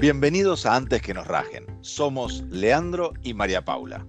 Bienvenidos 0.00 0.64
a 0.64 0.76
Antes 0.76 1.02
que 1.02 1.12
nos 1.12 1.26
rajen. 1.26 1.66
Somos 1.82 2.40
Leandro 2.48 3.12
y 3.22 3.34
María 3.34 3.66
Paula. 3.66 4.06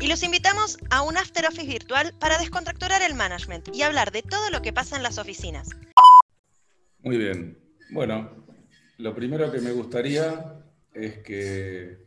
Y 0.00 0.06
los 0.06 0.22
invitamos 0.22 0.78
a 0.88 1.02
un 1.02 1.16
After 1.16 1.44
Office 1.46 1.66
virtual 1.66 2.14
para 2.20 2.38
descontracturar 2.38 3.02
el 3.02 3.16
management 3.16 3.74
y 3.74 3.82
hablar 3.82 4.12
de 4.12 4.22
todo 4.22 4.50
lo 4.50 4.62
que 4.62 4.72
pasa 4.72 4.96
en 4.96 5.02
las 5.02 5.18
oficinas. 5.18 5.70
Muy 7.00 7.18
bien. 7.18 7.58
Bueno, 7.90 8.46
lo 8.98 9.16
primero 9.16 9.50
que 9.50 9.60
me 9.60 9.72
gustaría 9.72 10.62
es 10.94 11.18
que, 11.24 12.06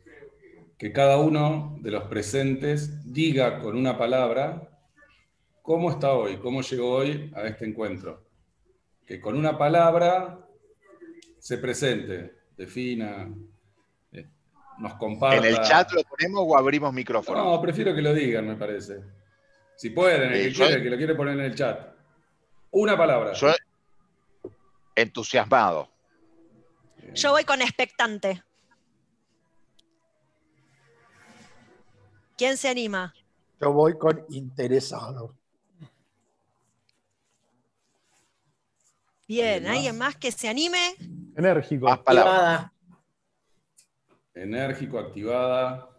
que 0.78 0.94
cada 0.94 1.18
uno 1.18 1.78
de 1.82 1.92
los 1.92 2.06
presentes 2.06 3.12
diga 3.12 3.60
con 3.60 3.76
una 3.76 3.98
palabra 3.98 4.80
cómo 5.62 5.92
está 5.92 6.14
hoy, 6.14 6.38
cómo 6.38 6.62
llegó 6.62 6.90
hoy 6.90 7.34
a 7.36 7.46
este 7.46 7.66
encuentro. 7.66 8.30
Que 9.06 9.20
con 9.20 9.36
una 9.36 9.58
palabra 9.58 10.40
se 11.38 11.58
presente, 11.58 12.45
defina, 12.58 13.28
eh, 14.12 14.28
nos 14.80 14.94
comparta. 14.96 15.38
¿En 15.38 15.46
el 15.46 15.62
chat 15.62 15.92
lo 15.92 16.04
ponemos 16.04 16.44
o 16.46 16.58
abrimos 16.58 16.94
micrófono? 16.94 17.44
No, 17.44 17.62
prefiero 17.62 17.94
que 17.96 18.02
lo 18.02 18.14
digan, 18.14 18.48
me 18.48 18.56
parece. 18.56 19.04
Si 19.76 19.90
pueden, 19.90 20.22
el 20.32 20.34
Eh, 20.34 20.44
que, 20.44 20.52
yo- 20.52 20.66
quiere, 20.68 20.84
que 20.84 20.90
lo 20.90 20.98
quiere 20.98 21.16
poner 21.16 21.34
en 21.40 21.46
el 21.46 21.56
chat. 21.56 21.94
Una 22.72 22.98
palabra. 22.98 23.34
Yo 23.34 23.54
entusiasmado. 24.96 25.90
Yo 27.14 27.32
voy 27.32 27.44
con 27.44 27.62
expectante. 27.62 28.44
¿Quién 32.38 32.58
se 32.58 32.68
anima? 32.70 33.14
Yo 33.62 33.72
voy 33.72 33.98
con 33.98 34.26
interesado. 34.30 35.38
Bien, 39.28 39.48
¿Alguien 39.48 39.64
más? 39.64 39.76
¿alguien 39.78 39.98
más 39.98 40.16
que 40.18 40.32
se 40.32 40.48
anime? 40.50 40.96
Enérgico. 41.36 41.86
Más 41.86 42.00
palabras. 42.00 42.36
Activada. 42.36 42.74
Enérgico, 44.34 45.00
activada. 45.00 45.90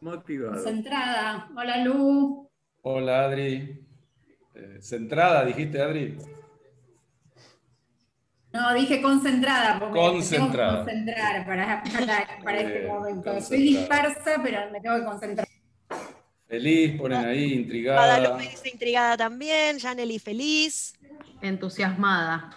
Motivado. 0.00 0.54
Concentrada. 0.54 1.48
Hola 1.56 1.84
Lu. 1.84 2.48
Hola, 2.82 3.24
Adri. 3.24 3.80
Eh, 4.54 4.78
centrada, 4.80 5.44
dijiste, 5.44 5.80
Adri. 5.80 6.18
No, 8.52 8.72
dije 8.72 9.02
concentrada 9.02 9.80
porque 9.80 9.98
Concentrada. 9.98 10.84
me 10.84 10.92
tengo 10.92 11.06
que 11.06 11.12
concentrar 11.16 11.46
para, 11.46 11.82
para, 11.82 12.42
para 12.44 12.60
este 12.60 12.86
momento. 12.86 13.40
Soy 13.40 13.58
dispersa, 13.62 14.40
pero 14.44 14.70
me 14.70 14.80
tengo 14.80 14.96
que 14.96 15.04
concentrar. 15.04 15.48
Feliz, 16.46 16.96
ponen 16.96 17.24
ahí, 17.24 17.52
intrigada. 17.54 18.18
Guadalupe 18.18 18.48
dice 18.48 18.68
intrigada 18.68 19.16
también, 19.16 19.80
Janely 19.80 20.20
feliz. 20.20 20.94
Entusiasmada. 21.40 22.50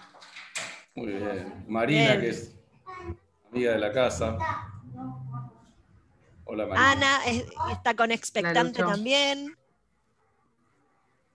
Muy 0.98 1.14
bien. 1.14 1.64
Marina, 1.68 2.08
Bien. 2.16 2.22
que 2.22 2.30
es 2.30 2.56
amiga 3.52 3.72
de 3.74 3.78
la 3.78 3.92
casa. 3.94 4.36
Hola, 6.44 6.66
Marina. 6.66 6.92
Ana 6.92 7.26
es- 7.28 7.46
está 7.72 7.96
con 7.96 8.10
expectante 8.12 8.80
también. 8.82 9.56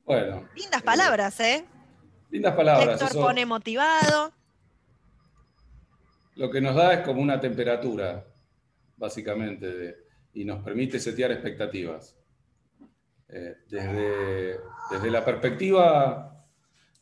Bueno, 0.04 0.48
Lindas 0.56 0.82
palabras, 0.82 1.38
¿eh? 1.38 1.64
lindas 2.30 2.56
palabras. 2.56 2.94
Héctor 3.00 3.08
eso 3.10 3.20
pone 3.20 3.46
motivado. 3.46 4.32
lo 6.34 6.50
que 6.50 6.60
nos 6.62 6.74
da 6.74 6.94
es 6.94 7.00
como 7.06 7.20
una 7.20 7.38
temperatura, 7.38 8.24
básicamente, 8.96 9.66
de- 9.66 9.96
y 10.34 10.44
nos 10.46 10.60
permite 10.64 10.98
setear 10.98 11.30
expectativas. 11.30 12.16
Eh, 13.28 13.58
desde, 13.68 14.58
desde 14.90 15.10
la 15.10 15.24
perspectiva, 15.24 16.31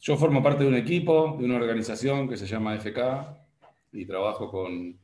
yo 0.00 0.16
formo 0.16 0.42
parte 0.42 0.62
de 0.64 0.68
un 0.68 0.76
equipo, 0.76 1.36
de 1.38 1.44
una 1.44 1.56
organización 1.56 2.28
que 2.28 2.36
se 2.36 2.46
llama 2.46 2.74
FK, 2.76 3.36
y 3.92 4.06
trabajo 4.06 4.50
con, 4.50 4.96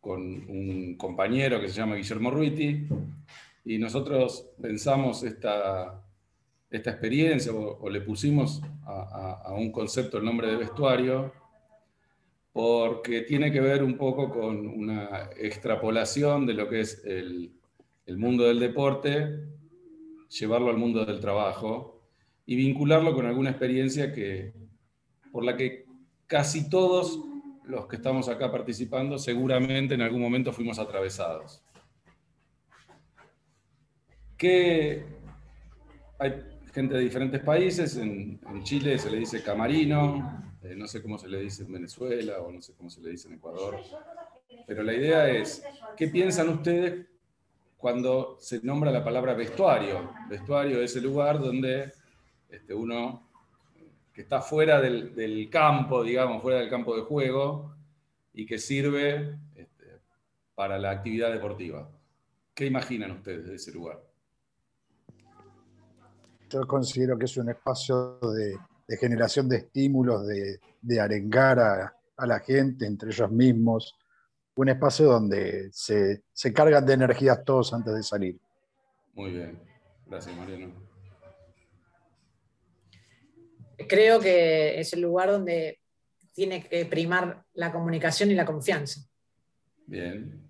con 0.00 0.20
un 0.22 0.96
compañero 0.96 1.60
que 1.60 1.68
se 1.68 1.74
llama 1.76 1.96
Guillermo 1.96 2.30
Ruiti, 2.30 2.86
y 3.64 3.78
nosotros 3.78 4.50
pensamos 4.60 5.22
esta, 5.22 6.02
esta 6.70 6.90
experiencia, 6.90 7.52
o, 7.52 7.88
le 7.88 8.00
pusimos 8.02 8.62
a, 8.84 8.92
a- 8.92 9.48
a 9.50 9.54
un 9.54 9.70
concepto 9.72 10.18
el 10.18 10.24
nombre 10.24 10.48
de 10.48 10.56
vestuario, 10.56 11.32
porque 12.52 13.22
tiene 13.22 13.52
que 13.52 13.60
ver 13.60 13.82
un 13.82 13.96
poco 13.96 14.28
con 14.28 14.66
una 14.66 15.30
extrapolación 15.38 16.46
de 16.46 16.54
lo 16.54 16.68
que 16.68 16.80
es 16.80 17.04
el, 17.04 17.52
el 18.06 18.18
mundo 18.18 18.44
del 18.44 18.58
deporte, 18.58 19.44
llevarlo 20.28 20.68
al 20.70 20.76
mundo 20.76 21.04
del 21.06 21.20
trabajo 21.20 21.99
y 22.50 22.56
vincularlo 22.56 23.14
con 23.14 23.26
alguna 23.26 23.50
experiencia 23.50 24.12
que, 24.12 24.52
por 25.30 25.44
la 25.44 25.56
que 25.56 25.86
casi 26.26 26.68
todos 26.68 27.20
los 27.62 27.86
que 27.86 27.94
estamos 27.94 28.28
acá 28.28 28.50
participando 28.50 29.20
seguramente 29.20 29.94
en 29.94 30.02
algún 30.02 30.20
momento 30.20 30.52
fuimos 30.52 30.80
atravesados. 30.80 31.62
Que 34.36 35.04
hay 36.18 36.42
gente 36.74 36.96
de 36.96 37.02
diferentes 37.02 37.40
países, 37.40 37.96
en, 37.96 38.40
Chile 38.64 38.98
se 38.98 39.12
le 39.12 39.18
dice 39.18 39.44
camarino, 39.44 40.42
eh, 40.64 40.74
no 40.74 40.88
sé 40.88 41.00
cómo 41.00 41.18
se 41.18 41.28
le 41.28 41.38
dice 41.42 41.62
en 41.62 41.72
Venezuela 41.72 42.40
o 42.40 42.50
no 42.50 42.60
sé 42.60 42.74
cómo 42.74 42.90
se 42.90 43.00
le 43.00 43.10
dice 43.10 43.28
en 43.28 43.34
Ecuador, 43.34 43.78
pero 44.66 44.82
la 44.82 44.92
idea 44.92 45.30
es, 45.30 45.62
¿qué 45.96 46.08
piensan 46.08 46.48
ustedes 46.48 47.06
cuando 47.76 48.38
se 48.40 48.58
nombra 48.64 48.90
la 48.90 49.04
palabra 49.04 49.34
vestuario? 49.34 50.10
Vestuario 50.28 50.82
es 50.82 50.96
el 50.96 51.04
lugar 51.04 51.38
donde 51.38 51.99
este, 52.50 52.74
uno 52.74 53.28
que 54.12 54.22
está 54.22 54.40
fuera 54.40 54.80
del, 54.80 55.14
del 55.14 55.48
campo, 55.48 56.02
digamos, 56.02 56.42
fuera 56.42 56.58
del 56.58 56.68
campo 56.68 56.96
de 56.96 57.02
juego 57.02 57.74
y 58.32 58.44
que 58.46 58.58
sirve 58.58 59.38
este, 59.54 60.00
para 60.54 60.78
la 60.78 60.90
actividad 60.90 61.32
deportiva. 61.32 61.90
¿Qué 62.54 62.66
imaginan 62.66 63.12
ustedes 63.12 63.46
de 63.46 63.54
ese 63.54 63.72
lugar? 63.72 64.02
Yo 66.48 66.66
considero 66.66 67.16
que 67.16 67.26
es 67.26 67.36
un 67.36 67.48
espacio 67.48 68.18
de, 68.18 68.56
de 68.88 68.96
generación 68.96 69.48
de 69.48 69.58
estímulos, 69.58 70.26
de, 70.26 70.58
de 70.82 71.00
arengar 71.00 71.60
a, 71.60 71.96
a 72.16 72.26
la 72.26 72.40
gente 72.40 72.86
entre 72.86 73.10
ellos 73.10 73.30
mismos. 73.30 73.94
Un 74.56 74.68
espacio 74.68 75.06
donde 75.06 75.70
se, 75.72 76.24
se 76.32 76.52
cargan 76.52 76.84
de 76.84 76.92
energías 76.92 77.44
todos 77.44 77.72
antes 77.72 77.94
de 77.94 78.02
salir. 78.02 78.38
Muy 79.14 79.30
bien, 79.30 79.62
gracias 80.06 80.36
Mariano. 80.36 80.89
Creo 83.88 84.20
que 84.20 84.80
es 84.80 84.92
el 84.92 85.00
lugar 85.00 85.30
donde 85.30 85.80
tiene 86.32 86.62
que 86.66 86.84
primar 86.86 87.44
la 87.54 87.72
comunicación 87.72 88.30
y 88.30 88.34
la 88.34 88.44
confianza. 88.46 89.00
Bien, 89.86 90.40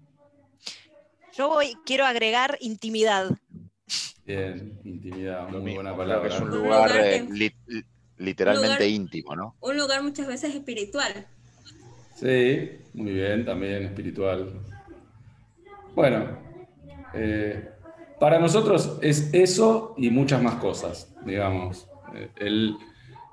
Yo 1.33 1.49
voy, 1.49 1.77
quiero 1.87 2.05
agregar 2.05 2.59
intimidad. 2.61 3.31
bien, 4.25 4.79
intimidad, 4.85 5.49
muy 5.49 5.61
mismo, 5.61 5.75
buena 5.77 5.93
que 5.93 5.97
palabra. 5.97 6.35
es 6.35 6.41
un 6.41 6.51
Un 6.51 6.55
lugar 6.59 6.91
eh, 6.97 7.27
li- 7.31 7.55
literalmente 8.19 8.69
lugar- 8.85 8.89
íntimo, 8.91 9.35
¿no? 9.37 9.57
Un 9.61 9.77
lugar 9.79 10.03
muchas 10.03 10.27
veces 10.27 10.55
espiritual. 10.55 11.27
Sí, 12.15 12.71
muy 12.93 13.13
bien, 13.13 13.45
también 13.47 13.85
espiritual. 13.85 14.61
Bueno, 15.95 16.39
eh, 17.15 17.71
para 18.19 18.39
nosotros 18.39 18.99
es 19.01 19.33
eso 19.33 19.95
y 19.97 20.11
muchas 20.11 20.43
más 20.43 20.57
cosas, 20.57 21.13
digamos. 21.25 21.89
Eh, 22.15 22.29
El, 22.37 22.77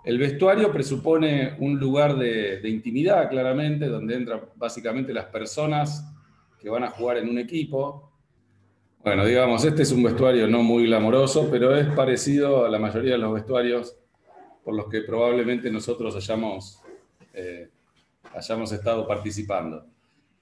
el 0.08 0.18
vestuario 0.18 0.72
presupone 0.72 1.58
un 1.60 1.78
lugar 1.78 2.16
de, 2.16 2.62
intimidad, 2.64 3.30
claramente, 3.30 3.88
donde 3.88 4.16
entran 4.16 4.40
básicamente 4.56 5.14
las 5.14 5.26
personas 5.26 6.10
que 6.62 6.70
van 6.70 6.86
a 6.86 6.92
jugar 6.92 7.18
en 7.18 7.28
un 7.28 7.38
equipo. 7.38 8.10
Bueno, 9.04 9.26
digamos, 9.26 9.66
este 9.66 9.82
es 9.82 9.92
un 9.92 10.04
vestuario 10.04 10.48
no 10.48 10.64
muy 10.64 10.86
glamoroso, 10.86 11.50
pero 11.52 11.76
es 11.76 11.88
parecido 11.88 12.64
a 12.64 12.70
la 12.70 12.80
mayoría 12.80 13.12
de 13.12 13.18
los 13.18 13.34
vestuarios 13.34 13.98
por 14.64 14.76
los 14.76 14.88
que 14.88 15.02
probablemente 15.02 15.70
nosotros 15.70 16.16
hayamos 16.16 16.82
eh, 17.34 17.68
hayamos 18.34 18.72
estado 18.72 19.06
participando. 19.06 19.88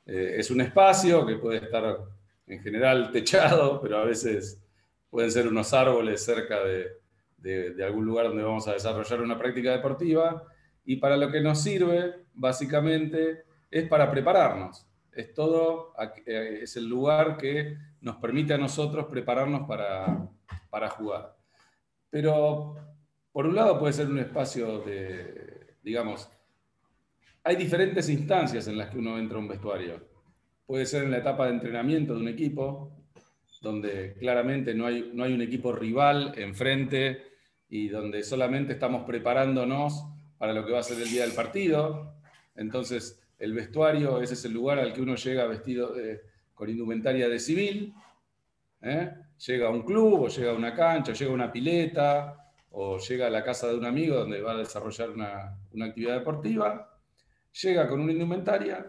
Eh, 0.05 0.35
es 0.37 0.51
un 0.51 0.61
espacio 0.61 1.25
que 1.25 1.37
puede 1.37 1.57
estar 1.57 2.01
en 2.45 2.61
general 2.61 3.09
techado, 3.11 3.81
pero 3.81 3.97
a 3.97 4.05
veces 4.05 4.61
pueden 5.09 5.31
ser 5.31 5.47
unos 5.47 5.73
árboles 5.73 6.23
cerca 6.23 6.63
de, 6.63 7.03
de- 7.51 7.83
algún 7.83 8.05
lugar 8.05 8.27
donde 8.27 8.43
vamos 8.43 8.67
a 8.67 8.73
desarrollar 8.73 9.21
una 9.21 9.37
práctica 9.37 9.71
deportiva. 9.71 10.43
Y 10.83 10.97
para 10.97 11.17
lo 11.17 11.31
que 11.31 11.41
nos 11.41 11.61
sirve, 11.61 12.25
básicamente, 12.33 13.43
es 13.71 13.87
para 13.87 14.09
prepararnos. 14.11 14.85
Es 15.11 15.33
todo, 15.33 15.93
eh, 16.25 16.59
es 16.63 16.75
el 16.75 16.87
lugar 16.87 17.37
que 17.37 17.77
nos 18.01 18.17
permite 18.17 18.53
a 18.53 18.57
nosotros 18.57 19.05
prepararnos 19.05 19.67
para, 19.67 20.27
para 20.69 20.89
jugar. 20.89 21.35
Pero, 22.09 22.75
por 23.31 23.45
un 23.45 23.55
lado, 23.55 23.79
puede 23.79 23.93
ser 23.93 24.07
un 24.07 24.19
espacio 24.19 24.79
de, 24.79 25.75
digamos, 25.81 26.29
hay 27.43 27.55
diferentes 27.55 28.09
instancias 28.09 28.67
en 28.67 28.77
las 28.77 28.89
que 28.89 28.97
uno 28.97 29.17
entra 29.17 29.37
a 29.37 29.41
un 29.41 29.47
vestuario. 29.47 30.01
Puede 30.65 30.85
ser 30.85 31.03
en 31.03 31.11
la 31.11 31.17
etapa 31.19 31.45
de 31.45 31.53
entrenamiento 31.53 32.13
de 32.13 32.19
un 32.21 32.27
equipo, 32.27 32.91
donde 33.61 34.15
claramente 34.19 34.73
no 34.75 34.85
hay, 34.85 35.11
no 35.13 35.23
hay 35.23 35.33
un 35.33 35.41
equipo 35.41 35.71
rival 35.71 36.33
enfrente 36.37 37.23
y 37.75 37.89
donde 37.89 38.23
solamente 38.23 38.71
estamos 38.73 39.03
preparándonos 39.05 40.05
para 40.37 40.53
lo 40.53 40.65
que 40.65 40.71
va 40.71 40.79
a 40.79 40.83
ser 40.83 41.01
el 41.01 41.09
día 41.09 41.23
del 41.23 41.33
partido. 41.33 42.13
Entonces, 42.55 43.21
el 43.37 43.53
vestuario, 43.53 44.21
es 44.21 44.45
el 44.45 44.53
lugar 44.53 44.79
al 44.79 44.93
que 44.93 45.01
uno 45.01 45.15
llega 45.15 45.45
vestido 45.45 45.93
de- 45.93 46.21
con 46.53 46.69
indumentaria 46.69 47.27
de 47.27 47.37
civil, 47.37 47.93
¿eh? 48.81 49.11
llega 49.45 49.67
a 49.67 49.71
un 49.71 49.83
club, 49.83 50.21
o 50.21 50.27
llega 50.29 50.51
a 50.51 50.55
una 50.55 50.73
cancha, 50.73 51.11
o 51.11 51.15
llega 51.15 51.31
a 51.31 51.33
una 51.33 51.51
pileta, 51.51 52.49
o 52.71 52.97
llega 52.97 53.27
a 53.27 53.29
la 53.29 53.43
casa 53.43 53.67
de 53.67 53.75
un 53.75 53.83
amigo 53.85 54.15
donde 54.15 54.39
va 54.41 54.53
a 54.53 54.57
desarrollar 54.57 55.09
una, 55.09 55.57
una 55.73 55.85
actividad 55.87 56.19
deportiva, 56.19 56.97
llega 57.61 57.87
con 57.89 57.99
una 57.99 58.13
indumentaria, 58.13 58.85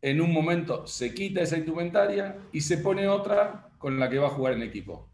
en 0.00 0.20
un 0.20 0.32
momento 0.32 0.86
se 0.86 1.12
quita 1.12 1.40
esa 1.42 1.56
indumentaria 1.58 2.36
y 2.52 2.60
se 2.60 2.78
pone 2.78 3.08
otra 3.08 3.70
con 3.78 3.98
la 3.98 4.08
que 4.08 4.18
va 4.18 4.28
a 4.28 4.30
jugar 4.36 4.52
en 4.54 4.62
equipo. 4.62 5.08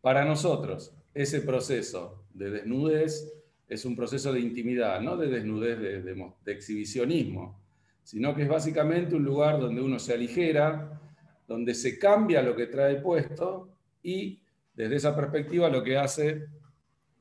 Para 0.00 0.24
nosotros, 0.24 0.94
ese 1.14 1.40
proceso 1.40 2.24
de 2.32 2.50
desnudez 2.50 3.32
es 3.68 3.84
un 3.84 3.96
proceso 3.96 4.32
de 4.32 4.40
intimidad, 4.40 5.00
no 5.00 5.16
de 5.16 5.28
desnudez 5.28 5.78
de, 5.78 6.02
de 6.02 6.14
mo- 6.14 6.36
de 6.44 6.52
exhibicionismo, 6.52 7.60
sino 8.02 8.34
que 8.34 8.42
es 8.42 8.48
básicamente 8.48 9.14
un 9.14 9.24
lugar 9.24 9.60
donde 9.60 9.80
uno 9.80 9.98
se 9.98 10.14
aligera, 10.14 11.00
donde 11.46 11.74
se 11.74 11.98
cambia 11.98 12.42
lo 12.42 12.56
que 12.56 12.66
trae 12.66 12.96
puesto 12.96 13.68
y 14.02 14.40
desde 14.74 14.96
esa 14.96 15.14
perspectiva 15.14 15.68
lo 15.68 15.82
que 15.82 15.96
hace 15.96 16.46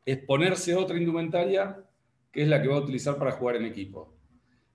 es 0.05 0.17
ponerse 0.19 0.75
otra 0.75 0.97
indumentaria 0.97 1.83
que 2.31 2.43
es 2.43 2.47
la 2.47 2.61
que 2.61 2.67
va 2.67 2.75
a 2.75 2.81
utilizar 2.81 3.17
para 3.17 3.31
jugar 3.31 3.57
en 3.57 3.65
equipo. 3.65 4.13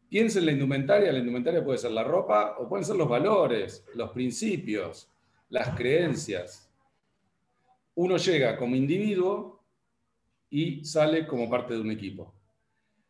Piensa 0.09 0.39
en 0.39 0.47
la 0.47 0.53
indumentaria, 0.53 1.13
la 1.13 1.19
indumentaria 1.19 1.65
puede 1.65 1.79
ser 1.79 1.93
la 1.93 2.05
ropa 2.05 2.57
o 2.59 2.69
pueden 2.69 2.85
ser 2.85 2.97
los 2.97 3.09
valores, 3.09 3.85
los 3.95 4.11
principios, 4.11 5.09
las 5.49 5.71
creencias. 5.77 6.64
Uno 7.97 8.17
llega 8.17 8.57
como 8.57 8.77
individuo 8.77 9.65
y 10.51 10.85
sale 10.85 11.27
como 11.27 11.49
parte 11.49 11.75
de 11.75 11.81
un 11.81 11.91
equipo. 11.91 12.35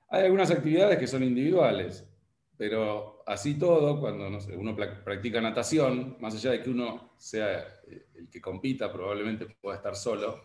Hay 0.09 0.25
algunas 0.25 0.51
actividades 0.51 0.99
que 0.99 1.07
son 1.07 1.23
individuales, 1.23 2.09
pero 2.57 3.23
así 3.27 3.59
todo, 3.59 3.99
cuando 4.01 4.29
uno 4.57 4.77
practica 4.77 5.41
natación, 5.41 6.17
más 6.21 6.35
allá 6.35 6.53
de 6.53 6.63
que 6.63 6.71
uno 6.71 7.13
sea 7.17 7.59
eh, 7.87 8.07
el 8.15 8.29
que 8.29 8.41
compita, 8.41 8.93
probablemente 8.93 9.47
pueda 9.61 9.77
estar 9.77 9.97
solo, 9.97 10.43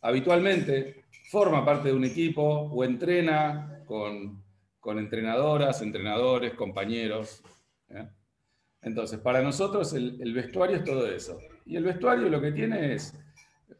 habitualmente 0.00 1.04
forma 1.30 1.64
parte 1.64 1.88
de 1.88 1.94
un 1.94 2.04
equipo 2.04 2.42
o 2.42 2.84
entrena 2.84 3.82
con, 3.86 4.42
entrenadoras, 4.98 5.82
entrenadores, 5.82 6.54
compañeros. 6.54 7.42
¿eh? 7.88 8.08
Entonces, 8.82 9.18
para 9.18 9.42
nosotros 9.42 9.92
el 9.94 10.32
vestuario 10.32 10.76
es 10.76 10.84
todo 10.84 11.10
eso. 11.10 11.38
Y 11.64 11.76
el 11.76 11.84
vestuario 11.84 12.28
lo 12.28 12.40
que 12.40 12.52
tiene 12.52 12.94
es, 12.94 13.14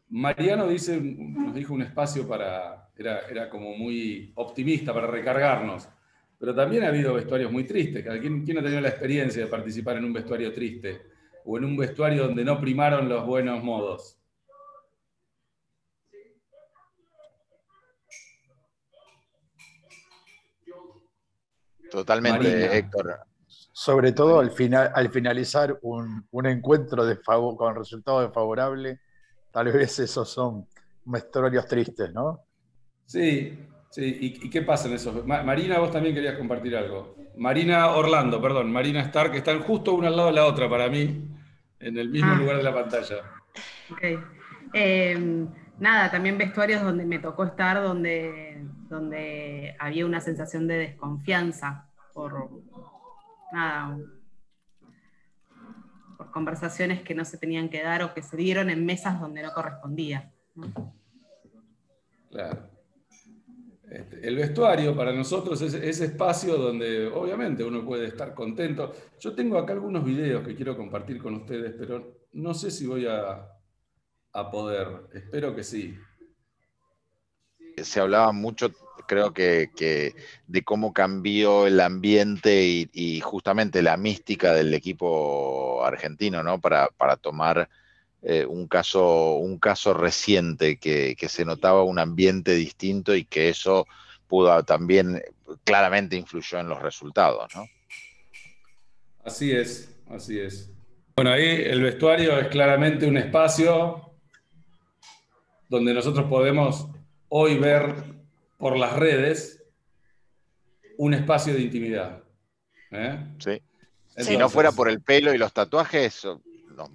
Mariano 0.09 0.67
dice, 0.67 0.99
nos 1.01 1.53
dijo 1.53 1.73
un 1.73 1.81
espacio 1.81 2.27
para, 2.27 2.89
era, 2.95 3.27
era 3.27 3.49
como 3.49 3.75
muy 3.75 4.31
optimista 4.35 4.93
para 4.93 5.07
recargarnos, 5.07 5.87
pero 6.39 6.55
también 6.55 6.83
ha 6.83 6.87
habido 6.87 7.13
vestuarios 7.13 7.51
muy 7.51 7.65
tristes. 7.65 8.05
¿Quién, 8.21 8.45
quién 8.45 8.57
ha 8.57 8.61
tenido 8.61 8.79
la 8.79 8.89
experiencia 8.89 9.43
de 9.43 9.49
participar 9.49 9.97
en 9.97 10.05
un 10.05 10.13
vestuario 10.13 10.53
triste? 10.53 11.01
O 11.45 11.57
en 11.57 11.65
un 11.65 11.75
vestuario 11.75 12.27
donde 12.27 12.45
no 12.45 12.59
primaron 12.59 13.09
los 13.09 13.25
buenos 13.25 13.63
modos. 13.63 14.17
Totalmente, 21.89 22.49
Marina. 22.49 22.73
Héctor. 22.73 23.19
Sobre 23.71 24.11
todo 24.11 24.39
al, 24.39 24.51
final, 24.51 24.91
al 24.93 25.09
finalizar 25.09 25.79
un, 25.81 26.27
un 26.31 26.45
encuentro 26.45 27.05
de 27.05 27.17
con 27.21 27.75
resultado 27.75 28.21
desfavorable, 28.21 28.99
tal 29.57 29.71
vez 29.71 29.97
esos 29.97 30.29
son 30.29 30.67
vestuarios 31.05 31.65
tristes, 31.65 32.13
¿no? 32.13 32.41
Sí, 33.05 33.57
sí. 33.89 34.03
¿Y, 34.21 34.45
y 34.45 34.49
qué 34.51 34.61
pasa 34.61 34.87
en 34.87 34.93
esos? 34.93 35.25
Ma- 35.25 35.41
Marina, 35.41 35.79
vos 35.79 35.89
también 35.89 36.13
querías 36.13 36.37
compartir 36.37 36.75
algo. 36.77 37.15
Marina 37.37 37.87
Orlando, 37.95 38.39
perdón, 38.39 38.71
Marina 38.71 39.01
Stark, 39.01 39.31
que 39.31 39.39
están 39.39 39.61
justo 39.63 39.95
una 39.95 40.09
al 40.09 40.15
lado 40.15 40.27
de 40.29 40.35
la 40.35 40.45
otra 40.45 40.69
para 40.69 40.89
mí, 40.89 41.27
en 41.79 41.97
el 41.97 42.09
mismo 42.09 42.33
Ah. 42.33 42.35
lugar 42.35 42.57
de 42.57 42.63
la 42.63 42.73
pantalla. 42.75 43.15
Ok. 43.91 44.03
Eh, 44.75 45.47
nada, 45.79 46.11
también 46.11 46.37
vestuarios 46.37 46.83
donde 46.83 47.05
me 47.05 47.17
tocó 47.17 47.43
estar, 47.43 47.81
donde, 47.81 48.63
donde 48.89 49.75
había 49.79 50.05
una 50.05 50.21
sensación 50.21 50.67
de 50.67 50.77
desconfianza 50.77 51.89
por, 52.13 52.47
nada, 53.51 53.97
conversaciones 56.37 57.01
que 57.01 57.15
no 57.15 57.25
se 57.25 57.39
tenían 57.39 57.67
que 57.67 57.81
dar 57.81 58.03
o 58.03 58.13
que 58.13 58.21
se 58.21 58.37
dieron 58.37 58.69
en 58.69 58.85
mesas 58.85 59.19
donde 59.19 59.41
no 59.41 59.51
correspondía. 59.53 60.31
¿no? 60.53 60.93
Claro. 62.29 62.69
Este, 63.89 64.27
el 64.27 64.35
vestuario 64.35 64.95
para 64.95 65.11
nosotros 65.13 65.59
es 65.63 65.73
ese 65.73 66.05
espacio 66.05 66.55
donde 66.57 67.07
obviamente 67.07 67.63
uno 67.63 67.83
puede 67.83 68.05
estar 68.05 68.35
contento. 68.35 68.93
Yo 69.19 69.33
tengo 69.33 69.57
acá 69.57 69.73
algunos 69.73 70.05
videos 70.05 70.45
que 70.45 70.55
quiero 70.55 70.77
compartir 70.77 71.19
con 71.19 71.33
ustedes, 71.33 71.73
pero 71.75 72.27
no 72.33 72.53
sé 72.53 72.69
si 72.69 72.85
voy 72.85 73.07
a, 73.07 73.49
a 74.33 74.51
poder. 74.51 75.07
Espero 75.15 75.55
que 75.55 75.63
sí. 75.63 75.97
Se 77.77 77.99
hablaba 77.99 78.31
mucho, 78.31 78.69
creo 79.07 79.33
que, 79.33 80.13
de 80.47 80.63
cómo 80.63 80.93
cambió 80.93 81.65
el 81.65 81.79
ambiente 81.79 82.65
y, 82.65 82.89
y 82.93 83.21
justamente 83.21 83.81
la 83.81 83.97
mística 83.97 84.53
del 84.53 84.73
equipo 84.73 85.83
argentino, 85.83 86.43
¿no? 86.43 86.59
Para, 86.59 86.89
para 86.97 87.17
tomar 87.17 87.69
eh, 88.21 88.45
un, 88.45 88.67
caso, 88.67 89.35
un 89.35 89.57
caso 89.57 89.93
reciente 89.93 90.77
que, 90.77 91.15
que 91.17 91.29
se 91.29 91.45
notaba 91.45 91.83
un 91.83 91.99
ambiente 91.99 92.53
distinto 92.53 93.15
y 93.15 93.23
que 93.23 93.49
eso 93.49 93.87
pudo 94.27 94.63
también 94.63 95.23
claramente 95.63 96.15
influyó 96.15 96.59
en 96.59 96.67
los 96.67 96.81
resultados, 96.81 97.47
¿no? 97.55 97.65
Así 99.23 99.51
es, 99.51 99.95
así 100.09 100.39
es. 100.39 100.71
Bueno, 101.15 101.31
ahí 101.31 101.45
el 101.45 101.81
vestuario 101.81 102.37
es 102.39 102.47
claramente 102.47 103.07
un 103.07 103.17
espacio 103.17 104.11
donde 105.69 105.93
nosotros 105.93 106.27
podemos 106.29 106.87
hoy 107.29 107.57
ver 107.57 108.16
por 108.57 108.77
las 108.77 108.93
redes 108.97 109.63
un 110.97 111.13
espacio 111.13 111.53
de 111.53 111.61
intimidad. 111.61 112.23
¿eh? 112.91 113.19
Sí. 113.39 113.61
si 114.23 114.37
no 114.37 114.49
fuera 114.49 114.71
por 114.71 114.89
el 114.89 115.01
pelo 115.01 115.33
y 115.33 115.37
los 115.37 115.53
tatuajes, 115.53 116.25
no, 116.25 116.89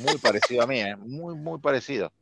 muy 0.00 0.18
parecido 0.20 0.62
a 0.62 0.66
mí, 0.66 0.80
¿eh? 0.80 0.96
muy, 0.96 1.34
muy 1.34 1.58
parecido. 1.60 2.12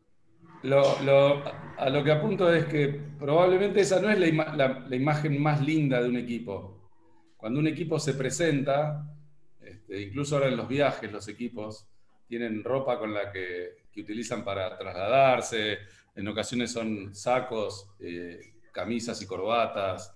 Lo, 0.63 1.01
lo- 1.03 1.43
a 1.79 1.89
lo 1.89 2.05
que 2.05 2.13
apunto 2.13 2.53
es 2.53 2.67
que 2.67 2.89
probablemente 3.19 3.81
esa 3.81 4.01
no 4.01 4.11
es 4.11 4.19
la, 4.19 4.27
ima- 4.27 4.55
la- 4.55 4.81
la 4.87 4.97
imagen 4.97 5.41
más 5.41 5.61
linda 5.63 6.03
de 6.03 6.09
un 6.09 6.17
equipo. 6.17 6.91
Cuando 7.37 7.59
un 7.59 7.67
equipo 7.69 7.99
se 7.99 8.13
presenta, 8.15 9.03
este, 9.63 10.03
incluso 10.03 10.35
ahora 10.37 10.49
en 10.49 10.57
los 10.59 10.69
viajes, 10.69 11.11
los 11.11 11.27
equipos 11.29 11.87
tienen 12.29 12.63
ropa 12.63 12.99
con 12.99 13.15
la 13.15 13.33
que, 13.33 13.85
que 13.91 14.01
utilizan 14.03 14.45
para 14.45 14.77
trasladarse, 14.77 15.79
en 16.15 16.29
ocasiones 16.29 16.71
son 16.73 17.15
sacos, 17.15 17.89
eh, 18.01 18.41
camisas 18.73 19.21
y 19.23 19.27
corbatas. 19.27 20.15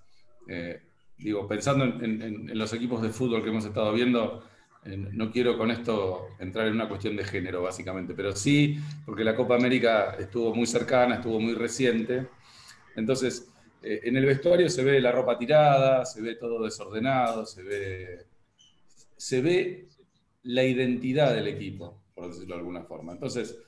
eh, 0.48 0.82
digo, 1.18 1.46
pensando 1.46 1.84
en, 1.84 2.56
los 2.58 2.72
equipos 2.72 3.02
de 3.02 3.10
fútbol 3.10 3.42
que 3.42 3.50
hemos 3.50 3.64
estado 3.64 3.92
viendo, 3.92 4.44
eh, 4.84 4.96
no 4.96 5.30
quiero 5.30 5.56
con 5.56 5.70
esto 5.70 6.28
entrar 6.38 6.66
en 6.66 6.74
una 6.74 6.88
cuestión 6.88 7.16
de 7.16 7.24
género, 7.24 7.62
básicamente, 7.62 8.14
pero 8.14 8.34
sí, 8.34 8.78
porque 9.06 9.24
la 9.24 9.34
Copa 9.34 9.54
América 9.54 10.16
estuvo 10.18 10.54
muy 10.54 10.66
cercana, 10.66 11.16
estuvo 11.16 11.40
muy 11.40 11.54
reciente. 11.54 12.26
Entonces, 12.96 13.48
eh, 13.82 14.00
en 14.04 14.16
el 14.16 14.26
vestuario 14.26 14.68
se 14.68 14.84
ve 14.84 15.00
la 15.00 15.12
ropa 15.12 15.38
tirada, 15.38 16.04
se 16.04 16.20
ve 16.20 16.34
todo 16.36 16.62
desordenado, 16.64 17.46
se 17.46 17.62
ve, 17.62 18.26
se 19.16 19.40
ve 19.40 19.88
la 20.42 20.64
identidad 20.64 21.34
del 21.34 21.48
equipo, 21.48 22.02
por 22.14 22.28
decirlo 22.28 22.54
de 22.54 22.60
alguna 22.60 22.82
forma. 22.82 23.12
Entonces, 23.12 23.58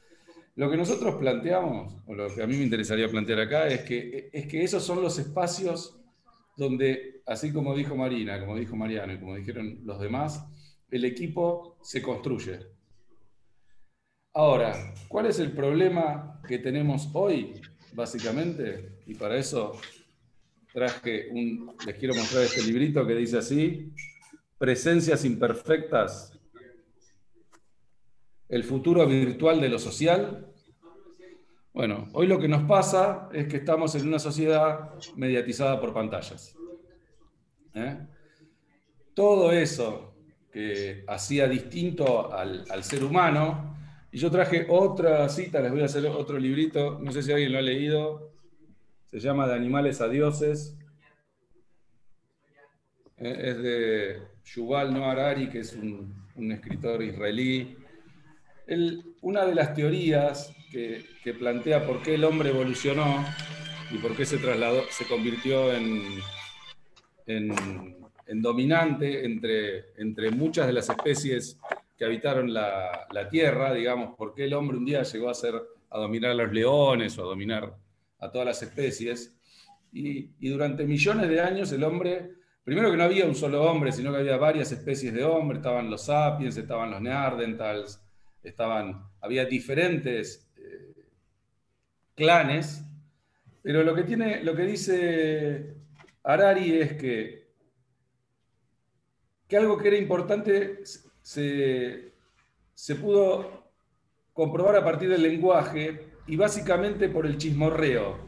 lo 0.56 0.70
que 0.70 0.76
nosotros 0.76 1.16
planteamos, 1.16 1.94
o 2.06 2.14
lo 2.14 2.34
que 2.34 2.42
a 2.42 2.46
mí 2.46 2.56
me 2.56 2.64
interesaría 2.64 3.08
plantear 3.08 3.40
acá, 3.40 3.68
es 3.68 3.82
que, 3.82 4.30
es 4.32 4.46
que 4.46 4.64
esos 4.64 4.82
son 4.82 5.02
los 5.02 5.18
espacios 5.18 6.00
donde, 6.56 7.22
así 7.26 7.52
como 7.52 7.74
dijo 7.74 7.94
Marina, 7.94 8.40
como 8.40 8.56
dijo 8.56 8.74
Mariano 8.74 9.12
y 9.12 9.20
como 9.20 9.36
dijeron 9.36 9.80
los 9.84 10.00
demás, 10.00 10.46
el 10.90 11.04
equipo 11.04 11.78
se 11.82 12.00
construye. 12.00 12.60
Ahora, 14.32 14.94
¿cuál 15.08 15.26
es 15.26 15.38
el 15.38 15.52
problema 15.52 16.40
que 16.48 16.58
tenemos 16.58 17.10
hoy, 17.12 17.60
básicamente? 17.92 19.00
Y 19.06 19.14
para 19.14 19.36
eso 19.36 19.78
traje 20.72 21.28
un, 21.30 21.74
les 21.86 21.96
quiero 21.96 22.14
mostrar 22.14 22.44
este 22.44 22.62
librito 22.62 23.06
que 23.06 23.14
dice 23.14 23.38
así, 23.38 23.92
Presencias 24.58 25.26
imperfectas, 25.26 26.35
el 28.48 28.64
futuro 28.64 29.06
virtual 29.06 29.60
de 29.60 29.68
lo 29.68 29.78
social. 29.78 30.46
Bueno, 31.72 32.08
hoy 32.12 32.26
lo 32.26 32.38
que 32.38 32.48
nos 32.48 32.62
pasa 32.62 33.28
es 33.32 33.48
que 33.48 33.58
estamos 33.58 33.94
en 33.94 34.08
una 34.08 34.18
sociedad 34.18 34.94
mediatizada 35.16 35.80
por 35.80 35.92
pantallas. 35.92 36.56
¿eh? 37.74 37.98
Todo 39.14 39.52
eso 39.52 40.14
que 40.52 41.04
hacía 41.06 41.48
distinto 41.48 42.32
al, 42.32 42.82
ser 42.82 43.04
humano, 43.04 43.76
y 44.10 44.18
yo 44.18 44.30
traje 44.30 44.66
otra 44.70 45.28
cita, 45.28 45.60
les 45.60 45.70
voy 45.70 45.82
a 45.82 45.86
hacer 45.86 46.06
otro 46.06 46.38
librito, 46.38 46.98
no 46.98 47.12
sé 47.12 47.22
si 47.22 47.32
alguien 47.32 47.52
lo 47.52 47.58
ha 47.58 47.62
leído, 47.62 48.32
se 49.04 49.20
llama 49.20 49.46
De 49.46 49.54
animales 49.54 50.00
a 50.00 50.08
dioses. 50.08 50.78
eh, 53.18 53.36
es 53.38 53.58
de 53.58 54.22
Yuval 54.44 54.94
Noah 54.94 55.10
Harari, 55.12 55.50
que 55.50 55.60
es 55.60 55.74
un 55.74 56.52
escritor 56.52 57.02
israelí. 57.02 57.76
Una 59.20 59.44
de 59.44 59.54
las 59.54 59.74
teorías 59.74 60.52
que, 60.72 61.34
plantea 61.38 61.86
por 61.86 62.02
qué 62.02 62.16
el 62.16 62.24
hombre 62.24 62.50
evolucionó 62.50 63.24
y 63.92 63.98
por 63.98 64.16
qué 64.16 64.26
se 64.26 64.38
trasladó, 64.38 64.82
se 64.90 65.06
convirtió 65.06 65.72
en, 65.72 66.20
dominante 68.42 69.24
entre, 69.24 69.92
entre 70.00 70.30
muchas 70.30 70.66
de 70.66 70.72
las 70.72 70.88
especies 70.88 71.58
que 71.96 72.04
habitaron 72.04 72.52
la, 72.52 73.06
la 73.10 73.28
Tierra, 73.28 73.72
digamos, 73.72 74.16
por 74.16 74.34
qué 74.34 74.44
el 74.44 74.54
hombre 74.54 74.76
un 74.76 74.84
día 74.84 75.02
llegó 75.02 75.30
a, 75.30 75.34
ser, 75.34 75.54
a 75.90 75.98
dominar 75.98 76.32
a 76.32 76.34
los 76.34 76.52
leones 76.52 77.16
o 77.18 77.22
a 77.22 77.26
dominar 77.26 77.74
a 78.18 78.30
todas 78.30 78.46
las 78.46 78.62
especies. 78.62 79.34
Y, 79.92 80.30
y 80.40 80.48
durante 80.48 80.84
millones 80.84 81.28
de 81.28 81.40
años 81.40 81.70
el 81.72 81.84
hombre, 81.84 82.32
primero 82.64 82.90
que 82.90 82.96
no 82.96 83.04
había 83.04 83.26
un 83.26 83.34
solo 83.36 83.62
hombre, 83.62 83.92
sino 83.92 84.10
que 84.10 84.18
había 84.18 84.36
varias 84.36 84.72
especies 84.72 85.14
de 85.14 85.24
hombre, 85.24 85.58
estaban 85.58 85.88
los 85.88 86.06
sapiens, 86.06 86.56
estaban 86.56 86.90
los 86.90 87.00
neandertals, 87.00 88.02
estaban, 88.48 89.04
había 89.20 89.44
diferentes 89.44 90.48
eh, 90.56 90.94
clanes, 92.14 92.82
pero 93.62 93.82
lo 93.82 93.94
que, 93.94 94.04
tiene, 94.04 94.42
lo 94.44 94.54
que 94.54 94.62
dice 94.62 95.74
Harari 96.22 96.80
es 96.80 96.92
que, 96.94 97.48
que 99.48 99.56
algo 99.56 99.76
que 99.76 99.88
era 99.88 99.96
importante 99.96 100.80
se, 101.22 102.12
se 102.74 102.94
pudo 102.94 103.72
comprobar 104.32 104.76
a 104.76 104.84
partir 104.84 105.08
del 105.08 105.22
lenguaje 105.22 106.12
y 106.26 106.36
básicamente 106.36 107.08
por 107.08 107.26
el 107.26 107.38
chismorreo. 107.38 108.26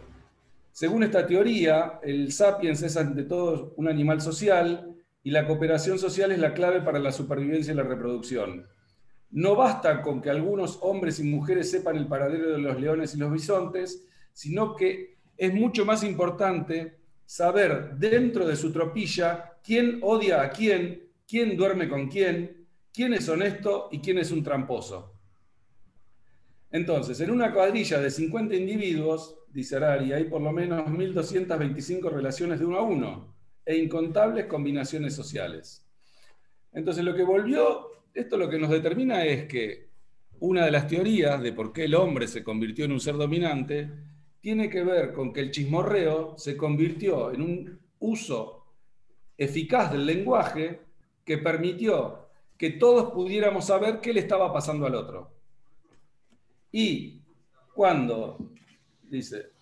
Según 0.73 1.03
esta 1.03 1.27
teoría, 1.27 2.01
el 2.03 2.33
sapiens 2.33 2.83
es 2.83 2.97
ante 2.97 3.25
todo 3.25 3.75
un 3.77 3.89
animal 3.89 4.21
social 4.21 4.97
y 5.23 5.31
la 5.31 5.47
cooperación 5.47 5.99
social 5.99 6.33
es 6.33 6.39
la 6.39 6.55
clave 6.55 6.81
para 6.81 6.99
la 6.99 7.13
supervivencia 7.13 7.73
y 7.73 7.77
la 7.77 7.83
reproducción. 7.83 8.67
No 9.31 9.57
basta 9.57 10.03
con 10.03 10.23
que 10.23 10.31
algunos 10.31 10.79
hombres 10.83 11.21
y 11.21 11.25
mujeres 11.25 11.71
sepan 11.71 11.97
el 11.97 12.07
paradero 12.07 12.51
de 12.51 12.59
los 12.59 12.81
leones 12.81 13.15
y 13.15 13.19
los 13.19 13.33
bisontes, 13.33 14.07
sino 14.33 14.75
que 14.75 15.19
es 15.37 15.55
mucho 15.55 15.85
más 15.85 16.03
importante 16.03 16.99
saber 17.27 17.95
dentro 17.97 18.47
de 18.47 18.57
su 18.57 18.73
tropilla 18.73 19.59
quién 19.63 20.01
odia 20.03 20.43
a 20.43 20.51
quién, 20.51 21.11
quién 21.27 21.57
duerme 21.57 21.89
con 21.89 22.09
quién, 22.09 22.67
quién 22.93 23.13
es 23.13 23.29
honesto 23.29 23.89
y 23.93 24.01
quién 24.01 24.19
es 24.19 24.31
un 24.33 24.43
tramposo. 24.43 25.15
Entonces, 26.71 27.21
en 27.21 27.31
una 27.31 27.53
cuadrilla 27.53 28.01
de 28.01 28.11
50 28.11 28.55
individuos, 28.55 29.39
dice 29.49 29.77
Harari, 29.77 30.13
hay 30.13 30.25
por 30.25 30.41
lo 30.41 30.53
menos 30.53 30.87
1.225 30.89 32.11
relaciones 32.11 32.59
de 32.59 32.67
uno 32.67 32.79
a 32.79 32.83
uno 32.83 33.35
e 33.65 33.77
incontables 33.77 34.47
combinaciones 34.47 35.15
sociales. 35.15 35.87
Entonces, 36.73 37.05
lo 37.05 37.15
que 37.15 37.23
volvió, 37.23 37.91
esto 38.19 38.37
lo 38.37 38.51
que 38.51 38.59
nos 38.59 38.71
determina 38.71 39.25
es 39.25 39.47
que 39.47 39.91
una 40.41 40.65
de 40.65 40.71
las 40.71 40.89
teorías 40.89 41.41
de 41.41 41.53
por 41.53 41.73
qué 41.73 41.85
el 41.85 41.95
hombre 41.95 42.27
se 42.27 42.43
convirtió 42.43 42.85
en 42.85 42.93
un 42.93 43.01
ser 43.01 43.17
dominante 43.17 43.91
tiene 44.41 44.69
que 44.69 44.83
ver 44.83 45.13
con 45.13 45.33
que 45.33 45.41
el 45.41 45.51
chismorreo 45.51 46.37
se 46.37 46.57
convirtió 46.57 47.33
en 47.33 47.43
un 47.43 47.81
uso 48.01 48.67
eficaz 49.37 49.93
del 49.93 50.05
lenguaje 50.05 50.81
que 51.25 51.39
permitió 51.39 52.29
que 52.57 52.71
todos 52.71 53.13
pudiéramos 53.13 53.67
saber 53.67 54.01
qué 54.01 54.13
le 54.13 54.21
estaba 54.21 54.53
pasando 54.53 54.87
al 54.87 54.97
otro. 54.97 55.31
Y 56.73 57.23
cuando, 57.73 58.51
dice 59.03 59.53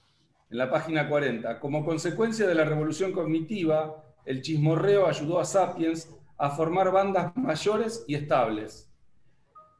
en 0.49 0.59
la 0.59 0.71
página 0.71 1.09
40, 1.09 1.61
como 1.61 1.85
consecuencia 1.85 2.47
de 2.47 2.55
la 2.55 2.65
revolución 2.65 3.13
cognitiva, 3.13 4.03
el 4.25 4.41
chismorreo 4.41 5.07
ayudó 5.07 5.41
a 5.41 5.45
Sapiens 5.45 6.09
a 6.39 6.51
formar 6.51 6.91
bandas 6.93 7.35
mayores 7.37 8.05
y 8.07 8.15
estables. 8.15 8.91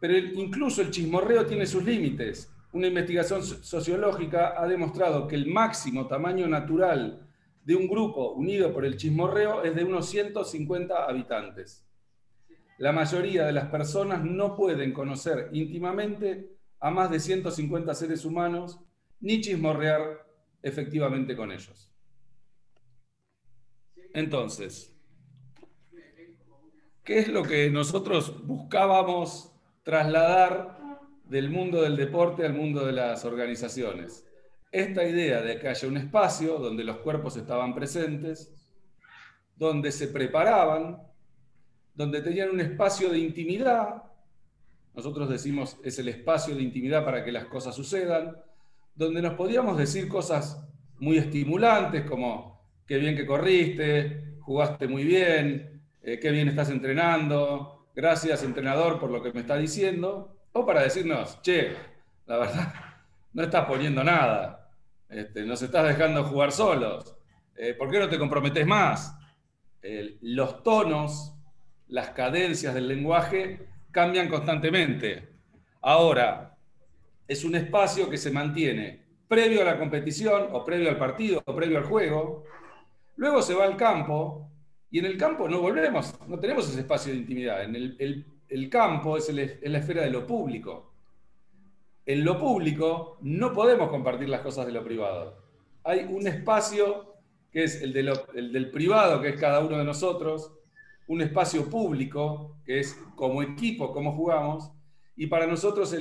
Pero 0.01 0.17
incluso 0.17 0.83
el 0.83 0.91
chismorreo 0.91 1.47
tiene 1.47 1.67
sus 1.67 1.85
límites. 1.85 2.53
Una 2.73 2.87
investigación 2.89 3.43
so- 3.43 3.63
sociológica 3.63 4.55
ha 4.61 4.67
demostrado 4.67 5.27
que 5.27 5.35
el 5.37 5.47
máximo 5.47 6.07
tamaño 6.07 6.47
natural 6.49 7.27
de 7.65 7.75
un 7.75 7.89
grupo 7.89 8.33
unido 8.33 8.73
por 8.73 8.85
el 8.85 8.97
chismorreo 8.97 9.63
es 9.65 9.75
de 9.75 9.85
unos 9.85 10.09
150 10.09 11.05
habitantes. 11.07 11.85
La 12.79 12.93
mayoría 12.93 13.45
de 13.47 13.53
las 13.53 13.67
personas 13.69 14.23
no 14.23 14.55
pueden 14.55 14.93
conocer 14.93 15.49
íntimamente 15.53 16.53
a 16.79 16.91
más 16.91 17.11
de 17.11 17.19
150 17.21 17.95
seres 17.95 18.25
humanos 18.25 18.79
ni 19.21 19.41
chismorrear 19.41 20.27
efectivamente 20.63 21.35
con 21.35 21.51
ellos. 21.51 21.91
Entonces, 24.13 24.96
¿qué 27.07 27.21
es 27.21 27.29
lo 27.29 27.45
que 27.45 27.71
nosotros 27.71 28.45
buscábamos 28.45 29.53
trasladar 29.85 30.77
del 31.25 31.49
mundo 31.51 31.81
del 31.81 31.97
deporte 31.97 32.45
al 32.45 32.53
mundo 32.53 32.85
de 32.85 32.93
las 32.93 33.25
organizaciones? 33.25 34.27
Esta 34.73 35.05
idea 35.05 35.41
de 35.41 35.59
que 35.59 35.69
haya 35.69 35.87
un 35.87 35.97
espacio 35.97 36.59
donde 36.59 36.83
los 36.83 36.99
cuerpos 36.99 37.37
estaban 37.37 37.75
presentes, 37.75 38.53
donde 39.55 39.93
se 39.93 40.09
preparaban, 40.09 41.01
donde 41.95 42.21
tenían 42.21 42.51
un 42.51 42.61
espacio 42.61 43.09
de 43.09 43.21
intimidad, 43.21 44.03
nosotros 44.93 45.29
decimos 45.29 45.79
es 45.85 45.99
el 46.01 46.09
espacio 46.09 46.57
de 46.57 46.63
intimidad 46.63 47.05
para 47.05 47.25
que 47.25 47.31
las 47.31 47.45
cosas 47.45 47.77
sucedan, 47.77 48.37
donde 48.97 49.23
nos 49.23 49.35
podíamos 49.35 49.79
decir 49.79 50.09
cosas 50.09 50.61
muy 50.99 51.19
estimulantes 51.19 52.03
como 52.03 52.61
qué 52.85 52.99
bien 52.99 53.15
que 53.15 53.27
corriste, 53.27 54.39
jugaste 54.41 54.89
muy 54.89 55.05
bien, 55.05 55.76
eh, 56.07 56.21
qué 56.21 56.31
bien 56.31 56.49
estás 56.49 56.71
entrenando, 56.71 57.89
gracias 57.93 58.45
entrenador 58.45 59.01
por 59.01 59.11
lo 59.11 59.21
que 59.21 59.33
me 59.33 59.41
está 59.41 59.57
diciendo, 59.57 60.39
o 60.53 60.65
para 60.65 60.83
decirnos, 60.83 61.43
che, 61.43 61.75
la 62.27 62.39
verdad, 62.39 62.73
no 63.33 63.43
estás 63.43 63.67
poniendo 63.67 64.05
nada, 64.05 64.71
este, 65.09 65.45
nos 65.45 65.61
estás 65.63 65.85
dejando 65.85 66.23
jugar 66.23 66.53
solos, 66.53 67.17
eh, 67.57 67.75
¿por 67.75 67.91
qué 67.91 67.99
no 67.99 68.09
te 68.09 68.19
comprometes 68.19 68.65
más? 68.67 69.19
Los 70.21 70.63
tonos, 70.63 71.35
las 71.89 72.11
cadencias 72.11 72.75
del 72.75 72.89
lenguaje 72.89 73.69
cambian 73.93 74.29
constantemente. 74.29 75.29
Ahora, 75.81 76.57
es 77.29 77.45
un 77.45 77.55
espacio 77.55 78.11
que 78.11 78.17
se 78.17 78.33
mantiene 78.33 79.07
previo 79.29 79.63
a 79.63 79.65
la 79.65 79.79
competición, 79.79 80.49
o 80.53 80.65
previo 80.65 80.89
al 80.89 80.99
partido, 80.99 81.43
o 81.45 81.55
previo 81.55 81.79
al 81.79 81.85
juego. 81.85 82.45
Luego 83.17 83.43
se 83.43 83.55
va 83.55 83.65
al 83.65 83.77
campo, 83.77 84.51
y 84.91 84.99
en 84.99 85.07
el 85.07 85.17
campo 85.17 85.49
no 85.49 85.61
volvemos, 85.61 86.15
no 86.29 86.39
tenemos 86.39 86.69
ese 86.69 86.81
espacio 86.81 87.13
de 87.13 87.19
intimidad. 87.19 87.65
En 87.65 87.75
el, 87.75 88.71
campo 88.71 89.17
es, 89.17 89.33
la 89.33 89.79
esfera 89.79 90.03
de 90.03 90.11
lo 90.11 90.27
público. 90.27 90.93
En 92.05 92.25
lo 92.25 92.39
público 92.39 93.19
no 93.23 93.53
podemos 93.53 93.91
compartir 93.91 94.29
las 94.29 94.43
cosas 94.43 94.67
de 94.67 94.73
lo 94.73 94.85
privado. 94.85 95.43
Hay 95.83 96.07
un 96.09 96.27
espacio 96.27 97.15
que 97.51 97.65
es 97.65 97.83
el, 97.83 97.93
de 97.93 98.03
del 98.35 98.71
privado, 98.71 99.21
que 99.21 99.31
es 99.31 99.41
cada 99.41 99.61
uno 99.61 99.79
de 99.79 99.85
nosotros, 99.85 100.53
un 101.09 101.21
espacio 101.23 101.69
público, 101.69 102.57
que 102.65 102.81
es 102.81 102.95
como 103.15 103.43
equipo, 103.43 103.93
cómo 103.93 104.13
jugamos, 104.13 104.71
y 105.17 105.27
para 105.27 105.47
nosotros 105.47 105.97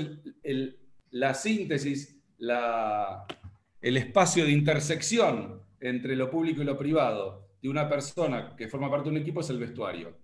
la 1.12 1.34
síntesis, 1.34 2.22
el 2.38 3.98
espacio 3.98 4.46
de 4.46 4.51
intersección 4.51 5.62
entre 5.80 6.15
lo 6.15 6.30
público 6.30 6.62
y 6.62 6.65
lo 6.65 6.77
privado 6.77 7.45
de 7.65 7.72
una 7.72 7.89
persona 7.89 8.55
que 8.55 8.67
forma 8.67 8.91
parte 8.91 9.05
de 9.10 9.15
un 9.15 9.22
equipo 9.22 9.41
es 9.41 9.50
el 9.50 9.57
vestuario. 9.60 10.15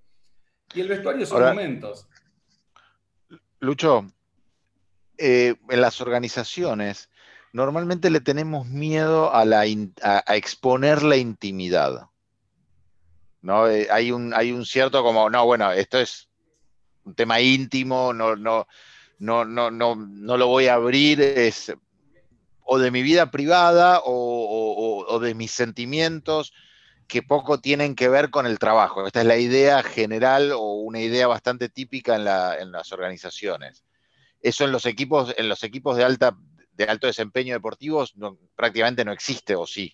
Y 0.76 0.82
el 0.82 0.88
vestuario 0.88 1.26
son 1.26 1.38
Ahora- 1.42 1.54
momentos. 1.54 2.08
Lucho, 3.60 4.06
eh, 5.18 5.56
en 5.70 5.82
las 5.82 6.02
organizaciones 6.02 7.10
normalmente 7.54 8.10
le 8.12 8.22
tenemos 8.22 8.68
miedo 8.68 9.34
a, 9.34 9.44
la 9.46 9.66
in- 9.66 9.94
a- 10.04 10.24
a 10.26 10.36
exponer 10.36 11.02
la 11.04 11.18
intimidad. 11.18 12.08
¿no? 13.42 13.68
Eh, 13.68 13.88
hay, 13.92 14.12
un, 14.12 14.34
hay 14.36 14.52
un 14.52 14.64
cierto 14.66 15.02
como, 15.04 15.28
no, 15.30 15.44
bueno, 15.46 15.72
esto 15.72 15.98
es 16.00 16.30
un 17.06 17.16
tema 17.16 17.42
íntimo, 17.42 18.14
no, 18.14 18.36
no, 18.36 18.68
no, 19.18 19.46
no, 19.46 19.72
no, 19.72 19.96
no 19.96 20.38
lo 20.38 20.46
voy 20.48 20.68
a 20.68 20.76
abrir, 20.76 21.20
es 21.22 21.74
o 22.64 22.78
de 22.78 22.92
mi 22.92 23.02
vida 23.02 23.32
privada 23.32 24.00
o, 24.00 24.12
o- 24.14 24.74
o- 25.02 25.16
o 25.16 25.20
de 25.20 25.34
mis 25.34 25.50
sentimientos 25.52 26.54
que 27.12 27.22
poco 27.22 27.60
tienen 27.60 27.94
que 27.94 28.08
ver 28.08 28.30
con 28.30 28.46
el 28.46 28.58
trabajo. 28.58 29.06
Esta 29.06 29.20
es 29.20 29.28
la 29.28 29.36
idea 29.38 29.84
general 29.84 30.54
o 30.54 30.76
una 30.76 31.02
idea 31.02 31.28
bastante 31.28 31.68
típica 31.68 32.16
en, 32.16 32.24
la- 32.24 32.56
en 32.58 32.72
las 32.72 32.94
organizaciones. 32.94 33.84
Eso 34.42 34.64
en 34.64 34.72
los 34.72 34.86
equipos, 34.86 35.36
en 35.38 35.50
los 35.50 35.62
equipos 35.64 35.98
de 35.98 36.06
alta 36.06 36.38
de 36.72 36.86
alto 36.86 37.08
desempeño 37.08 37.54
deportivos 37.54 38.16
prácticamente 38.56 39.04
no 39.04 39.12
existe, 39.12 39.56
o 39.56 39.68
sí. 39.68 39.94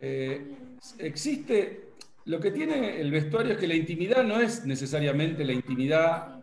Eh, 0.00 0.56
existe, 0.98 1.92
lo 2.24 2.40
que 2.40 2.50
tiene 2.50 3.00
el 3.00 3.12
vestuario 3.12 3.52
es 3.52 3.58
que 3.58 3.68
la 3.68 3.76
intimidad 3.76 4.24
no 4.24 4.40
es 4.40 4.64
necesariamente 4.64 5.44
la 5.44 5.52
intimidad 5.52 6.40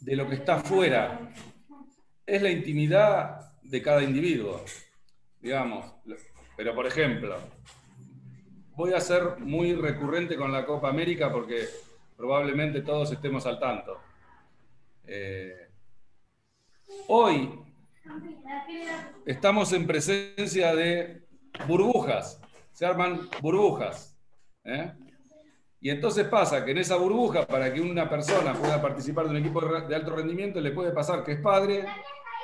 de 0.00 0.16
lo 0.16 0.28
que 0.28 0.34
está 0.34 0.56
afuera, 0.56 1.32
es 2.26 2.42
la 2.42 2.50
intimidad 2.50 3.52
de 3.62 3.80
cada 3.80 4.02
individuo, 4.02 4.64
digamos. 5.40 5.86
Pero 6.56 6.74
por 6.74 6.86
ejemplo, 6.88 7.38
voy 8.78 8.92
a 8.92 9.00
ser 9.00 9.40
muy 9.40 9.74
recurrente 9.74 10.36
con 10.36 10.52
la 10.52 10.64
Copa 10.64 10.88
América 10.88 11.32
porque 11.32 11.66
probablemente 12.16 12.80
todos 12.80 13.10
estemos 13.10 13.44
al 13.44 13.58
tanto. 13.58 13.98
Eh, 15.04 15.68
hoy 17.08 17.58
estamos 19.26 19.72
en 19.72 19.84
presencia 19.84 20.76
de 20.76 21.26
burbujas, 21.66 22.40
se 22.70 22.86
arman 22.86 23.28
burbujas. 23.42 24.16
¿eh? 24.62 24.92
Y 25.80 25.90
entonces 25.90 26.28
pasa 26.28 26.64
que 26.64 26.70
en 26.70 26.78
esa 26.78 26.94
burbuja, 26.94 27.48
para 27.48 27.74
que 27.74 27.80
una 27.80 28.08
persona 28.08 28.52
pueda 28.52 28.80
participar 28.80 29.24
de 29.24 29.30
un 29.32 29.38
equipo 29.38 29.60
de 29.60 29.96
alto 29.96 30.14
rendimiento, 30.14 30.60
le 30.60 30.70
puede 30.70 30.92
pasar 30.92 31.24
que 31.24 31.32
es 31.32 31.40
padre 31.40 31.84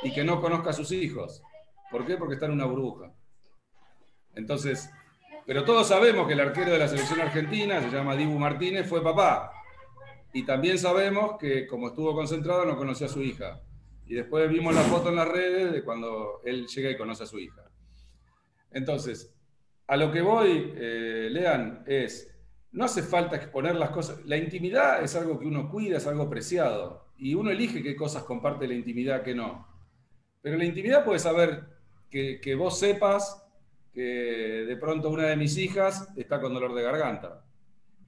y 0.02 0.12
que 0.12 0.24
no 0.24 0.40
conozca 0.40 0.70
a 0.70 0.72
sus 0.72 0.90
hijos. 0.90 1.44
¿Por 1.92 2.04
qué? 2.04 2.16
Porque 2.16 2.34
está 2.34 2.46
en 2.46 2.52
una 2.52 2.66
burbuja. 2.66 3.12
Entonces, 4.34 4.90
pero 5.46 5.64
todos 5.64 5.88
sabemos 5.88 6.26
que 6.26 6.32
el 6.32 6.40
arquero 6.40 6.72
de 6.72 6.78
la 6.78 6.88
selección 6.88 7.20
argentina, 7.20 7.80
se 7.80 7.90
llama 7.90 8.16
Dibu 8.16 8.38
Martínez, 8.38 8.88
fue 8.88 9.02
papá. 9.02 9.52
Y 10.32 10.44
también 10.44 10.78
sabemos 10.78 11.36
que 11.38 11.66
como 11.66 11.88
estuvo 11.88 12.14
concentrado 12.14 12.64
no 12.64 12.76
conoció 12.76 13.06
a 13.06 13.10
su 13.10 13.22
hija. 13.22 13.60
Y 14.06 14.14
después 14.14 14.50
vimos 14.50 14.74
la 14.74 14.82
foto 14.82 15.10
en 15.10 15.16
las 15.16 15.28
redes 15.28 15.72
de 15.72 15.84
cuando 15.84 16.40
él 16.44 16.66
llega 16.66 16.90
y 16.90 16.96
conoce 16.96 17.24
a 17.24 17.26
su 17.26 17.38
hija. 17.38 17.70
Entonces, 18.70 19.34
a 19.86 19.96
lo 19.96 20.10
que 20.10 20.22
voy, 20.22 20.72
eh, 20.76 21.28
Lean, 21.30 21.84
es, 21.86 22.34
no 22.72 22.86
hace 22.86 23.02
falta 23.02 23.36
exponer 23.36 23.74
las 23.76 23.90
cosas. 23.90 24.24
La 24.24 24.36
intimidad 24.36 25.02
es 25.02 25.14
algo 25.14 25.38
que 25.38 25.46
uno 25.46 25.70
cuida, 25.70 25.98
es 25.98 26.06
algo 26.06 26.28
preciado. 26.28 27.06
Y 27.16 27.34
uno 27.34 27.50
elige 27.50 27.82
qué 27.82 27.94
cosas 27.94 28.24
comparte 28.24 28.66
la 28.66 28.74
intimidad, 28.74 29.22
qué 29.22 29.34
no. 29.34 29.68
Pero 30.40 30.56
la 30.56 30.64
intimidad 30.64 31.04
puede 31.04 31.18
saber 31.18 31.64
que, 32.10 32.40
que 32.40 32.54
vos 32.54 32.78
sepas 32.78 33.43
que 33.94 34.64
de 34.66 34.76
pronto 34.76 35.08
una 35.08 35.28
de 35.28 35.36
mis 35.36 35.56
hijas 35.56 36.08
está 36.16 36.40
con 36.40 36.52
dolor 36.52 36.74
de 36.74 36.82
garganta. 36.82 37.44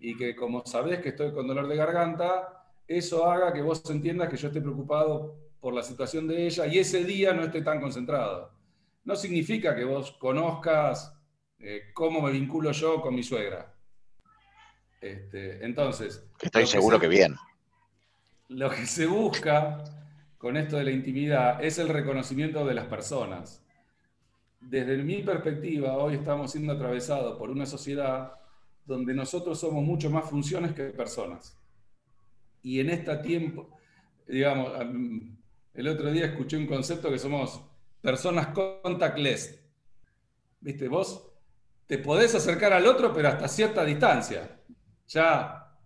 Y 0.01 0.17
que 0.17 0.35
como 0.35 0.67
sabés 0.67 1.01
que 1.01 1.11
estoy 1.11 1.33
con 1.33 1.47
dolor 1.47 1.69
de 1.69 1.77
garganta, 1.77 2.67
eso 2.89 3.31
haga 3.31 3.53
que 3.53 3.63
vos 3.63 3.89
entiendas 3.89 4.29
que 4.29 4.37
yo 4.37 4.49
esté 4.49 4.61
preocupado 4.61 5.37
por 5.61 5.73
la 5.73 5.83
situación 5.83 6.27
de 6.27 6.47
ella 6.47 6.67
y 6.67 6.79
ese 6.79 7.05
día 7.05 7.33
no 7.33 7.45
esté 7.45 7.63
tan 7.63 7.81
concentrado. 7.81 8.51
No 9.05 9.15
significa 9.15 9.77
que 9.77 9.85
vos 9.85 10.13
conozcas 10.19 11.17
eh, 11.61 11.93
cómo 11.95 12.21
me 12.21 12.33
vinculo 12.33 12.73
yo 12.73 13.01
con 13.01 13.15
mi 13.15 13.23
suegra. 13.23 13.73
Este, 15.01 15.65
entonces. 15.65 16.27
Estoy 16.41 16.67
seguro 16.67 16.99
que 16.99 17.07
bien. 17.07 17.37
Lo 18.49 18.71
que 18.71 18.87
se 18.87 19.07
busca 19.07 19.85
con 20.37 20.57
esto 20.57 20.77
de 20.77 20.85
la 20.85 20.91
intimidad 20.91 21.65
es 21.65 21.79
el 21.79 21.89
reconocimiento 21.89 22.67
de 22.67 22.75
las 22.75 22.87
personas 22.87 23.66
desde 24.61 24.97
mi 24.99 25.23
perspectiva, 25.23 25.97
hoy 25.97 26.15
estamos 26.15 26.53
siendo 26.53 26.73
atravesados 26.73 27.39
por 27.39 27.51
una 27.51 27.67
sociedad 27.67 28.33
donde 28.85 29.15
nosotros 29.15 29.59
somos 29.59 29.85
mucho 29.85 30.11
más 30.11 30.29
funciones 30.29 30.73
que 30.73 30.85
personas. 30.85 31.59
Y 32.63 32.81
en 32.81 32.91
este 32.91 33.17
tiempo, 33.19 33.69
digamos, 34.27 34.73
el 35.75 35.89
otro 35.89 36.11
día 36.11 36.27
escuché 36.27 36.57
un 36.57 36.67
concepto 36.67 37.11
que 37.11 37.19
somos 37.19 37.61
personas 38.01 38.49
contactless. 38.49 39.61
¿Viste? 40.61 40.89
Vos 40.89 41.29
te 41.87 41.99
podés 41.99 42.35
acercar 42.35 42.73
al 42.73 42.87
otro, 42.87 43.13
pero 43.13 43.29
hasta 43.29 43.49
cierta 43.49 43.85
distancia. 43.85 44.61
Ya 45.09 45.79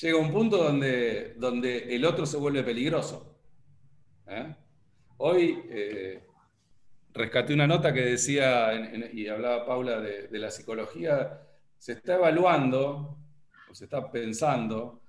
llega 0.00 0.18
un 0.18 0.32
punto 0.32 0.56
donde, 0.58 1.34
donde 1.34 1.94
el 1.94 2.04
otro 2.04 2.26
se 2.26 2.36
vuelve 2.36 2.62
peligroso. 2.62 3.36
¿eh? 4.26 4.54
Hoy 5.18 5.62
eh, 5.68 6.26
rescaté 7.14 7.54
una 7.54 7.66
nota 7.66 7.92
que 7.92 8.00
decía, 8.00 8.74
y 9.12 9.28
hablaba 9.28 9.64
Paula 9.64 10.00
de, 10.00 10.28
la 10.38 10.50
psicología, 10.50 11.40
se 11.78 11.92
está 11.92 12.16
evaluando, 12.16 13.16
o 13.70 13.74
se 13.74 13.84
está 13.84 14.10
pensando, 14.10 15.00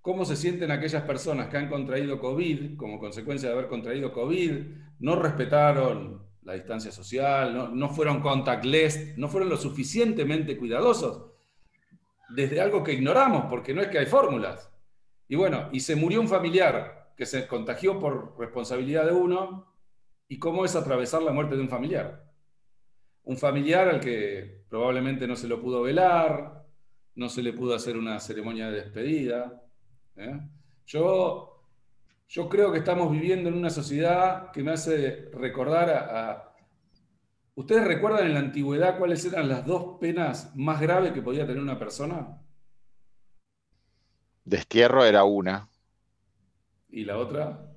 cómo 0.00 0.24
se 0.24 0.34
sienten 0.34 0.72
aquellas 0.72 1.04
personas 1.04 1.48
que 1.48 1.56
han 1.56 1.68
contraído 1.68 2.18
COVID, 2.18 2.76
como 2.76 2.98
consecuencia 2.98 3.48
de 3.48 3.54
haber 3.54 3.68
contraído 3.68 4.12
COVID, 4.12 4.52
no 4.98 5.16
respetaron 5.16 6.20
la 6.42 6.54
distancia 6.54 6.90
social, 6.90 7.54
no, 7.54 7.68
no 7.68 7.88
fueron 7.88 8.20
contactless, 8.20 9.16
no 9.16 9.28
fueron 9.28 9.48
lo 9.48 9.56
suficientemente 9.56 10.58
cuidadosos, 10.58 11.30
desde 12.30 12.60
algo 12.60 12.82
que 12.82 12.94
ignoramos, 12.94 13.44
porque 13.48 13.72
no 13.72 13.82
es 13.82 13.88
que 13.88 13.98
hay 13.98 14.06
fórmulas. 14.06 14.68
Y 15.28 15.36
bueno, 15.36 15.68
y 15.70 15.80
se 15.80 15.94
murió 15.94 16.20
un 16.20 16.28
familiar 16.28 17.12
que 17.16 17.26
se 17.26 17.46
contagió 17.46 18.00
por 18.00 18.36
responsabilidad 18.38 19.06
de 19.06 19.12
uno, 19.12 19.71
y 20.32 20.38
cómo 20.38 20.64
es 20.64 20.74
atravesar 20.74 21.22
la 21.22 21.30
muerte 21.30 21.56
de 21.56 21.60
un 21.60 21.68
familiar. 21.68 22.24
Un 23.24 23.36
familiar 23.36 23.86
al 23.86 24.00
que 24.00 24.64
probablemente 24.66 25.26
no 25.26 25.36
se 25.36 25.46
lo 25.46 25.60
pudo 25.60 25.82
velar, 25.82 26.64
no 27.16 27.28
se 27.28 27.42
le 27.42 27.52
pudo 27.52 27.74
hacer 27.74 27.98
una 27.98 28.18
ceremonia 28.18 28.70
de 28.70 28.80
despedida. 28.80 29.62
¿eh? 30.16 30.40
Yo, 30.86 31.66
yo 32.26 32.48
creo 32.48 32.72
que 32.72 32.78
estamos 32.78 33.12
viviendo 33.12 33.50
en 33.50 33.56
una 33.56 33.68
sociedad 33.68 34.50
que 34.52 34.62
me 34.62 34.72
hace 34.72 35.28
recordar 35.34 35.90
a, 35.90 36.54
¿Ustedes 37.54 37.84
recuerdan 37.86 38.24
en 38.24 38.32
la 38.32 38.40
antigüedad 38.40 38.96
cuáles 38.96 39.22
eran 39.26 39.50
las 39.50 39.66
dos 39.66 39.98
penas 40.00 40.56
más 40.56 40.80
graves 40.80 41.12
que 41.12 41.20
podía 41.20 41.46
tener 41.46 41.62
una 41.62 41.78
persona? 41.78 42.40
Destierro 44.46 45.04
era 45.04 45.24
una. 45.24 45.68
¿Y 46.88 47.04
la 47.04 47.18
otra? 47.18 47.71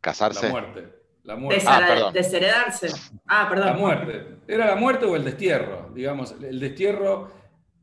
Casarse. 0.00 0.46
La 0.46 0.52
muerte. 0.52 0.98
La 1.24 1.36
muerte. 1.36 1.64
Ah, 1.66 2.10
desheredarse. 2.12 2.88
Ah, 3.26 3.46
perdón. 3.50 3.66
La 3.66 3.72
muerte. 3.74 4.38
Era 4.46 4.66
la 4.66 4.76
muerte 4.76 5.04
o 5.04 5.14
el 5.14 5.24
destierro, 5.24 5.90
digamos. 5.94 6.34
El 6.40 6.58
destierro 6.58 7.30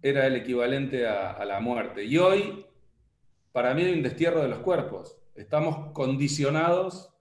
era 0.02 0.26
el 0.26 0.36
equivalente 0.36 1.08
a, 1.08 1.44
la 1.46 1.60
muerte. 1.60 2.04
Y 2.04 2.18
hoy, 2.18 2.66
para 3.52 3.74
mí, 3.74 3.84
hay 3.84 3.94
un 3.94 4.04
destierro 4.04 4.42
de 4.42 4.48
los 4.48 4.60
cuerpos. 4.60 5.18
Estamos 5.36 5.92
condicionados 5.94 7.14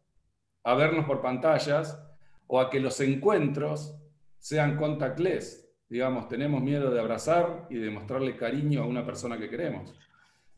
a 0.62 0.74
vernos 0.74 1.04
por 1.04 1.20
pantallas 1.20 2.00
o 2.46 2.60
a 2.60 2.70
que 2.70 2.80
los 2.80 3.00
encuentros 3.00 3.94
sean 4.38 4.76
contactless. 4.76 5.68
Digamos, 5.88 6.28
tenemos 6.28 6.62
miedo 6.62 6.90
de 6.90 7.00
abrazar 7.00 7.66
y 7.68 7.76
de 7.76 7.90
mostrarle 7.90 8.36
cariño 8.36 8.82
a 8.82 8.86
una 8.86 9.04
persona 9.04 9.38
que 9.38 9.50
queremos. 9.50 9.94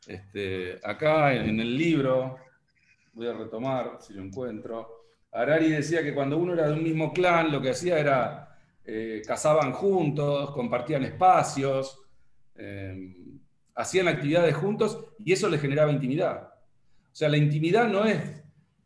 Este, 0.06 0.78
acá 0.84 1.34
en 1.34 1.58
el 1.58 1.76
libro 1.76 2.36
voy 3.16 3.26
a 3.26 3.32
retomar 3.32 3.96
si 3.98 4.12
lo 4.12 4.22
encuentro. 4.22 5.04
Arari 5.32 5.70
decía 5.70 6.02
que 6.02 6.14
cuando 6.14 6.36
uno 6.36 6.52
era 6.52 6.68
de 6.68 6.74
un 6.74 6.82
mismo 6.82 7.12
clan, 7.12 7.50
lo 7.50 7.62
que 7.62 7.70
hacía 7.70 7.98
era 7.98 8.58
eh, 8.84 9.22
cazaban 9.26 9.72
juntos, 9.72 10.50
compartían 10.50 11.02
espacios, 11.02 11.98
eh, 12.54 13.16
hacían 13.74 14.08
actividades 14.08 14.54
juntos 14.54 15.06
y 15.18 15.32
eso 15.32 15.48
les 15.48 15.62
generaba 15.62 15.90
intimidad. 15.90 16.52
O 17.10 17.14
sea, 17.16 17.30
la 17.30 17.38
intimidad 17.38 17.88
no 17.88 18.04
es 18.04 18.20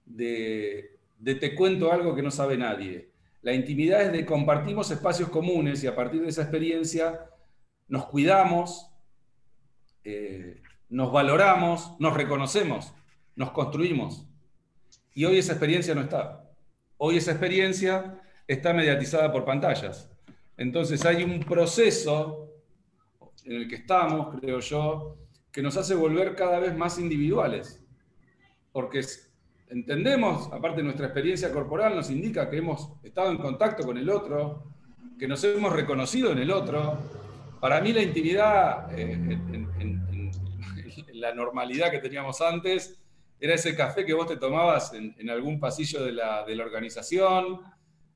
de, 0.07 0.97
de 1.19 1.35
te 1.35 1.57
cuento 1.57 1.93
algo 1.93 2.14
que 2.14 2.23
no 2.23 2.31
sabe 2.31 2.57
nadie. 2.57 3.11
La 3.43 3.53
intimidad 3.53 4.03
es 4.03 4.12
de 4.12 4.25
compartimos 4.25 4.93
espacios 4.93 5.29
comunes 5.29 5.83
y 5.83 5.88
a 5.88 5.97
partir 5.97 6.23
de 6.23 6.29
esa 6.29 6.43
experiencia 6.43 7.27
nos 7.88 8.07
cuidamos, 8.07 8.93
eh, 10.05 10.62
nos 10.88 11.11
valoramos, 11.11 11.97
nos 11.99 12.14
reconocemos 12.14 12.95
nos 13.37 13.51
construimos. 13.53 14.27
Y 15.14 15.25
hoy 15.25 15.38
esa 15.38 15.53
experiencia 15.53 15.95
no 15.95 16.03
está. 16.03 16.45
Hoy 16.97 17.16
esa 17.16 17.33
experiencia 17.33 18.21
está 18.47 18.73
mediatizada 18.73 19.33
por 19.33 19.45
pantallas. 19.45 20.11
Entonces 20.57 21.05
hay 21.07 21.25
un 21.25 21.40
proceso 21.40 22.53
en 23.45 23.53
el 23.53 23.69
que 23.69 23.77
estamos, 23.77 24.38
creo 24.38 24.61
yo, 24.61 25.16
que 25.51 25.62
nos 25.62 25.77
hace 25.77 25.95
volver 25.95 26.37
cada 26.37 26.61
vez 26.61 26.77
más 26.77 26.99
individuales. 26.99 27.83
Porque 28.73 29.01
entendemos, 29.69 30.53
aparte 30.53 30.83
nuestra 30.83 31.07
experiencia 31.07 31.51
corporal, 31.51 31.97
nos 31.97 32.11
indica 32.11 32.51
que 32.51 32.59
hemos 32.59 32.93
estado 33.03 33.31
en 33.31 33.38
contacto 33.38 33.85
con 33.85 33.97
el 33.97 34.11
otro, 34.11 34.64
que 35.19 35.27
nos 35.27 35.43
hemos 35.45 35.73
reconocido 35.73 36.33
en 36.33 36.38
el 36.38 36.51
otro. 36.51 36.99
Para 37.61 37.81
mí 37.81 37.93
la 37.93 38.03
intimidad, 38.03 38.99
eh, 38.99 39.12
en 39.12 39.61
la 41.21 41.35
normalidad 41.35 41.90
que 41.90 41.99
teníamos 41.99 42.40
antes, 42.40 43.00
era 43.40 43.55
ese 43.55 43.74
café 43.74 44.05
que 44.05 44.12
vos 44.12 44.26
te 44.26 44.37
tomabas 44.37 44.92
en, 44.92 45.31
algún 45.31 45.59
pasillo 45.59 46.05
de 46.05 46.12
la, 46.12 46.44
organización, 46.62 47.61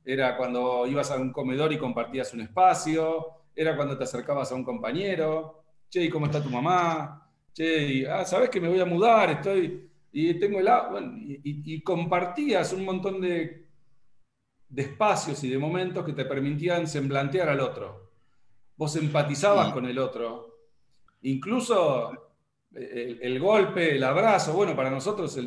era 0.04 0.37
cuando 0.37 0.87
ibas 0.87 1.10
a 1.10 1.16
un 1.16 1.32
comedor 1.32 1.72
y 1.72 1.78
compartías 1.78 2.34
un 2.34 2.42
espacio, 2.42 3.26
era 3.56 3.74
cuando 3.74 3.96
te 3.96 4.04
acercabas 4.04 4.52
a 4.52 4.54
un 4.54 4.64
compañero, 4.64 5.64
che, 5.88 6.04
¿y 6.04 6.10
cómo 6.10 6.26
está 6.26 6.42
tu 6.42 6.50
mamá? 6.50 7.26
Che, 7.54 8.06
ah, 8.06 8.24
¿sabes 8.26 8.50
que 8.50 8.60
me 8.60 8.68
voy 8.68 8.80
a 8.80 8.84
mudar? 8.84 9.30
Estoy, 9.30 9.90
y 10.12 10.34
tengo 10.34 10.60
el 10.60 10.68
bueno, 10.90 11.14
y, 11.16 11.82
compartías 11.82 12.74
un 12.74 12.84
montón 12.84 13.20
de, 13.22 13.66
de 14.68 14.82
espacios 14.82 15.42
y 15.42 15.48
de 15.48 15.58
momentos 15.58 16.04
que 16.04 16.12
te 16.12 16.26
permitían 16.26 16.87
semblantear 16.87 17.48
al 17.48 17.60
otro. 17.60 18.10
Vos 18.76 18.94
empatizabas 18.96 19.72
con 19.72 19.87
el 19.87 19.98
otro. 19.98 20.58
Incluso 21.22 22.23
el, 22.74 23.38
golpe, 23.40 23.96
el 23.96 24.04
abrazo, 24.04 24.52
bueno, 24.52 24.74
para 24.74 24.90
nosotros 24.90 25.38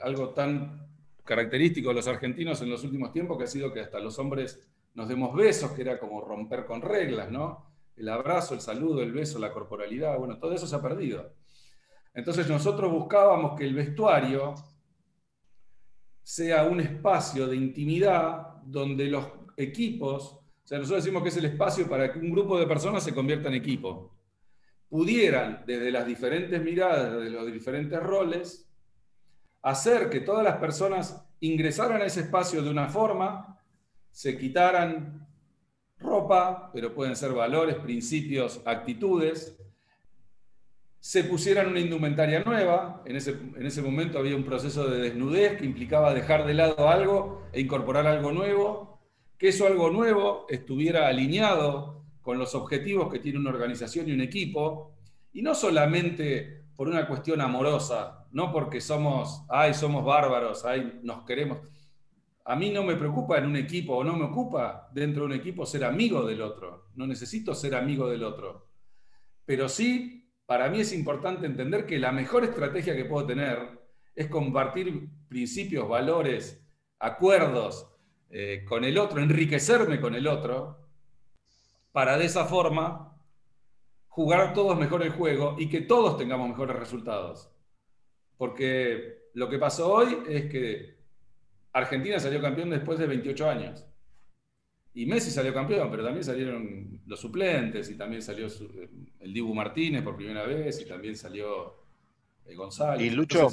algo 0.00 0.30
tan 0.30 0.88
característico 1.24 1.90
de 1.90 1.96
los 1.96 2.08
argentinos 2.08 2.60
en 2.62 2.70
los 2.70 2.82
últimos 2.84 3.12
tiempos 3.12 3.38
que 3.38 3.44
ha 3.44 3.48
sido 3.48 3.72
que 3.72 3.80
hasta 3.80 4.00
los 4.00 4.18
hombres 4.18 4.66
nos 4.94 5.08
demos 5.08 5.34
besos, 5.34 5.72
que 5.72 5.82
era 5.82 5.98
como 5.98 6.20
romper 6.20 6.64
con 6.64 6.82
reglas, 6.82 7.30
¿no? 7.30 7.70
el 8.00 8.08
abrazo, 8.08 8.54
el 8.54 8.60
saludo, 8.60 9.02
el 9.02 9.12
beso, 9.12 9.38
la 9.38 9.52
corporalidad, 9.52 10.18
bueno, 10.18 10.38
todo 10.38 10.54
eso 10.54 10.66
se 10.66 10.74
ha 10.74 10.82
perdido. 10.82 11.34
Entonces 12.14 12.48
nosotros 12.48 12.90
buscábamos 12.90 13.56
que 13.58 13.64
el 13.64 13.74
vestuario 13.74 14.54
sea 16.22 16.64
un 16.64 16.80
espacio 16.80 17.46
de 17.46 17.56
intimidad 17.56 18.62
donde 18.64 19.04
los 19.06 19.26
equipos, 19.56 20.32
o 20.32 20.66
sea, 20.66 20.78
nosotros 20.78 21.04
decimos 21.04 21.22
que 21.22 21.28
es 21.28 21.36
el 21.36 21.44
espacio 21.44 21.88
para 21.88 22.12
que 22.12 22.18
un 22.18 22.30
grupo 22.30 22.58
de 22.58 22.66
personas 22.66 23.04
se 23.04 23.14
convierta 23.14 23.48
en 23.48 23.54
equipo, 23.54 24.16
pudieran 24.90 25.62
desde 25.66 25.92
las 25.92 26.04
diferentes 26.04 26.60
miradas, 26.60 27.22
de 27.22 27.30
los 27.30 27.50
diferentes 27.50 28.02
roles, 28.02 28.68
hacer 29.62 30.10
que 30.10 30.20
todas 30.20 30.44
las 30.44 30.56
personas 30.56 31.24
ingresaran 31.38 32.02
a 32.02 32.06
ese 32.06 32.20
espacio 32.20 32.60
de 32.60 32.70
una 32.70 32.88
forma, 32.88 33.58
se 34.10 34.36
quitaran 34.36 35.26
ropa, 35.98 36.70
pero 36.74 36.92
pueden 36.92 37.14
ser 37.14 37.32
valores, 37.32 37.76
principios, 37.76 38.60
actitudes, 38.64 39.56
se 40.98 41.24
pusieran 41.24 41.68
una 41.68 41.80
indumentaria 41.80 42.42
nueva, 42.42 43.02
en 43.06 43.16
ese, 43.16 43.30
en 43.30 43.64
ese 43.64 43.80
momento 43.80 44.18
había 44.18 44.36
un 44.36 44.44
proceso 44.44 44.88
de 44.88 44.98
desnudez 45.00 45.56
que 45.56 45.64
implicaba 45.64 46.12
dejar 46.12 46.46
de 46.46 46.54
lado 46.54 46.88
algo 46.88 47.46
e 47.52 47.60
incorporar 47.60 48.06
algo 48.06 48.32
nuevo, 48.32 49.00
que 49.38 49.48
eso 49.48 49.66
algo 49.66 49.90
nuevo 49.90 50.46
estuviera 50.50 51.06
alineado 51.08 51.99
con 52.30 52.38
los 52.38 52.54
objetivos 52.54 53.12
que 53.12 53.18
tiene 53.18 53.40
una 53.40 53.50
organización 53.50 54.08
y 54.08 54.12
un 54.12 54.20
equipo, 54.20 54.94
y 55.32 55.42
no 55.42 55.52
solamente 55.52 56.62
por 56.76 56.86
una 56.86 57.08
cuestión 57.08 57.40
amorosa, 57.40 58.24
no 58.30 58.52
porque 58.52 58.80
somos, 58.80 59.42
ay, 59.48 59.74
somos 59.74 60.04
bárbaros, 60.04 60.64
ay, 60.64 61.00
nos 61.02 61.24
queremos. 61.24 61.58
A 62.44 62.54
mí 62.54 62.70
no 62.70 62.84
me 62.84 62.94
preocupa 62.94 63.38
en 63.38 63.46
un 63.46 63.56
equipo 63.56 63.96
o 63.96 64.04
no 64.04 64.14
me 64.14 64.26
ocupa 64.26 64.88
dentro 64.92 65.22
de 65.22 65.26
un 65.26 65.40
equipo 65.40 65.66
ser 65.66 65.82
amigo 65.82 66.24
del 66.24 66.40
otro. 66.40 66.92
No 66.94 67.04
necesito 67.04 67.52
ser 67.52 67.74
amigo 67.74 68.08
del 68.08 68.22
otro. 68.22 68.68
Pero 69.44 69.68
sí, 69.68 70.32
para 70.46 70.68
mí 70.68 70.78
es 70.78 70.92
importante 70.92 71.46
entender 71.46 71.84
que 71.84 71.98
la 71.98 72.12
mejor 72.12 72.44
estrategia 72.44 72.94
que 72.94 73.06
puedo 73.06 73.26
tener 73.26 73.58
es 74.14 74.28
compartir 74.28 75.08
principios, 75.28 75.88
valores, 75.88 76.64
acuerdos 77.00 77.90
eh, 78.30 78.64
con 78.68 78.84
el 78.84 78.98
otro, 78.98 79.20
enriquecerme 79.20 80.00
con 80.00 80.14
el 80.14 80.28
otro, 80.28 80.79
para 81.92 82.16
de 82.18 82.26
esa 82.26 82.44
forma 82.44 83.18
jugar 84.08 84.52
todos 84.52 84.78
mejor 84.78 85.02
el 85.02 85.10
juego 85.10 85.56
y 85.58 85.68
que 85.68 85.80
todos 85.80 86.16
tengamos 86.16 86.48
mejores 86.48 86.76
resultados. 86.76 87.50
Porque 88.36 89.30
lo 89.34 89.48
que 89.48 89.58
pasó 89.58 89.92
hoy 89.92 90.18
es 90.28 90.50
que 90.50 90.98
Argentina 91.72 92.18
salió 92.18 92.40
campeón 92.40 92.70
después 92.70 92.98
de 92.98 93.06
28 93.06 93.48
años. 93.48 93.86
Y 94.92 95.06
Messi 95.06 95.30
salió 95.30 95.54
campeón, 95.54 95.88
pero 95.90 96.02
también 96.02 96.24
salieron 96.24 97.00
los 97.06 97.20
suplentes 97.20 97.88
y 97.90 97.96
también 97.96 98.22
salió 98.22 98.48
el 99.20 99.32
Dibu 99.32 99.54
Martínez 99.54 100.02
por 100.02 100.16
primera 100.16 100.44
vez 100.44 100.80
y 100.80 100.86
también 100.86 101.16
salió 101.16 101.76
el 102.44 102.56
González. 102.56 103.06
Y 103.06 103.10
Lucho, 103.10 103.50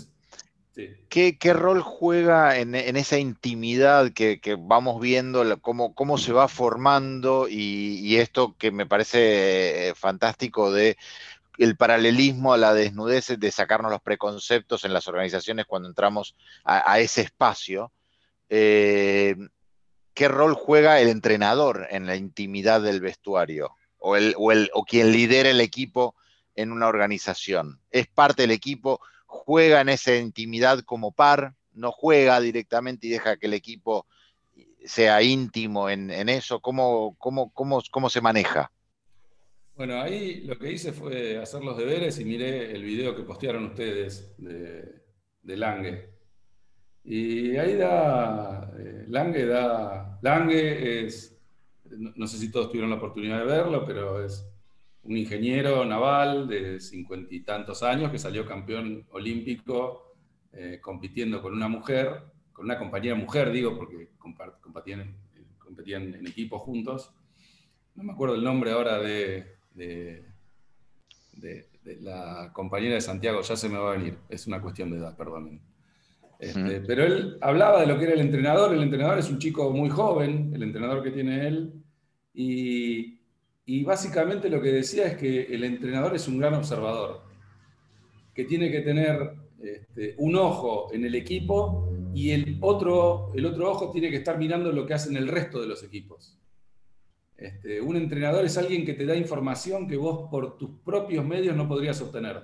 ¿qué, 1.09 1.53
rol 1.53 1.81
juega 1.81 2.57
en, 2.57 2.75
esa 2.75 3.17
intimidad 3.17 4.11
que, 4.11 4.39
vamos 4.59 5.01
viendo, 5.01 5.43
cómo, 5.61 6.17
se 6.17 6.33
va 6.33 6.47
formando 6.47 7.47
y, 7.49 8.17
esto 8.17 8.55
que 8.57 8.71
me 8.71 8.85
parece 8.85 9.89
eh, 9.89 9.95
fantástico 9.95 10.71
de 10.71 10.97
el 11.57 11.75
paralelismo 11.75 12.53
a 12.53 12.57
la 12.57 12.73
desnudez 12.73 13.33
de 13.37 13.51
sacarnos 13.51 13.91
los 13.91 14.01
preconceptos 14.01 14.85
en 14.85 14.93
las 14.93 15.07
organizaciones 15.07 15.65
cuando 15.65 15.89
entramos 15.89 16.35
a, 16.63 16.99
ese 16.99 17.21
espacio? 17.21 17.91
Eh, 18.49 19.35
¿Qué 20.13 20.27
rol 20.27 20.53
juega 20.53 20.99
el 20.99 21.09
entrenador 21.09 21.87
en 21.89 22.07
la 22.07 22.15
intimidad 22.15 22.81
del 22.81 23.01
vestuario? 23.01 23.75
O, 23.99 24.15
el, 24.15 24.35
o, 24.73 24.83
quien 24.85 25.11
lidera 25.11 25.49
el 25.49 25.61
equipo 25.61 26.15
en 26.55 26.71
una 26.71 26.87
organización. 26.87 27.79
¿Es 27.91 28.07
parte 28.07 28.43
del 28.43 28.51
equipo? 28.51 28.99
¿Juega 29.27 29.81
en 29.81 29.89
esa 29.89 30.15
intimidad 30.15 30.79
como 30.79 31.11
par? 31.11 31.53
¿No 31.73 31.91
juega 31.91 32.39
directamente 32.39 33.05
y 33.05 33.11
deja 33.11 33.37
que 33.37 33.45
el 33.45 33.53
equipo 33.53 34.07
sea 34.83 35.21
íntimo 35.21 35.89
en, 35.89 36.09
eso? 36.29 36.59
¿Cómo, 36.59 37.15
cómo, 37.19 37.51
cómo, 37.53 37.81
cómo 37.91 38.09
se 38.09 38.21
maneja? 38.21 38.71
Bueno, 39.77 40.01
ahí 40.01 40.41
lo 40.41 40.57
que 40.57 40.71
hice 40.71 40.91
fue 40.91 41.37
hacer 41.37 41.63
los 41.63 41.77
deberes 41.77 42.19
y 42.19 42.25
miré 42.25 42.71
el 42.71 42.83
video 42.83 43.15
que 43.15 43.21
postearon 43.21 43.65
ustedes 43.65 44.33
de, 44.39 45.03
Lange. 45.43 46.09
Y 47.03 47.55
ahí 47.57 47.75
da, 47.75 48.71
eh, 48.79 49.05
Lange 49.07 49.45
da, 49.45 50.17
Lange 50.23 51.05
es, 51.05 51.39
no, 51.85 52.25
sé 52.25 52.39
si 52.39 52.51
todos 52.51 52.69
tuvieron 52.69 52.89
la 52.89 52.95
oportunidad 52.95 53.37
de 53.37 53.45
verlo, 53.45 53.85
pero 53.85 54.25
es 54.25 54.46
un 55.07 55.17
ingeniero 55.17 55.85
naval 55.85 56.47
de 56.47 56.79
cincuenta 56.81 57.33
y 57.33 57.39
tantos 57.39 57.81
años 57.81 58.11
que 58.11 58.19
salió 58.19 58.45
campeón 58.45 59.05
olímpico 59.11 60.13
eh, 60.51 60.79
compitiendo 60.81 61.41
con 61.41 61.53
una 61.53 61.69
mujer, 61.69 62.23
con 62.51 62.65
una 62.65 62.77
compañera 62.77 63.15
mujer, 63.15 63.51
digo, 63.51 63.77
porque 63.77 64.09
competían, 64.17 65.15
competían 65.57 66.13
en 66.13 66.27
equipo 66.27 66.59
juntos. 66.59 67.13
No 67.95 68.03
me 68.03 68.11
acuerdo 68.11 68.35
el 68.35 68.43
nombre 68.43 68.71
ahora 68.71 68.99
de, 68.99 69.55
de, 69.73 70.25
de, 71.33 71.67
la 72.01 72.51
compañera 72.53 72.95
de 72.95 73.01
Santiago, 73.01 73.41
ya 73.41 73.55
se 73.55 73.69
me 73.69 73.77
va 73.77 73.91
a 73.91 73.97
venir, 73.97 74.17
es 74.27 74.45
una 74.45 74.61
cuestión 74.61 74.91
de 74.91 74.97
edad, 74.97 75.15
perdónenme. 75.15 75.61
Este, 76.37 76.81
pero 76.81 77.03
él 77.03 77.37
hablaba 77.41 77.79
de 77.79 77.87
lo 77.87 77.97
que 77.97 78.05
era 78.05 78.13
el 78.13 78.19
entrenador. 78.19 78.73
El 78.73 78.83
entrenador 78.83 79.17
es 79.17 79.29
un 79.29 79.39
chico 79.39 79.71
muy 79.71 79.89
joven, 79.89 80.51
el 80.53 80.61
entrenador 80.61 81.01
que 81.01 81.11
tiene 81.11 81.47
él. 81.47 81.73
Y, 82.33 83.16
básicamente 83.83 84.49
lo 84.49 84.61
que 84.61 84.71
decía 84.71 85.07
es 85.07 85.17
que 85.17 85.43
el 85.43 85.63
entrenador 85.63 86.15
es 86.15 86.27
un 86.27 86.37
gran 86.37 86.53
observador, 86.53 87.21
que 88.33 88.45
tiene 88.45 88.71
que 88.71 88.81
tener 88.81 89.33
este, 89.61 90.15
un 90.17 90.35
ojo 90.35 90.93
en 90.93 91.05
el 91.05 91.15
equipo 91.15 91.91
y 92.13 92.31
el 92.31 92.57
otro, 92.61 93.31
el 93.35 93.45
otro 93.45 93.69
ojo 93.69 93.91
tiene 93.91 94.09
que 94.09 94.17
estar 94.17 94.37
mirando 94.37 94.71
lo 94.71 94.85
que 94.85 94.93
hacen 94.93 95.17
el 95.17 95.27
resto 95.27 95.59
de 95.59 95.67
los 95.67 95.83
equipos. 95.83 96.37
Este, 97.35 97.81
un 97.81 97.97
entrenador 97.97 98.45
es 98.45 98.57
alguien 98.57 98.85
que 98.85 98.93
te 98.93 99.05
da 99.05 99.15
información 99.15 99.87
que 99.87 99.97
vos 99.97 100.29
por 100.31 100.57
tus 100.57 100.79
propios 100.79 101.25
medios 101.25 101.55
no 101.55 101.67
podrías 101.67 102.01
obtener. 102.01 102.43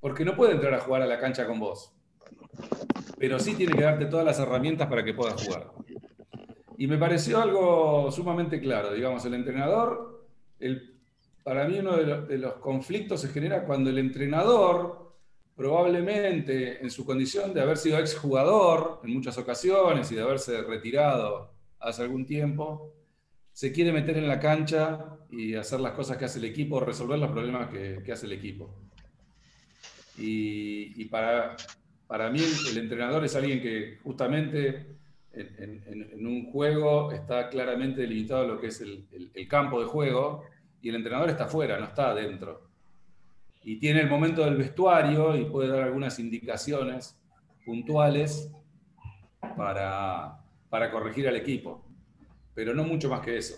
Porque 0.00 0.24
no 0.24 0.36
puede 0.36 0.52
entrar 0.52 0.74
a 0.74 0.80
jugar 0.80 1.02
a 1.02 1.06
la 1.06 1.18
cancha 1.18 1.46
con 1.46 1.60
vos 1.60 1.94
pero 3.22 3.38
sí 3.38 3.54
tiene 3.54 3.74
que 3.74 3.82
darte 3.82 4.06
todas 4.06 4.26
las 4.26 4.38
herramientas 4.40 4.88
para 4.88 5.04
que 5.04 5.14
puedas 5.14 5.40
jugar. 5.44 5.70
Y 6.82 6.88
me 6.88 6.98
pareció 6.98 7.40
algo 7.40 8.10
sumamente 8.10 8.60
claro, 8.60 8.92
digamos, 8.92 9.24
el 9.24 9.34
entrenador, 9.34 10.26
el, 10.58 10.98
para 11.44 11.68
mí 11.68 11.78
uno 11.78 11.96
de 11.96 12.38
los, 12.38 12.54
conflictos 12.54 13.20
se 13.20 13.28
genera 13.28 13.64
cuando 13.64 13.88
el 13.88 13.98
entrenador, 13.98 15.14
probablemente 15.54 16.82
en 16.82 16.90
su 16.90 17.04
condición 17.06 17.54
de 17.54 17.60
haber 17.60 17.76
sido 17.76 18.00
exjugador 18.00 19.00
en 19.04 19.12
muchas 19.12 19.38
ocasiones 19.38 20.10
y 20.10 20.16
de 20.16 20.22
haberse 20.22 20.60
retirado 20.62 21.52
hace 21.78 22.02
algún 22.02 22.26
tiempo, 22.26 22.92
se 23.52 23.70
quiere 23.70 23.92
meter 23.92 24.16
en 24.16 24.26
la 24.26 24.40
cancha 24.40 25.18
y 25.30 25.54
hacer 25.54 25.78
las 25.78 25.92
cosas 25.92 26.16
que 26.16 26.24
hace 26.24 26.40
el 26.40 26.46
equipo, 26.46 26.80
resolver 26.80 27.16
los 27.16 27.30
problemas 27.30 27.70
que, 27.70 28.10
hace 28.12 28.26
el 28.26 28.32
equipo. 28.32 28.74
Y, 30.18 31.00
y, 31.00 31.04
para, 31.04 31.54
para 32.08 32.28
mí 32.28 32.40
el, 32.70 32.78
entrenador 32.78 33.24
es 33.24 33.36
alguien 33.36 33.62
que 33.62 34.00
justamente 34.02 34.91
en, 35.34 36.26
un 36.26 36.50
juego 36.50 37.12
está 37.12 37.48
claramente 37.48 38.02
delimitado 38.02 38.46
lo 38.46 38.60
que 38.60 38.68
es 38.68 38.80
el, 38.80 39.06
campo 39.48 39.80
de 39.80 39.86
juego 39.86 40.44
y 40.80 40.88
el 40.88 40.96
entrenador 40.96 41.30
está 41.30 41.44
afuera, 41.44 41.78
no 41.78 41.86
está 41.86 42.10
adentro. 42.10 42.68
Y 43.64 43.78
tiene 43.78 44.00
el 44.00 44.10
momento 44.10 44.44
del 44.44 44.56
vestuario 44.56 45.36
y 45.36 45.44
puede 45.44 45.68
dar 45.68 45.82
algunas 45.82 46.18
indicaciones 46.18 47.16
puntuales 47.64 48.50
para, 49.56 50.40
para 50.68 50.90
corregir 50.90 51.28
al 51.28 51.36
equipo, 51.36 51.84
pero 52.54 52.74
no 52.74 52.84
mucho 52.84 53.08
más 53.08 53.20
que 53.20 53.36
eso. 53.36 53.56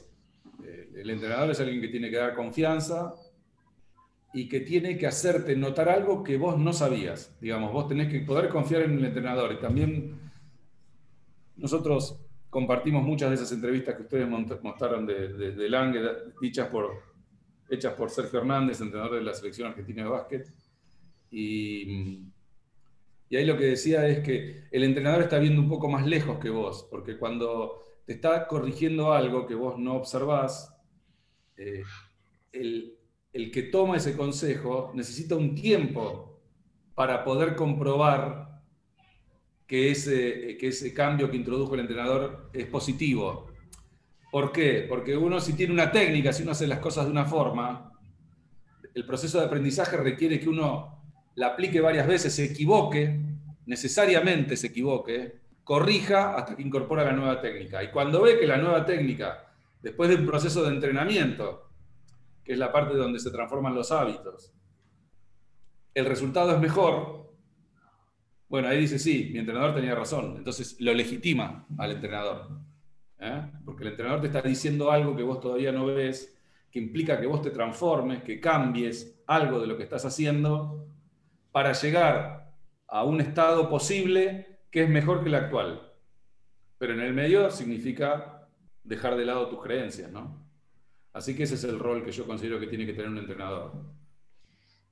Eh, 0.63 0.91
el 0.97 1.11
entrenador 1.11 1.51
es 1.51 1.61
alguien 1.61 1.81
que 1.81 1.89
tiene 1.89 2.11
que 2.11 2.17
dar 2.17 2.35
confianza, 2.35 3.15
y 4.35 4.49
que 4.49 4.61
tiene 4.61 4.99
que 4.99 5.07
hacerte 5.07 5.55
notar 5.55 5.89
algo 5.89 6.25
que 6.25 6.37
vos 6.37 6.59
no 6.59 6.73
sabías. 6.73 7.33
Digamos, 7.41 7.73
vos 7.73 7.87
tenés 7.87 8.09
que 8.09 8.19
poder 8.21 8.49
confiar 8.49 8.83
en 8.83 8.99
el 8.99 9.05
entrenador. 9.05 9.53
Y 9.53 9.61
también 9.61 10.24
nosotros 11.57 12.21
compartimos 12.51 13.03
muchas 13.03 13.31
de 13.31 13.35
esas 13.37 13.53
entrevistas 13.53 13.97
que 13.97 14.03
ustedes 14.03 14.29
mostraron 14.63 15.07
de, 15.07 15.53
de, 15.53 15.69
Lange, 15.69 16.01
dichas 16.41 16.69
por, 16.69 17.03
hechas 17.69 17.95
por 17.95 18.11
Sergio 18.11 18.39
Hernández, 18.39 18.81
entrenador 18.81 19.17
de 19.17 19.23
la 19.23 19.35
selección 19.35 19.69
argentina 19.69 20.05
de 20.05 20.09
básquet. 20.09 20.53
Y, 21.31 22.23
ahí 23.33 23.45
lo 23.45 23.57
que 23.57 23.65
decía 23.65 24.07
es 24.07 24.21
que 24.21 24.69
el 24.71 24.85
entrenador 24.85 25.23
está 25.23 25.41
viendo 25.41 25.61
un 25.61 25.69
poco 25.69 25.89
más 25.89 26.07
lejos 26.07 26.39
que 26.39 26.51
vos, 26.51 26.87
porque 26.89 27.19
cuando 27.19 27.81
te 28.07 28.13
está 28.13 28.47
corrigiendo 28.47 29.13
algo 29.13 29.47
que 29.47 29.57
vos 29.57 29.77
no 29.77 29.95
observás, 29.95 30.73
eh, 31.57 31.83
el 32.53 33.51
que 33.51 33.63
toma 33.65 33.97
ese 33.97 34.17
consejo 34.17 34.93
necesita 34.95 35.35
un 35.35 35.57
tiempo 35.57 36.41
para 36.95 37.25
poder 37.25 37.57
comprobar 37.57 38.54
que 39.67 39.91
ese, 39.91 40.57
que 40.59 40.69
ese 40.69 40.93
cambio 40.93 41.31
que 41.31 41.37
introdujo 41.37 41.75
el 41.75 41.81
entrenador 41.81 42.51
es 42.53 42.67
positivo. 42.67 43.51
¿Por 44.31 44.53
qué? 44.53 44.85
Porque 44.89 45.17
uno 45.17 45.41
si 45.41 45.55
tiene 45.55 45.73
una 45.73 45.91
técnica, 45.91 46.33
si 46.33 46.43
uno 46.43 46.53
hace 46.53 46.67
las 46.67 46.81
cosas 46.81 47.07
de 47.07 47.13
una 47.13 47.25
forma, 47.25 47.93
el 48.95 49.07
proceso 49.07 49.39
de 49.39 49.47
aprendizaje 49.47 49.97
requiere 49.97 50.39
que 50.39 50.49
uno 50.49 51.03
la 51.37 51.49
aplique 51.49 51.81
varias 51.81 52.07
veces, 52.07 52.35
se 52.35 52.45
equivoque, 52.45 53.21
necesariamente 53.67 54.57
se 54.57 54.69
equivoque, 54.69 55.41
corrija 55.65 56.37
hasta 56.37 56.57
que 56.57 56.63
incorpora 56.63 57.05
la 57.05 57.13
nueva 57.13 57.41
técnica. 57.41 57.83
Y 57.83 57.91
cuando 57.91 58.23
ve 58.23 58.39
que 58.39 58.47
la 58.47 58.59
nueva 58.59 58.85
técnica, 58.85 59.53
después 59.83 60.11
de 60.11 60.17
un 60.17 60.27
proceso 60.27 60.63
de 60.63 60.75
entrenamiento, 60.75 61.71
que 62.45 62.53
es 62.53 62.59
la 62.59 62.71
parte 62.71 62.95
donde 62.95 63.19
se 63.19 63.31
transforman 63.31 63.75
los 63.75 63.91
hábitos, 63.91 64.53
el 65.95 66.05
resultado 66.05 66.53
es 66.53 66.61
mejor, 66.61 67.24
bueno, 68.49 68.69
ahí 68.69 68.79
dice, 68.81 68.99
sí, 68.99 69.31
mi 69.33 69.39
entrenador 69.41 69.75
tenía 69.75 69.95
razón. 69.95 70.35
Entonces 70.37 70.77
lo 70.81 70.93
legitima 70.95 71.67
al 71.79 71.93
entrenador. 71.93 72.49
¿eh? 73.19 73.51
Porque 73.65 73.83
el 73.85 73.91
entrenador 73.91 74.21
te 74.21 74.27
está 74.29 74.43
diciendo 74.43 74.91
algo 74.91 75.17
que 75.17 75.23
vos 75.23 75.41
todavía 75.41 75.73
no 75.73 75.87
ves, 75.87 76.37
que 76.71 76.79
implica 76.79 77.21
que 77.21 77.27
vos 77.27 77.43
te 77.43 77.51
transformes, 77.51 78.23
que 78.23 78.41
cambies 78.41 79.21
algo 79.27 79.61
de 79.61 79.67
lo 79.67 79.77
que 79.77 79.83
estás 79.85 80.05
haciendo 80.05 80.87
para 81.53 81.73
llegar 81.73 82.53
a 82.89 83.05
un 83.05 83.21
estado 83.21 83.69
posible 83.69 84.61
que 84.71 84.83
es 84.85 84.89
mejor 84.89 85.23
que 85.23 85.29
el 85.29 85.35
actual. 85.37 85.93
Pero 86.79 86.93
en 86.95 87.01
el 87.01 87.15
medio 87.15 87.51
significa 87.51 88.47
dejar 88.83 89.17
de 89.17 89.25
lado 89.25 89.49
tus 89.49 89.63
creencias, 89.63 90.11
¿no? 90.11 90.45
Así 91.13 91.35
que 91.37 91.45
ese 91.45 91.55
es 91.55 91.65
el 91.65 91.79
rol 91.79 92.05
que 92.05 92.11
yo 92.13 92.27
considero 92.27 92.59
que 92.59 92.67
tiene 92.67 92.85
que 92.85 92.93
tener 92.93 93.09
un 93.09 93.19
entrenador. 93.19 93.73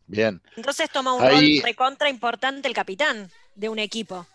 Bien. 0.06 0.40
Entonces 0.56 0.88
toma 0.90 1.14
un 1.14 1.22
Ahí- 1.22 1.58
rol 1.58 1.64
recontra 1.68 2.08
importante 2.08 2.68
el 2.68 2.74
capitán 2.74 3.28
de 3.54 3.68
un 3.68 3.78
equipo, 3.78 4.26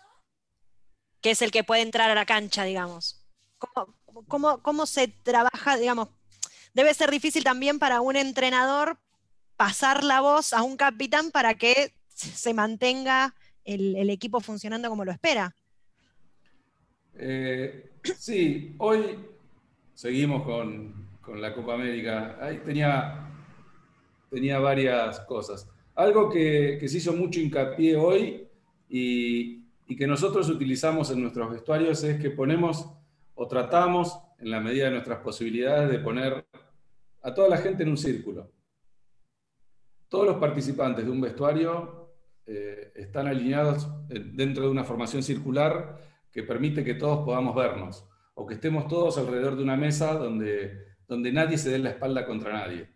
que 1.20 1.30
es 1.32 1.42
el 1.42 1.50
que 1.50 1.64
puede 1.64 1.82
entrar 1.82 2.10
a 2.10 2.14
la 2.14 2.26
cancha, 2.26 2.64
digamos. 2.64 3.24
¿Cómo, 3.58 3.94
cómo- 4.28 4.62
cómo 4.62 4.86
se 4.86 5.08
trabaja, 5.08 5.76
digamos? 5.76 6.08
Debe 6.74 6.94
ser 6.94 7.10
difícil 7.10 7.44
también 7.44 7.78
para 7.78 8.00
un 8.00 8.16
entrenador 8.16 8.98
pasar 9.56 10.04
la 10.04 10.20
voz 10.20 10.52
a 10.52 10.62
un 10.62 10.76
capitán 10.76 11.30
para 11.32 11.54
que 11.54 11.92
se 12.08 12.54
mantenga 12.54 13.34
el, 13.64 13.96
el 13.96 14.10
equipo 14.10 14.40
funcionando 14.40 14.88
como 14.88 15.04
lo 15.04 15.12
espera. 15.12 15.54
Eh, 17.14 17.90
sí, 18.16 18.74
hoy 18.78 19.18
seguimos 19.94 20.44
con, 20.44 21.08
con 21.20 21.40
la 21.42 21.52
Copa 21.52 21.74
América. 21.74 22.38
Ahí 22.40 22.58
tenía, 22.58 23.28
tenía 24.30 24.58
varias 24.60 25.20
cosas. 25.20 25.68
Algo 25.94 26.30
que, 26.30 26.76
que 26.80 26.88
se 26.88 26.98
hizo 26.98 27.12
mucho 27.12 27.40
hincapié 27.40 27.96
hoy 27.96 28.47
y, 28.88 29.66
que 29.96 30.06
nosotros 30.06 30.48
utilizamos 30.48 31.10
en 31.10 31.22
nuestros 31.22 31.50
vestuarios 31.50 32.04
es 32.04 32.20
que 32.20 32.30
ponemos 32.30 32.92
o 33.34 33.48
tratamos, 33.48 34.18
en 34.38 34.50
la 34.50 34.60
medida 34.60 34.84
de 34.84 34.92
nuestras 34.92 35.18
posibilidades, 35.20 35.90
de 35.90 35.98
poner 35.98 36.46
a 37.22 37.34
toda 37.34 37.48
la 37.48 37.56
gente 37.56 37.82
en 37.82 37.88
un 37.88 37.96
círculo. 37.96 38.52
Todos 40.08 40.26
los 40.26 40.36
participantes 40.36 41.04
de 41.04 41.10
un 41.10 41.20
vestuario 41.20 42.12
eh, 42.46 42.92
están 42.94 43.26
alineados 43.26 43.88
eh, 44.08 44.20
dentro 44.32 44.64
de 44.64 44.70
una 44.70 44.84
formación 44.84 45.22
circular 45.22 46.00
que 46.30 46.42
permite 46.42 46.84
que 46.84 46.94
todos 46.94 47.24
podamos 47.24 47.54
vernos, 47.54 48.06
o 48.34 48.46
que 48.46 48.54
estemos 48.54 48.86
todos 48.88 49.18
alrededor 49.18 49.56
de 49.56 49.62
una 49.64 49.76
mesa 49.76 50.14
donde, 50.14 50.96
donde 51.06 51.32
nadie 51.32 51.58
se 51.58 51.70
dé 51.70 51.78
la 51.78 51.90
espalda 51.90 52.26
contra 52.26 52.52
nadie. 52.52 52.88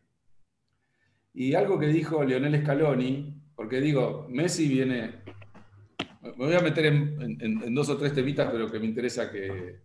Y 1.35 1.55
algo 1.55 1.79
que 1.79 1.87
dijo 1.87 2.23
Lionel 2.23 2.61
Scaloni, 2.63 3.43
porque 3.55 3.81
digo, 3.81 4.27
Messi 4.29 4.69
viene, 4.69 5.23
me 6.23 6.47
voy 6.47 6.55
a 6.55 6.61
meter 6.61 6.87
en, 6.87 7.21
en- 7.41 7.63
en 7.63 7.75
dos 7.75 7.89
o 7.89 7.97
tres 7.97 8.15
temitas, 8.15 8.49
pero 8.51 8.71
que 8.71 8.79
me 8.79 8.87
interesa 8.87 9.31
que, 9.31 9.81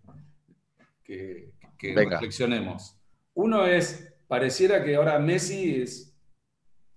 que, 1.04 1.52
que 1.78 1.94
Venga. 1.94 2.12
reflexionemos. 2.12 2.96
Uno 3.34 3.66
es, 3.66 4.14
pareciera 4.28 4.84
que 4.84 4.96
ahora 4.96 5.20
Messi 5.20 5.82
es, 5.82 6.16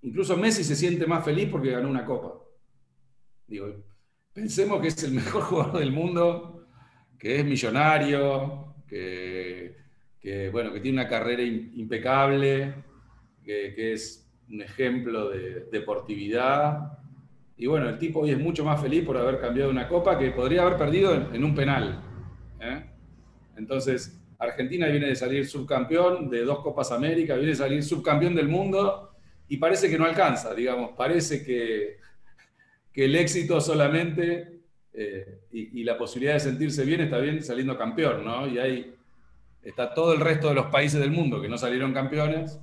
incluso 0.02 0.36
Messi 0.36 0.64
se 0.64 0.76
siente 0.76 1.06
más 1.06 1.24
feliz 1.24 1.48
porque 1.50 1.70
ganó 1.70 1.88
una 1.88 2.04
copa. 2.04 2.34
Digo, 3.46 3.82
pensemos 4.32 4.80
que 4.80 4.88
es 4.88 5.02
el 5.04 5.12
mejor 5.12 5.42
jugador 5.48 5.78
del 5.80 5.92
mundo, 5.92 6.66
que 7.18 7.40
es 7.40 7.44
millonario, 7.44 8.74
que, 8.86 9.76
que, 10.20 10.50
bueno, 10.50 10.72
que 10.72 10.80
tiene 10.80 11.00
una 11.00 11.08
carrera 11.08 11.42
im- 11.42 11.72
impecable, 11.76 12.74
que, 13.42 13.74
que 13.74 13.92
es 13.94 14.30
un 14.48 14.62
ejemplo 14.62 15.30
de 15.30 15.66
deportividad. 15.70 16.98
Y 17.60 17.66
bueno, 17.66 17.90
el 17.90 17.98
tipo 17.98 18.20
hoy 18.20 18.30
es 18.30 18.38
mucho 18.38 18.64
más 18.64 18.80
feliz 18.80 19.04
por 19.04 19.18
haber 19.18 19.38
cambiado 19.38 19.70
una 19.70 19.86
copa 19.86 20.18
que 20.18 20.30
podría 20.30 20.62
haber 20.62 20.78
perdido 20.78 21.14
en, 21.14 21.44
un 21.44 21.54
penal. 21.54 22.02
¿eh? 22.58 22.86
Entonces, 23.54 24.18
Argentina 24.38 24.86
viene 24.86 25.08
de 25.08 25.14
salir 25.14 25.46
subcampeón 25.46 26.30
de 26.30 26.42
dos 26.42 26.60
Copas 26.60 26.90
América, 26.90 27.34
viene 27.34 27.50
de 27.50 27.56
salir 27.56 27.82
subcampeón 27.82 28.34
del 28.34 28.48
mundo 28.48 29.10
y 29.46 29.58
parece 29.58 29.90
que 29.90 29.98
no 29.98 30.06
alcanza, 30.06 30.54
digamos, 30.54 30.92
parece 30.96 31.44
que, 31.44 31.98
que 32.94 33.04
el 33.04 33.14
éxito 33.14 33.60
solamente 33.60 34.62
eh, 34.94 35.40
y, 35.52 35.84
la 35.84 35.98
posibilidad 35.98 36.32
de 36.32 36.40
sentirse 36.40 36.82
bien 36.86 37.02
está 37.02 37.18
bien 37.18 37.42
saliendo 37.42 37.76
campeón, 37.76 38.24
¿no? 38.24 38.48
Y 38.48 38.58
ahí 38.58 38.94
está 39.62 39.92
todo 39.92 40.14
el 40.14 40.20
resto 40.20 40.48
de 40.48 40.54
los 40.54 40.68
países 40.68 40.98
del 40.98 41.10
mundo 41.10 41.42
que 41.42 41.48
no 41.50 41.58
salieron 41.58 41.92
campeones, 41.92 42.58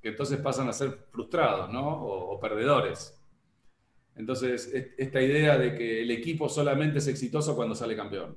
que 0.00 0.08
entonces 0.08 0.40
pasan 0.40 0.68
a 0.68 0.72
ser 0.72 0.98
frustrados, 1.12 1.70
¿no? 1.72 1.86
O 1.86 2.40
perdedores. 2.40 3.21
Entonces, 4.16 4.70
es- 4.72 4.88
esta 4.98 5.22
idea 5.22 5.58
de 5.58 5.74
que 5.74 6.02
el 6.02 6.10
equipo 6.10 6.48
solamente 6.48 6.98
es 6.98 7.06
exitoso 7.08 7.56
cuando 7.56 7.74
sale 7.74 7.96
campeón. 7.96 8.36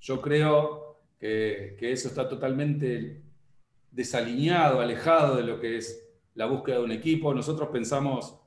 Yo 0.00 0.20
creo 0.20 1.00
que, 1.18 1.76
eso 1.80 2.08
está 2.08 2.28
totalmente 2.28 3.22
desalineado, 3.90 4.80
alejado 4.80 5.36
de 5.36 5.42
lo 5.42 5.60
que 5.60 5.76
es 5.76 6.06
la 6.34 6.46
búsqueda 6.46 6.78
de 6.78 6.84
un 6.84 6.92
equipo. 6.92 7.34
Nosotros 7.34 7.68
pensamos, 7.70 8.38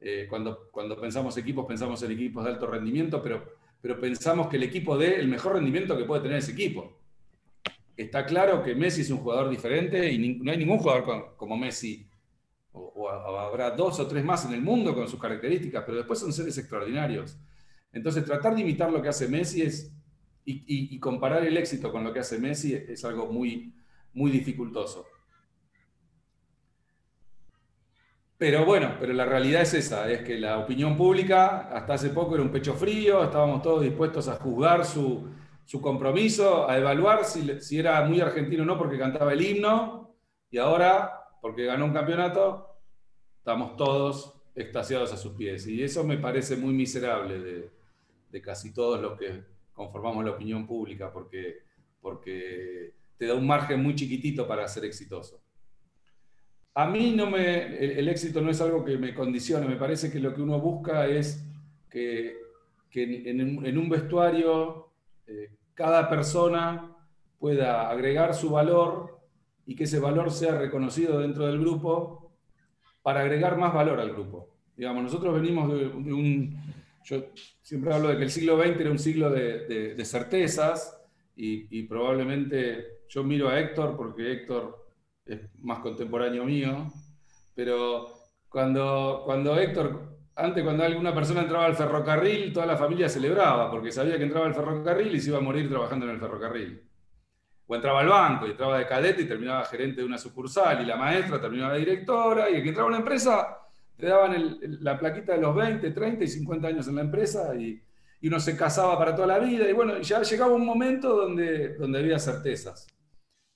eh, 0.00 0.26
cuando, 0.28 0.68
cuando 0.70 0.98
pensamos 1.00 1.36
equipos, 1.36 1.66
pensamos 1.66 2.02
en 2.02 2.12
equipos 2.12 2.44
de 2.44 2.50
alto 2.50 2.66
rendimiento, 2.66 3.22
pero, 3.22 3.44
pero 3.80 4.00
pensamos 4.00 4.48
que 4.48 4.56
el 4.56 4.62
equipo 4.62 4.96
dé 4.96 5.16
el 5.20 5.28
mejor 5.28 5.54
rendimiento 5.54 5.96
que 5.96 6.04
puede 6.04 6.22
tener 6.22 6.38
ese 6.38 6.52
equipo. 6.52 6.98
Está 7.96 8.24
claro 8.24 8.62
que 8.62 8.74
Messi 8.74 9.02
es 9.02 9.10
un 9.10 9.18
jugador 9.18 9.50
diferente 9.50 10.10
y 10.10 10.36
no 10.36 10.50
hay 10.50 10.58
ningún 10.58 10.78
jugador 10.78 11.36
como 11.36 11.56
Messi, 11.56 12.06
o, 12.72 13.08
habrá 13.08 13.70
dos 13.70 14.00
o 14.00 14.06
tres 14.06 14.24
más 14.24 14.44
en 14.44 14.52
el 14.54 14.62
mundo 14.62 14.94
con 14.94 15.08
sus 15.08 15.20
características, 15.20 15.82
pero 15.84 15.98
después 15.98 16.18
son 16.18 16.32
seres 16.32 16.56
extraordinarios. 16.58 17.38
Entonces, 17.92 18.24
tratar 18.24 18.54
de 18.54 18.62
imitar 18.62 18.90
lo 18.90 19.02
que 19.02 19.08
hace 19.08 19.28
Messi 19.28 19.62
es, 19.62 19.92
y, 20.44 20.64
y- 20.96 20.98
comparar 20.98 21.44
el 21.46 21.56
éxito 21.56 21.92
con 21.92 22.02
lo 22.04 22.12
que 22.12 22.20
hace 22.20 22.38
Messi 22.38 22.74
es, 22.74 23.04
algo 23.04 23.26
muy, 23.32 23.74
muy 24.14 24.30
dificultoso. 24.30 25.06
Pero 28.38 28.64
bueno, 28.64 28.96
pero 28.98 29.12
la 29.12 29.24
realidad 29.24 29.62
es 29.62 29.74
esa, 29.74 30.10
es 30.10 30.22
que 30.22 30.36
la 30.38 30.58
opinión 30.58 30.96
pública 30.96 31.68
hasta 31.72 31.94
hace 31.94 32.10
poco 32.10 32.34
era 32.34 32.42
un 32.42 32.50
pecho 32.50 32.74
frío, 32.74 33.22
estábamos 33.22 33.62
todos 33.62 33.82
dispuestos 33.82 34.26
a 34.26 34.34
juzgar 34.34 34.84
su, 34.84 35.28
su 35.64 35.80
compromiso, 35.80 36.68
a 36.68 36.76
evaluar 36.76 37.24
si, 37.24 37.60
si 37.60 37.78
era 37.78 38.02
muy 38.04 38.20
argentino 38.20 38.64
o 38.64 38.66
no 38.66 38.76
porque 38.76 38.98
cantaba 38.98 39.32
el 39.32 39.42
himno, 39.42 40.16
y 40.50 40.58
ahora, 40.58 41.21
porque 41.42 41.64
ganó 41.64 41.86
un 41.86 41.92
campeonato, 41.92 42.68
estamos 43.36 43.76
todos 43.76 44.40
extasiados 44.54 45.12
a 45.12 45.16
sus 45.16 45.32
pies. 45.32 45.66
Y 45.66 45.82
eso 45.82 46.04
me 46.04 46.16
parece 46.16 46.56
muy 46.56 46.72
miserable 46.72 47.70
de, 48.30 48.40
casi 48.40 48.72
todos 48.72 49.02
los 49.02 49.18
que 49.18 49.42
conformamos 49.74 50.24
la 50.24 50.30
opinión 50.30 50.66
pública, 50.68 51.12
porque, 51.12 51.58
porque 52.00 52.94
te 53.18 53.26
da 53.26 53.34
un 53.34 53.46
margen 53.46 53.82
muy 53.82 53.96
chiquitito 53.96 54.46
para 54.46 54.68
ser 54.68 54.84
exitoso. 54.84 55.42
A 56.74 56.88
mí 56.88 57.10
no 57.10 57.28
me, 57.28 57.76
el, 57.98 58.08
éxito 58.08 58.40
no 58.40 58.50
es 58.50 58.60
algo 58.60 58.84
que 58.84 58.96
me 58.96 59.12
condicione, 59.12 59.66
me 59.66 59.76
parece 59.76 60.12
que 60.12 60.20
lo 60.20 60.32
que 60.32 60.42
uno 60.42 60.60
busca 60.60 61.08
es 61.08 61.44
que, 61.90 62.40
en 62.94 63.78
un 63.78 63.88
vestuario 63.88 64.90
eh, 65.26 65.50
cada 65.74 66.08
persona 66.08 66.94
pueda 67.38 67.90
agregar 67.90 68.34
su 68.34 68.50
valor 68.50 69.21
y 69.66 69.74
que 69.76 69.84
ese 69.84 69.98
valor 70.00 70.30
sea 70.30 70.58
reconocido 70.58 71.18
dentro 71.20 71.46
del 71.46 71.60
grupo 71.60 72.32
para 73.02 73.20
agregar 73.20 73.56
más 73.58 73.72
valor 73.74 74.00
al 74.00 74.12
grupo. 74.12 74.48
Digamos, 74.76 75.02
nosotros 75.04 75.34
venimos 75.34 75.68
de, 75.72 75.86
un... 75.86 76.56
Yo 77.04 77.24
siempre 77.62 77.92
hablo 77.92 78.08
de 78.08 78.16
que 78.16 78.24
el 78.24 78.30
siglo 78.30 78.56
XX 78.56 78.80
era 78.80 78.90
un 78.90 78.98
siglo 78.98 79.30
de, 79.30 79.66
de- 79.66 79.94
de 79.94 80.04
certezas 80.04 81.00
y, 81.36 81.66
y 81.78 81.82
probablemente 81.84 83.00
yo 83.08 83.24
miro 83.24 83.48
a 83.48 83.58
Héctor 83.58 83.96
porque 83.96 84.32
Héctor 84.32 84.86
es 85.26 85.40
más 85.60 85.80
contemporáneo 85.80 86.44
mío, 86.44 86.92
pero 87.54 88.08
cuando, 88.48 89.22
cuando 89.24 89.58
Héctor, 89.58 90.16
antes 90.36 90.62
cuando 90.62 90.84
alguna 90.84 91.14
persona 91.14 91.42
entraba 91.42 91.66
al 91.66 91.74
ferrocarril, 91.76 92.52
toda 92.52 92.66
la 92.66 92.76
familia 92.76 93.08
celebraba 93.08 93.70
porque 93.70 93.90
sabía 93.92 94.16
que 94.16 94.24
entraba 94.24 94.46
al 94.46 94.54
ferrocarril 94.54 95.14
y 95.14 95.20
se 95.20 95.30
iba 95.30 95.38
a 95.38 95.42
morir 95.42 95.68
trabajando 95.68 96.06
en 96.06 96.12
el 96.12 96.20
ferrocarril. 96.20 96.82
O 97.72 97.74
entraba 97.74 98.00
al 98.00 98.08
banco 98.08 98.46
y 98.46 98.50
entraba 98.50 98.76
de 98.76 98.86
cadete 98.86 99.22
y 99.22 99.24
terminaba 99.26 99.64
gerente 99.64 100.02
de 100.02 100.06
una 100.06 100.18
sucursal 100.18 100.82
y 100.82 100.84
la 100.84 100.94
maestra 100.96 101.40
terminaba 101.40 101.72
de 101.72 101.78
directora 101.78 102.50
y 102.50 102.56
el 102.56 102.62
que 102.62 102.68
entraba 102.68 102.88
a 102.88 102.90
una 102.90 102.98
empresa 102.98 103.56
te 103.96 104.08
daban 104.08 104.58
la 104.82 104.98
plaquita 104.98 105.32
de 105.34 105.40
los 105.40 105.54
20, 105.56 105.90
30 105.90 106.22
y 106.22 106.28
50 106.28 106.68
años 106.68 106.86
en 106.88 106.96
la 106.96 107.00
empresa 107.00 107.54
y, 107.56 107.82
y 108.20 108.28
uno 108.28 108.38
se 108.40 108.58
casaba 108.58 108.98
para 108.98 109.14
toda 109.14 109.26
la 109.26 109.38
vida 109.38 109.66
y 109.70 109.72
bueno, 109.72 109.98
ya 110.00 110.20
llegaba 110.20 110.52
un 110.52 110.66
momento 110.66 111.16
donde, 111.16 111.74
donde 111.76 111.98
había 112.00 112.18
certezas. 112.18 112.86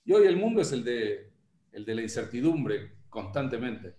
Y 0.07 0.15
hoy 0.15 0.27
el 0.27 0.37
mundo 0.39 0.63
es 0.63 0.73
el 0.73 0.83
de, 0.83 1.31
el 1.73 1.85
de 1.85 1.95
la 1.95 2.01
incertidumbre 2.01 2.93
constantemente. 3.11 3.97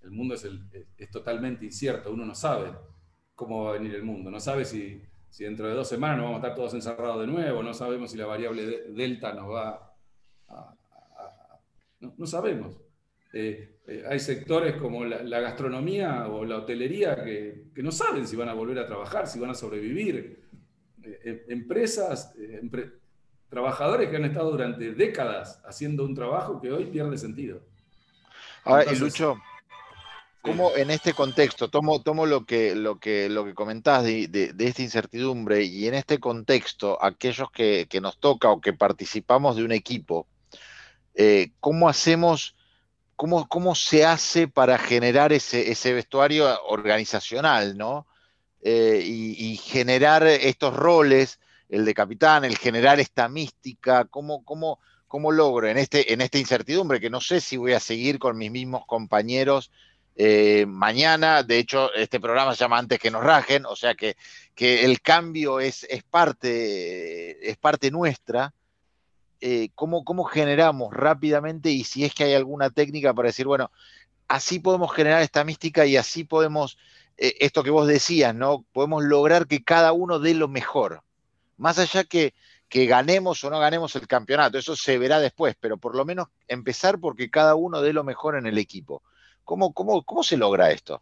El 0.00 0.12
mundo 0.12 0.34
es, 0.36 0.44
el- 0.44 0.64
es 0.96 1.10
totalmente 1.10 1.64
incierto, 1.64 2.12
uno 2.12 2.24
no 2.24 2.36
sabe 2.36 2.70
cómo 3.34 3.64
va 3.64 3.70
a 3.70 3.72
venir 3.78 3.96
el 3.96 4.04
mundo, 4.04 4.30
no 4.30 4.38
sabe 4.38 4.64
si, 4.64 5.02
si 5.36 5.44
dentro 5.44 5.68
de 5.68 5.74
dos 5.74 5.86
semanas 5.86 6.16
nos 6.16 6.24
vamos 6.28 6.42
a 6.42 6.46
estar 6.46 6.56
todos 6.56 6.72
encerrados 6.72 7.20
de 7.20 7.26
nuevo, 7.26 7.62
no 7.62 7.74
sabemos 7.74 8.10
si 8.10 8.16
la 8.16 8.24
variable 8.24 8.64
de- 8.64 8.84
delta 8.94 9.34
nos 9.34 9.50
va 9.50 9.68
a... 10.48 10.54
a- 10.54 10.76
a- 11.18 11.60
no, 12.00 12.14
no 12.16 12.26
sabemos. 12.26 12.74
Eh, 13.34 13.80
eh, 13.86 14.04
hay 14.08 14.18
sectores 14.18 14.76
como 14.76 15.04
la, 15.04 15.22
la 15.22 15.40
gastronomía 15.40 16.26
o 16.28 16.42
la 16.46 16.56
hotelería 16.56 17.22
que, 17.22 17.64
que 17.74 17.82
no 17.82 17.90
saben 17.92 18.26
si 18.26 18.34
van 18.34 18.48
a 18.48 18.54
volver 18.54 18.78
a 18.78 18.86
trabajar, 18.86 19.26
si 19.26 19.38
van 19.38 19.50
a 19.50 19.54
sobrevivir. 19.54 20.40
Eh, 21.04 21.20
eh, 21.22 21.44
empresas, 21.48 22.34
empre- 22.38 22.94
trabajadores 23.50 24.08
que 24.08 24.16
han 24.16 24.24
estado 24.24 24.50
durante 24.52 24.94
décadas 24.94 25.60
haciendo 25.66 26.06
un 26.06 26.14
trabajo 26.14 26.62
que 26.62 26.72
hoy 26.72 26.86
pierde 26.86 27.18
sentido. 27.18 27.60
Ahora, 28.64 28.84
y 28.84 28.94
Entonces, 28.94 29.20
Lucho, 29.20 29.36
¿cómo 30.46 30.76
en 30.76 30.90
este 30.90 31.12
contexto, 31.12 31.68
tomo, 31.68 32.00
tomo 32.02 32.24
lo, 32.24 32.44
que, 32.46 32.74
lo, 32.74 32.98
que, 33.00 33.28
lo 33.28 33.44
que 33.44 33.54
de- 34.28 34.52
de 34.52 34.66
esta 34.68 34.82
incertidumbre 34.82 35.64
y 35.64 35.88
en 35.88 35.94
este 35.94 36.18
contexto, 36.20 37.02
aquellos 37.02 37.50
que, 37.50 37.86
que 37.90 38.00
nos 38.00 38.18
toca 38.18 38.50
o 38.50 38.60
que 38.60 38.72
participamos 38.72 39.56
de 39.56 39.64
un 39.64 39.72
equipo, 39.72 40.26
eh, 41.14 41.50
¿cómo 41.60 41.88
hacemos, 41.88 42.54
cómo, 43.16 43.48
cómo 43.48 43.74
se 43.74 44.04
hace 44.04 44.46
para 44.48 44.78
generar 44.78 45.32
ese, 45.32 45.70
ese 45.70 45.92
vestuario 45.92 46.46
organizacional, 46.68 47.76
¿no? 47.76 48.06
Eh, 48.62 49.02
y, 49.04 49.52
y 49.52 49.56
generar 49.56 50.26
estos 50.26 50.74
roles, 50.74 51.40
el 51.68 51.84
de 51.84 51.94
capitán, 51.94 52.44
el 52.44 52.56
generar 52.56 53.00
esta 53.00 53.28
mística, 53.28 54.04
¿cómo, 54.04 54.44
cómo, 54.44 54.78
cómo 55.08 55.32
logro 55.32 55.68
en, 55.68 55.78
este, 55.78 56.12
en 56.12 56.20
esta 56.20 56.38
incertidumbre 56.38 57.00
que 57.00 57.10
no 57.10 57.20
sé 57.20 57.40
si 57.40 57.56
voy 57.56 57.72
a 57.72 57.80
seguir 57.80 58.18
con 58.18 58.36
mis 58.38 58.50
mismos 58.50 58.84
compañeros 58.86 59.70
eh, 60.16 60.64
mañana? 60.66 61.42
De 61.42 61.58
hecho, 61.58 61.92
este 61.94 62.18
programa 62.18 62.54
se 62.54 62.60
llama 62.60 62.78
Antes 62.78 62.98
que 62.98 63.10
nos 63.10 63.22
rajen, 63.22 63.66
o 63.66 63.76
sea 63.76 63.94
que, 63.94 64.16
que 64.54 64.84
el 64.84 65.00
cambio 65.02 65.60
es, 65.60 65.84
es, 65.84 66.02
parte, 66.02 67.48
es 67.48 67.56
parte 67.58 67.90
nuestra. 67.90 68.52
Eh, 69.40 69.68
¿cómo, 69.74 70.02
¿Cómo 70.04 70.24
generamos 70.24 70.94
rápidamente 70.94 71.68
y 71.70 71.84
si 71.84 72.04
es 72.04 72.14
que 72.14 72.24
hay 72.24 72.32
alguna 72.34 72.70
técnica 72.70 73.12
para 73.12 73.28
decir, 73.28 73.46
bueno, 73.46 73.70
así 74.28 74.58
podemos 74.58 74.92
generar 74.94 75.20
esta 75.22 75.44
mística 75.44 75.84
y 75.84 75.98
así 75.98 76.24
podemos, 76.24 76.78
eh, 77.18 77.34
esto 77.40 77.62
que 77.62 77.70
vos 77.70 77.86
decías, 77.86 78.34
¿no? 78.34 78.64
Podemos 78.72 79.04
lograr 79.04 79.46
que 79.46 79.62
cada 79.62 79.92
uno 79.92 80.18
dé 80.18 80.32
lo 80.32 80.48
mejor. 80.48 81.02
Más 81.58 81.78
allá 81.78 82.04
que, 82.04 82.34
que 82.68 82.86
ganemos 82.86 83.44
o 83.44 83.50
no 83.50 83.58
ganemos 83.58 83.94
el 83.96 84.08
campeonato, 84.08 84.56
eso 84.56 84.74
se 84.76 84.96
verá 84.98 85.20
después, 85.20 85.54
pero 85.60 85.76
por 85.76 85.94
lo 85.94 86.06
menos 86.06 86.28
empezar 86.48 86.98
porque 86.98 87.30
cada 87.30 87.54
uno 87.54 87.82
dé 87.82 87.92
lo 87.92 88.04
mejor 88.04 88.36
en 88.36 88.46
el 88.46 88.56
equipo. 88.56 89.02
¿Cómo, 89.46 89.72
cómo, 89.72 90.02
cómo 90.02 90.22
se 90.24 90.36
logra 90.36 90.70
esto? 90.72 91.00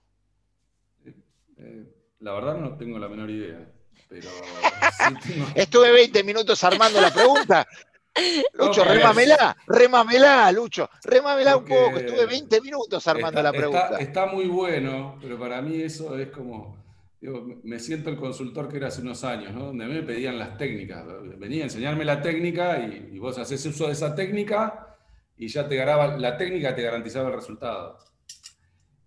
eh, 1.56 1.86
la 2.20 2.32
verdad 2.34 2.56
no 2.58 2.76
tengo 2.76 2.98
la 2.98 3.08
menor 3.08 3.30
idea, 3.30 3.66
pero 4.08 4.28
sí 4.92 5.14
tengo- 5.32 5.46
Estuve 5.54 5.90
20 5.90 6.22
minutos 6.22 6.62
armando 6.62 7.00
la 7.00 7.10
pregunta. 7.10 7.66
Lucho, 8.52 8.84
No, 8.84 8.92
remámela, 8.92 9.56
remámela, 9.66 10.52
Lucho, 10.52 10.88
remámela 11.04 11.56
un 11.56 11.64
poco. 11.64 11.96
Estuve 11.98 12.26
20 12.26 12.60
minutos 12.60 13.08
armando 13.08 13.40
está, 13.40 13.42
la 13.42 13.52
pregunta. 13.52 13.96
está 13.98 14.26
muy 14.26 14.46
bueno, 14.46 15.18
pero 15.22 15.38
para 15.38 15.60
mí 15.62 15.80
eso 15.80 16.16
es 16.18 16.28
como, 16.30 16.76
digo, 17.20 17.44
me 17.64 17.80
siento 17.80 18.10
el 18.10 18.16
consultor 18.16 18.68
que 18.68 18.76
era 18.76 18.88
hace 18.88 19.00
unos 19.00 19.24
años, 19.24 19.52
¿no? 19.54 19.66
donde 19.66 19.84
a 19.84 19.88
mí 19.88 19.94
me 19.94 20.02
pedían 20.02 20.38
las 20.38 20.56
técnicas. 20.58 21.02
Venía 21.38 21.62
a 21.62 21.64
enseñarme 21.64 22.04
la 22.04 22.20
técnica 22.20 22.78
y, 22.78 23.14
y 23.14 23.18
vos 23.18 23.38
haces 23.38 23.64
uso 23.66 23.86
de 23.86 23.94
esa 23.94 24.14
técnica 24.14 24.96
y 25.36 25.48
ya 25.48 25.66
te 25.66 25.74
ganaba, 25.74 26.16
la 26.16 26.36
técnica 26.36 26.74
te 26.74 26.82
garantizaba 26.82 27.28
el 27.30 27.34
resultado. 27.34 27.98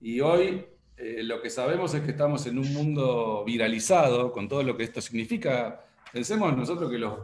Y 0.01 0.19
hoy 0.21 0.65
eh, 0.97 1.21
lo 1.23 1.41
que 1.41 1.49
sabemos 1.49 1.93
es 1.93 2.01
que 2.01 2.11
estamos 2.11 2.47
en 2.47 2.57
un 2.57 2.73
mundo 2.73 3.43
viralizado, 3.45 4.31
con 4.31 4.47
todo 4.47 4.63
lo 4.63 4.75
que 4.75 4.83
esto 4.83 4.99
significa. 4.99 5.85
Pensemos 6.11 6.55
nosotros 6.57 6.89
que 6.89 6.97
los, 6.97 7.19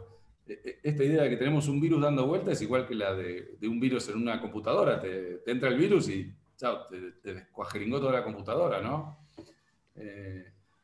eh, 0.46 0.60
eh, 0.64 0.78
esta 0.82 1.02
idea 1.02 1.22
de 1.24 1.30
que 1.30 1.36
tenemos 1.36 1.66
un 1.68 1.80
virus 1.80 2.00
dando 2.00 2.26
vueltas 2.26 2.54
es 2.54 2.62
igual 2.62 2.86
que 2.86 2.94
la 2.94 3.14
de, 3.14 3.56
un 3.62 3.80
virus 3.80 4.08
en 4.08 4.16
una 4.16 4.40
computadora. 4.40 5.00
Te, 5.00 5.42
entra 5.46 5.68
el 5.68 5.76
virus 5.76 6.08
y 6.08 6.32
chao, 6.56 6.86
te, 6.86 7.34
descuajeringó 7.34 7.98
toda 7.98 8.12
la 8.12 8.24
computadora, 8.24 8.80
¿no? 8.80 9.18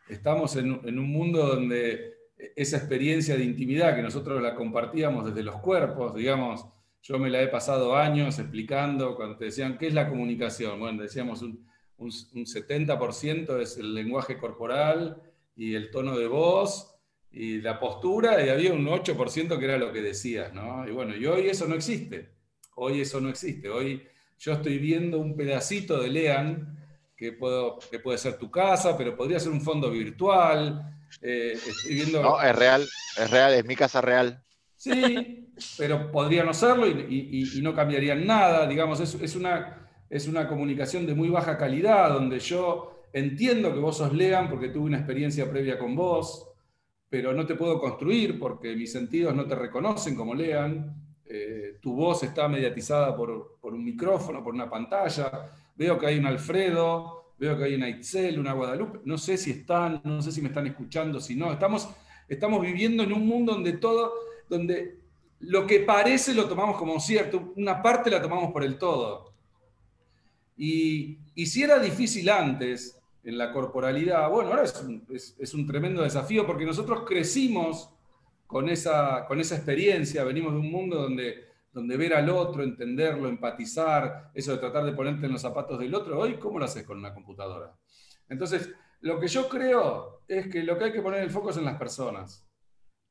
Estamos 0.09 0.57
en, 0.57 0.81
en 0.85 0.99
un 0.99 1.11
mundo 1.11 1.47
donde 1.47 2.15
esa 2.57 2.77
experiencia 2.77 3.37
de 3.37 3.45
intimidad 3.45 3.95
que 3.95 4.03
nosotros 4.03 4.43
la 4.43 4.55
compartíamos 4.55 5.27
desde 5.27 5.43
los 5.43 5.57
cuerpos, 5.57 6.15
digamos, 6.15 6.67
yo 7.03 7.19
me 7.19 7.31
la 7.31 7.41
he 7.43 7.49
pasado 7.49 7.97
años 7.97 8.39
explicando 8.39 9.15
cuando 9.15 9.37
te 9.37 9.47
decían, 9.47 9.79
¿qué 9.79 9.87
es 9.89 9.95
la 9.95 10.09
comunicación? 10.09 10.79
Bueno, 10.79 11.03
decíamos 11.03 11.43
un, 11.43 11.70
un, 12.01 12.11
un 12.35 12.47
70% 12.47 13.59
es 13.61 13.77
el 13.79 13.95
lenguaje 13.95 14.39
corporal 14.39 15.23
y 15.57 15.75
el 15.75 15.91
tono 15.91 16.19
de 16.19 16.27
voz 16.27 16.95
y 17.33 17.61
la 17.61 17.79
postura, 17.79 18.45
y 18.45 18.49
había 18.49 18.73
un 18.73 18.89
8% 18.89 19.59
que 19.59 19.67
era 19.67 19.79
lo 19.79 19.93
que 19.93 20.03
decías, 20.03 20.53
¿no? 20.53 20.87
Y 20.89 20.93
bueno, 20.93 21.15
y 21.17 21.25
hoy 21.27 21.49
eso 21.49 21.67
no 21.69 21.77
existe. 21.77 22.31
Hoy 22.77 23.01
eso 23.03 23.21
no 23.21 23.29
existe. 23.29 23.69
Hoy 23.69 24.03
yo 24.39 24.55
estoy 24.55 24.79
viendo 24.79 25.19
un 25.21 25.37
pedacito 25.37 26.01
de 26.01 26.09
Lean 26.11 26.77
que, 27.17 27.33
puedo, 27.33 27.79
que 27.91 28.01
puede 28.01 28.19
ser 28.19 28.39
tu 28.39 28.51
casa, 28.51 28.97
pero 28.97 29.17
podría 29.17 29.39
ser 29.41 29.53
un 29.53 29.61
fondo 29.61 29.91
virtual. 29.91 30.83
eh, 31.23 31.53
estoy 31.67 31.95
viendo. 31.95 32.23
No, 32.23 32.41
es 32.41 32.55
real, 32.57 32.89
es 33.17 33.31
real, 33.31 33.53
es 33.55 33.65
mi 33.65 33.77
casa 33.77 34.01
real. 34.01 34.43
Sí, 34.77 35.53
pero 35.77 36.11
podría 36.11 36.43
no 36.45 36.55
serlo 36.55 36.87
y, 36.87 36.93
y- 37.09 37.59
y 37.59 37.63
no 37.63 37.75
cambiarían 37.75 38.27
nada. 38.27 38.67
Digamos, 38.67 39.01
es, 39.01 39.15
es 39.15 39.37
una, 39.37 39.80
es 40.11 40.27
una 40.27 40.49
comunicación 40.49 41.07
de 41.07 41.15
muy 41.15 41.29
baja 41.29 41.57
calidad, 41.57 42.13
donde 42.13 42.41
yo 42.41 43.05
entiendo 43.13 43.73
que 43.73 43.79
vos 43.79 43.97
sos 43.97 44.13
Lean 44.13 44.51
porque 44.51 44.69
tuve 44.69 44.87
una 44.87 44.99
experiencia 44.99 45.49
previa 45.49 45.79
con 45.79 45.95
vos, 45.95 46.49
pero 47.09 47.33
no 47.33 47.47
te 47.47 47.55
puedo 47.55 47.81
construir 47.81 48.39
porque 48.39 48.75
mis 48.75 48.91
sentidos 48.91 49.35
no 49.35 49.47
te 49.47 49.55
reconocen 49.55 50.17
como 50.17 50.35
Lean. 50.35 50.97
Eh, 51.25 51.79
tu 51.81 51.95
voz 51.95 52.25
está 52.25 52.49
mediatizada 52.49 53.17
por, 53.17 53.59
un 53.63 53.85
micrófono, 53.85 54.43
por 54.43 54.53
una 54.53 54.69
pantalla. 54.69 55.53
Veo 55.77 55.97
que 55.97 56.07
hay 56.07 56.19
un 56.19 56.27
Alfredo, 56.27 57.35
veo 57.39 57.57
que 57.57 57.65
hay 57.65 57.75
una 57.77 57.89
Itzel, 57.89 58.39
una 58.39 58.53
Guadalupe. 58.53 59.01
No 59.05 59.17
sé 59.17 59.37
si 59.37 59.53
están, 59.53 60.01
no 60.03 60.21
sé 60.23 60.33
si 60.33 60.43
me 60.43 60.49
están 60.49 60.67
escuchando, 60.67 61.21
si 61.21 61.37
no. 61.37 61.53
Estamos, 61.53 61.89
estamos 62.29 62.61
viviendo 62.61 63.05
en 63.05 63.13
un 63.13 63.27
mundo 63.27 63.53
donde 63.53 63.75
todo, 63.75 64.13
donde 64.49 64.99
lo 65.39 65.67
que 65.69 65.81
parece 65.81 66.35
lo 66.35 66.49
tomamos 66.49 66.77
como 66.77 66.99
cierto, 66.99 67.53
una 67.57 67.81
parte 67.81 68.11
la 68.11 68.21
tomamos 68.21 68.53
por 68.53 68.65
el 68.65 68.77
todo. 68.77 69.30
Y, 70.63 71.47
si 71.47 71.63
era 71.63 71.79
difícil 71.79 72.29
antes 72.29 73.01
en 73.25 73.39
la 73.39 73.51
corporalidad, 73.51 74.29
bueno, 74.29 74.51
ahora 74.51 74.65
es 74.65 74.75
un, 74.83 75.07
es- 75.11 75.35
es 75.39 75.55
un 75.55 75.67
tremendo 75.67 76.03
desafío 76.03 76.47
porque 76.47 76.67
nosotros 76.67 77.05
crecimos 77.07 77.89
con 78.47 78.69
esa, 78.69 79.25
con 79.27 79.41
esa 79.41 79.57
experiencia, 79.57 80.23
venimos 80.23 80.53
de 80.53 80.59
un 80.59 80.71
mundo 80.71 80.97
donde, 81.01 81.47
donde 81.73 81.97
ver 81.97 82.13
al 82.13 82.29
otro, 82.29 82.63
entenderlo, 82.63 83.27
empatizar, 83.29 84.31
eso 84.35 84.53
de 84.53 84.59
tratar 84.59 84.85
de 84.85 84.93
ponerte 84.93 85.25
en 85.27 85.33
los 85.33 85.41
zapatos 85.41 85.79
del 85.79 85.95
otro, 85.95 86.19
hoy, 86.19 86.35
¿cómo 86.35 86.59
lo 86.59 86.67
haces 86.67 86.85
con 86.85 86.99
una 86.99 87.15
computadora? 87.15 87.75
Entonces, 88.29 88.71
lo 89.01 89.19
que 89.19 89.29
yo 89.29 89.49
creo 89.49 90.21
es 90.29 90.49
que 90.49 90.63
lo 90.63 90.77
que 90.77 90.85
hay 90.85 90.93
que 90.93 91.01
poner 91.01 91.23
el 91.23 91.31
foco 91.31 91.51
es 91.51 91.57
en 91.57 91.65
las 91.65 91.79
personas. 91.79 92.47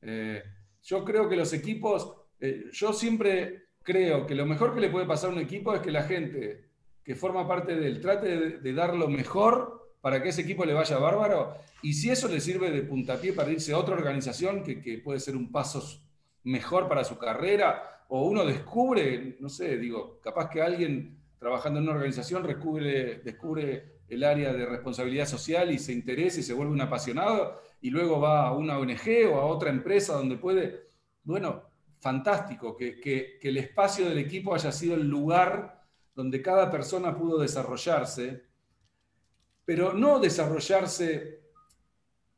Eh, 0.02 0.40
yo 0.84 1.04
creo 1.04 1.28
que 1.28 1.34
los 1.36 1.52
equipos, 1.52 2.14
eh, 2.38 2.66
yo 2.72 2.92
siempre 2.92 3.70
creo 3.82 4.24
que 4.24 4.36
lo 4.36 4.46
mejor 4.46 4.72
que 4.72 4.80
le 4.80 4.88
puede 4.90 5.06
pasar 5.06 5.30
a 5.30 5.32
un 5.32 5.40
equipo 5.40 5.74
es 5.74 5.80
que 5.80 5.90
la 5.90 6.04
gente 6.04 6.69
que 7.10 7.16
forma 7.16 7.48
parte 7.48 7.74
de 7.74 7.88
él 7.88 8.00
trate 8.00 8.60
de, 8.60 8.72
dar 8.72 8.94
lo 8.94 9.08
mejor 9.08 9.90
para 10.00 10.22
que 10.22 10.28
ese 10.28 10.42
equipo 10.42 10.64
le 10.64 10.74
vaya 10.74 10.96
bárbaro. 10.96 11.56
Y 11.82 11.94
si 11.94 12.08
eso 12.08 12.28
le 12.28 12.40
sirve 12.40 12.70
de 12.70 12.82
puntapié 12.82 13.32
para 13.32 13.50
irse 13.50 13.72
a 13.72 13.78
otra 13.78 13.96
organización 13.96 14.62
que, 14.62 14.80
que 14.80 14.98
puede 14.98 15.18
ser 15.18 15.34
un 15.34 15.50
paso 15.50 15.82
mejor 16.44 16.86
para 16.86 17.02
su 17.02 17.18
carrera, 17.18 18.04
o 18.06 18.28
uno 18.28 18.44
descubre, 18.44 19.36
no 19.40 19.48
sé, 19.48 19.76
digo, 19.76 20.20
capaz 20.22 20.48
que 20.50 20.62
alguien 20.62 21.18
trabajando 21.40 21.80
en 21.80 21.86
una 21.88 21.96
organización 21.96 22.46
descubre, 22.46 23.16
descubre 23.24 24.02
el 24.06 24.22
área 24.22 24.52
de 24.52 24.64
responsabilidad 24.66 25.26
social 25.26 25.72
y 25.72 25.80
se 25.80 25.92
interesa 25.92 26.38
y 26.38 26.44
se 26.44 26.54
vuelve 26.54 26.72
un 26.72 26.80
apasionado 26.80 27.60
y 27.80 27.90
luego 27.90 28.20
va 28.20 28.46
a 28.46 28.52
una 28.52 28.78
ONG 28.78 29.26
o 29.32 29.40
a 29.40 29.46
otra 29.46 29.70
empresa 29.70 30.14
donde 30.14 30.36
puede, 30.36 30.90
bueno, 31.24 31.64
fantástico, 31.98 32.76
que- 32.76 33.00
que 33.00 33.40
el 33.42 33.56
espacio 33.56 34.08
del 34.08 34.18
equipo 34.18 34.54
haya 34.54 34.70
sido 34.70 34.94
el 34.94 35.08
lugar 35.08 35.79
donde 36.14 36.42
cada 36.42 36.70
persona 36.70 37.16
pudo 37.16 37.38
desarrollarse, 37.38 38.44
pero 39.64 39.92
no 39.92 40.18
desarrollarse 40.18 41.40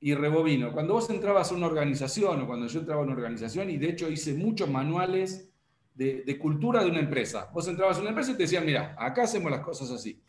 y 0.00 0.14
rebobino. 0.14 0.72
Cuando 0.72 0.94
vos 0.94 1.08
entrabas 1.10 1.50
a 1.50 1.54
una 1.54 1.66
organización 1.66 2.42
o 2.42 2.46
cuando 2.46 2.66
yo 2.66 2.80
entraba 2.80 3.02
a 3.02 3.04
una 3.04 3.14
organización, 3.14 3.70
y 3.70 3.78
de 3.78 3.90
hecho 3.90 4.10
hice 4.10 4.34
muchos 4.34 4.68
manuales 4.68 5.48
de, 5.94 6.38
cultura 6.38 6.82
de 6.82 6.90
una 6.90 7.00
empresa, 7.00 7.50
vos 7.52 7.68
entrabas 7.68 7.98
a 7.98 8.00
una 8.00 8.10
empresa 8.10 8.32
y 8.32 8.34
te 8.34 8.42
decían, 8.42 8.66
mira, 8.66 8.96
acá 8.98 9.22
hacemos 9.22 9.50
las 9.50 9.60
cosas 9.60 9.90
así. 9.90 10.22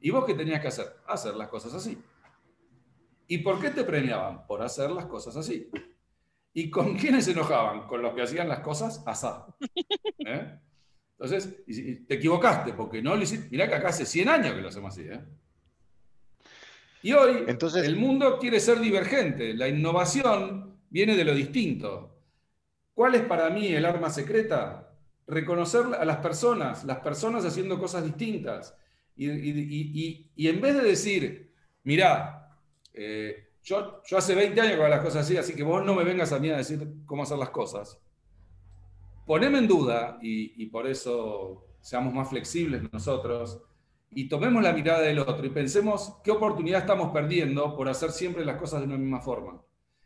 ¿Y 0.00 0.10
vos 0.10 0.24
qué 0.24 0.34
tenías 0.34 0.60
que 0.60 0.68
hacer? 0.68 0.96
Hacer 1.06 1.34
las 1.34 1.48
cosas 1.48 1.74
así. 1.74 1.96
¿Y 3.28 3.38
por 3.38 3.60
qué 3.60 3.70
te 3.70 3.84
premiaban? 3.84 4.46
Por 4.46 4.62
hacer 4.62 4.90
las 4.90 5.06
cosas 5.06 5.36
así. 5.36 5.70
¿Y 6.52 6.70
con 6.70 6.96
quiénes 6.96 7.24
se 7.26 7.32
enojaban? 7.32 7.86
Con 7.86 8.02
los 8.02 8.14
que 8.14 8.22
hacían 8.22 8.48
las 8.48 8.60
cosas 8.60 9.02
asá. 9.06 9.46
¿Eh? 10.18 10.58
Entonces, 11.18 11.64
te 12.06 12.14
equivocaste, 12.14 12.72
porque 12.74 13.00
no 13.00 13.16
lo 13.16 13.22
hiciste. 13.22 13.48
Mirá 13.50 13.68
que 13.68 13.74
acá 13.74 13.88
hace 13.88 14.04
100 14.04 14.28
años 14.28 14.54
que 14.54 14.60
lo 14.60 14.68
hacemos 14.68 14.92
así. 14.92 15.08
¿eh? 15.08 15.20
Y 17.02 17.12
hoy 17.12 17.44
Entonces- 17.48 17.84
el 17.86 17.96
mundo 17.96 18.38
quiere 18.38 18.60
ser 18.60 18.80
divergente. 18.80 19.54
La 19.54 19.68
innovación 19.68 20.78
viene 20.90 21.16
de 21.16 21.24
lo 21.24 21.34
distinto. 21.34 22.18
¿Cuál 22.94 23.14
es 23.14 23.22
para 23.22 23.48
mí 23.50 23.68
el 23.68 23.84
arma 23.86 24.10
secreta? 24.10 24.90
Reconocer 25.26 25.82
a 25.98 26.04
las 26.04 26.18
personas, 26.18 26.84
las 26.84 26.98
personas 27.00 27.44
haciendo 27.44 27.78
cosas 27.78 28.04
distintas. 28.04 28.76
Y, 29.16 29.30
y- 29.30 29.50
y- 29.50 29.90
y- 29.94 30.30
y 30.36 30.48
en 30.48 30.60
vez 30.60 30.74
de 30.76 30.82
decir, 30.82 31.52
mirá, 31.84 32.58
eh, 32.92 33.48
yo, 33.62 34.02
yo 34.06 34.18
hace 34.18 34.34
20 34.34 34.60
años 34.60 34.74
que 34.74 34.80
hago 34.80 34.88
las 34.88 35.00
cosas 35.00 35.24
así, 35.24 35.36
así 35.36 35.54
que 35.54 35.62
vos 35.62 35.84
no 35.84 35.94
me 35.94 36.04
vengas 36.04 36.32
a 36.32 36.38
mí 36.38 36.50
a 36.50 36.58
decir 36.58 36.86
cómo 37.06 37.22
hacer 37.22 37.38
las 37.38 37.50
cosas. 37.50 37.98
Poneme 39.26 39.58
en 39.58 39.66
duda, 39.66 40.18
y, 40.22 40.66
por 40.66 40.86
eso 40.86 41.66
seamos 41.80 42.14
más 42.14 42.30
flexibles 42.30 42.82
nosotros, 42.92 43.60
y 44.10 44.28
tomemos 44.28 44.62
la 44.62 44.72
mirada 44.72 45.00
del 45.00 45.18
otro 45.18 45.44
y 45.44 45.50
pensemos 45.50 46.16
qué 46.22 46.30
oportunidad 46.30 46.82
estamos 46.82 47.12
perdiendo 47.12 47.76
por 47.76 47.88
hacer 47.88 48.12
siempre 48.12 48.44
las 48.44 48.56
cosas 48.56 48.80
de 48.80 48.86
una 48.86 48.96
misma 48.96 49.20
forma. 49.20 49.60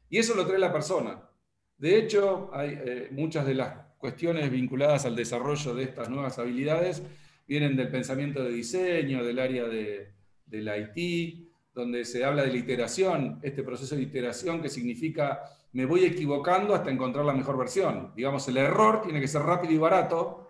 Y 0.08 0.16
eso 0.16 0.34
lo 0.34 0.46
trae 0.46 0.58
la 0.58 0.72
persona. 0.72 1.28
De 1.76 1.98
hecho, 1.98 2.50
hay 2.52 2.70
eh, 2.72 3.08
muchas 3.12 3.46
de 3.46 3.54
las 3.54 3.74
cuestiones 3.98 4.50
vinculadas 4.50 5.04
al 5.04 5.14
desarrollo 5.14 5.74
de 5.74 5.84
estas 5.84 6.08
nuevas 6.08 6.38
habilidades 6.38 7.02
vienen 7.46 7.76
del 7.76 7.90
pensamiento 7.90 8.42
de 8.42 8.52
diseño, 8.52 9.22
del 9.22 9.38
área 9.38 9.64
de, 9.64 10.14
del 10.46 10.70
IT, 10.94 11.49
donde 11.72 12.04
se 12.04 12.24
habla 12.24 12.42
de 12.42 12.48
la 12.48 12.58
iteración, 12.58 13.38
este 13.42 13.62
proceso 13.62 13.96
de 13.96 14.02
iteración 14.02 14.60
que 14.60 14.68
significa 14.68 15.40
me 15.72 15.84
voy 15.84 16.04
equivocando 16.04 16.74
hasta 16.74 16.90
encontrar 16.90 17.24
la 17.24 17.32
mejor 17.32 17.56
versión. 17.56 18.12
Digamos, 18.16 18.46
el 18.48 18.56
error 18.56 19.02
tiene 19.02 19.20
que 19.20 19.28
ser 19.28 19.42
rápido 19.42 19.72
y 19.72 19.78
barato, 19.78 20.48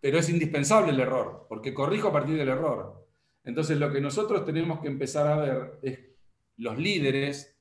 pero 0.00 0.18
es 0.18 0.28
indispensable 0.28 0.92
el 0.92 1.00
error, 1.00 1.46
porque 1.48 1.74
corrijo 1.74 2.08
a 2.08 2.12
partir 2.12 2.36
del 2.36 2.48
error. 2.48 3.04
Entonces, 3.42 3.78
lo 3.78 3.92
que 3.92 4.00
nosotros 4.00 4.44
tenemos 4.44 4.80
que 4.80 4.88
empezar 4.88 5.26
a 5.26 5.36
ver 5.36 5.78
es 5.82 5.98
los 6.56 6.78
líderes, 6.78 7.58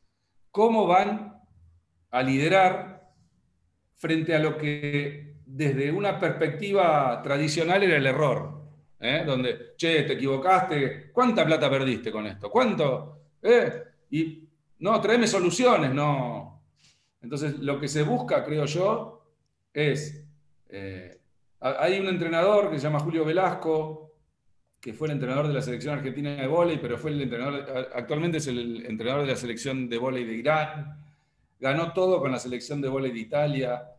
cómo 0.52 0.86
van 0.86 1.42
a 2.12 2.22
liderar 2.22 3.12
frente 3.96 4.36
a 4.36 4.40
lo 4.40 4.58
que 4.58 5.38
desde 5.46 5.92
una 5.92 6.20
perspectiva 6.20 7.22
tradicional 7.24 7.84
era 7.84 7.98
el 7.98 8.06
error. 8.06 8.63
¿Eh? 9.04 9.24
Donde, 9.26 9.74
che, 9.78 10.04
te 10.04 10.14
equivocaste, 10.14 11.12
¿cuánta 11.12 11.46
plata 11.46 11.70
perdiste 11.70 12.12
con 12.12 12.26
esto? 12.26 12.50
¿Cuánto? 12.50 13.20
¿Eh? 13.42 13.84
Y 14.12 14.48
no, 14.80 15.00
tráeme 15.02 15.28
soluciones, 15.28 15.92
no. 15.94 16.62
Entonces, 17.22 17.60
lo 17.60 17.80
que 17.80 17.88
se 17.88 18.04
busca, 18.04 18.44
creo 18.44 18.66
yo, 18.66 19.26
es. 19.74 20.26
eh, 20.70 21.20
ha- 21.62 21.84
hay 21.84 22.00
un 22.00 22.08
entrenador 22.08 22.70
que 22.70 22.78
se 22.78 22.84
llama 22.84 23.00
Julio 23.00 23.24
Velasco, 23.26 24.16
que 24.80 24.94
fue 24.94 25.08
el 25.08 25.14
entrenador 25.14 25.48
de 25.48 25.54
la 25.54 25.62
selección 25.62 25.98
argentina 25.98 26.36
de 26.36 26.48
vóley, 26.48 26.78
pero 26.82 26.98
fue 26.98 27.12
el 27.12 27.22
entrenador, 27.22 27.90
actualmente 27.94 28.38
es 28.40 28.48
el 28.48 28.86
entrenador 28.86 29.22
de 29.26 29.32
la 29.32 29.38
selección 29.38 29.88
de 29.88 29.98
vóley 29.98 30.26
de 30.26 30.34
Irán, 30.34 30.98
ganó 31.60 31.94
todo 31.94 32.20
con 32.20 32.32
la 32.32 32.40
selección 32.40 32.82
de 32.82 32.90
vóley 32.90 33.12
de 33.14 33.20
Italia. 33.20 33.90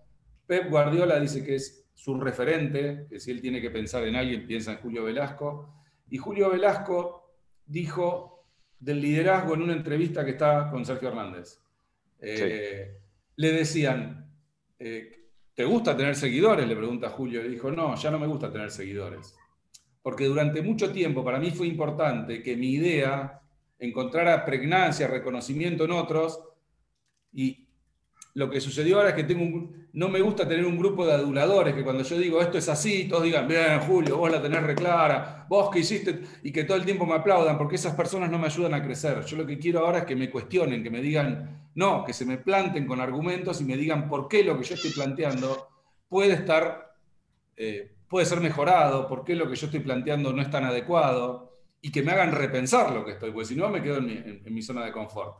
Pep 0.46 0.68
Guardiola 0.68 1.18
dice 1.18 1.42
que 1.42 1.54
es 1.54 1.83
su 1.94 2.20
referente, 2.20 3.06
que 3.08 3.20
si 3.20 3.30
él 3.30 3.40
tiene 3.40 3.60
que 3.60 3.70
pensar 3.70 4.04
en 4.04 4.16
alguien, 4.16 4.46
piensa 4.46 4.72
en 4.72 4.78
Julio 4.78 5.04
Velasco. 5.04 5.72
Y 6.10 6.18
Julio 6.18 6.50
Velasco 6.50 7.36
dijo 7.64 8.46
del 8.78 9.00
liderazgo 9.00 9.54
en 9.54 9.62
una 9.62 9.72
entrevista 9.72 10.24
que 10.24 10.32
está 10.32 10.68
con 10.70 10.84
Sergio 10.84 11.08
Hernández. 11.08 11.60
Eh, 12.20 12.98
Le 13.36 13.52
decían, 13.52 14.30
eh, 14.78 15.30
¿te 15.54 15.64
gusta 15.64 15.96
tener 15.96 16.14
seguidores? 16.14 16.66
Le 16.66 16.76
pregunta 16.76 17.08
Julio. 17.08 17.42
Le 17.42 17.48
dijo, 17.48 17.70
no, 17.70 17.94
ya 17.94 18.10
no 18.10 18.18
me 18.18 18.26
gusta 18.26 18.52
tener 18.52 18.70
seguidores. 18.70 19.34
Porque 20.02 20.26
durante 20.26 20.60
mucho 20.60 20.92
tiempo 20.92 21.24
para 21.24 21.38
mí 21.38 21.50
fue 21.50 21.66
importante 21.66 22.42
que 22.42 22.56
mi 22.56 22.72
idea 22.72 23.40
encontrara 23.78 24.44
pregnancia, 24.44 25.06
reconocimiento 25.06 25.84
en 25.84 25.92
otros. 25.92 26.42
Y 27.32 27.63
lo 28.34 28.50
que 28.50 28.60
sucedió 28.60 28.96
ahora 28.96 29.10
es 29.10 29.14
que 29.14 29.24
tengo 29.24 29.44
un- 29.44 29.88
no 29.92 30.08
me 30.08 30.20
gusta 30.20 30.46
tener 30.48 30.64
un 30.66 30.76
grupo 30.76 31.06
de 31.06 31.12
aduladores, 31.12 31.74
que 31.74 31.84
cuando 31.84 32.02
yo 32.02 32.18
digo 32.18 32.40
esto 32.40 32.58
es 32.58 32.68
así, 32.68 33.06
todos 33.08 33.22
digan, 33.22 33.46
bien, 33.46 33.80
Julio, 33.86 34.16
vos 34.18 34.30
la 34.30 34.42
tenés 34.42 34.62
reclara, 34.62 35.46
vos 35.48 35.70
que 35.70 35.78
hiciste, 35.80 36.20
y 36.42 36.50
que 36.52 36.64
todo 36.64 36.76
el 36.76 36.84
tiempo 36.84 37.06
me 37.06 37.14
aplaudan, 37.14 37.56
porque 37.56 37.76
esas 37.76 37.94
personas 37.94 38.30
no 38.30 38.38
me 38.38 38.46
ayudan 38.46 38.74
a 38.74 38.82
crecer. 38.82 39.24
Yo 39.24 39.36
lo 39.36 39.46
que 39.46 39.58
quiero 39.58 39.80
ahora 39.80 39.98
es 40.00 40.04
que 40.04 40.16
me 40.16 40.30
cuestionen, 40.30 40.82
que 40.82 40.90
me 40.90 41.00
digan, 41.00 41.70
no, 41.76 42.04
que 42.04 42.12
se 42.12 42.24
me 42.26 42.38
planten 42.38 42.86
con 42.86 43.00
argumentos 43.00 43.60
y 43.60 43.64
me 43.64 43.76
digan 43.76 44.08
por 44.08 44.26
qué 44.28 44.42
lo 44.42 44.58
que 44.58 44.64
yo 44.64 44.74
estoy 44.74 44.90
planteando 44.90 45.68
puede 46.08 46.32
estar, 46.34 46.96
eh, 47.56 47.92
puede 48.08 48.26
ser 48.26 48.40
mejorado, 48.40 49.06
por 49.08 49.24
qué 49.24 49.34
lo 49.36 49.48
que 49.48 49.56
yo 49.56 49.66
estoy 49.66 49.80
planteando 49.80 50.32
no 50.32 50.42
es 50.42 50.50
tan 50.50 50.64
adecuado, 50.64 51.52
y 51.80 51.92
que 51.92 52.02
me 52.02 52.12
hagan 52.12 52.32
repensar 52.32 52.92
lo 52.92 53.04
que 53.04 53.12
estoy, 53.12 53.30
porque 53.30 53.46
si 53.46 53.56
no 53.56 53.68
me 53.70 53.82
quedo 53.82 53.98
en 53.98 54.06
mi, 54.06 54.12
en- 54.14 54.42
en 54.44 54.54
mi 54.54 54.62
zona 54.62 54.84
de 54.84 54.92
confort. 54.92 55.36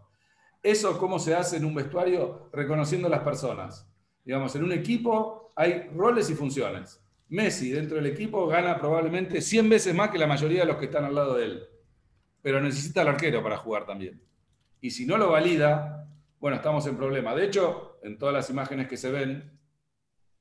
Eso, 0.65 0.97
¿cómo 0.97 1.19
se 1.19 1.35
hace 1.35 1.59
en 1.59 1.67
un 1.67 1.75
vestuario? 1.75 2.49
Reconociendo 2.51 3.07
las 3.11 3.21
personas. 3.21 3.87
Digamos, 4.25 4.57
en 4.57 4.65
un 4.65 4.73
equipo 4.73 5.53
hay 5.55 5.91
roles 5.95 6.31
y 6.31 6.35
funciones. 6.35 7.05
Messi 7.29 7.71
dentro 7.71 7.97
del 7.99 8.07
equipo 8.07 8.47
gana 8.47 8.79
probablemente 8.79 9.43
100 9.43 9.69
veces 9.69 9.95
más 9.95 10.09
que 10.09 10.17
la 10.17 10.27
mayoría 10.27 10.61
de 10.61 10.67
los 10.67 10.79
que 10.79 10.87
están 10.87 11.05
al 11.05 11.15
lado 11.15 11.35
de 11.35 11.45
él. 11.45 11.69
Pero 12.41 12.63
necesita 12.63 13.03
al 13.03 13.09
arquero 13.09 13.43
para 13.43 13.59
jugar 13.59 13.85
también. 13.85 14.23
Y 14.81 14.91
si 14.91 15.05
no 15.05 15.19
lo 15.19 15.33
valida, 15.33 16.09
bueno, 16.41 16.57
estamos 16.57 16.87
en 16.87 16.97
problema. 16.97 17.35
De 17.35 17.45
hecho, 17.45 17.99
en 18.03 18.19
todas 18.19 18.35
las 18.35 18.49
imágenes 18.49 18.89
que 18.89 18.97
se 18.97 19.13
ven, 19.13 19.61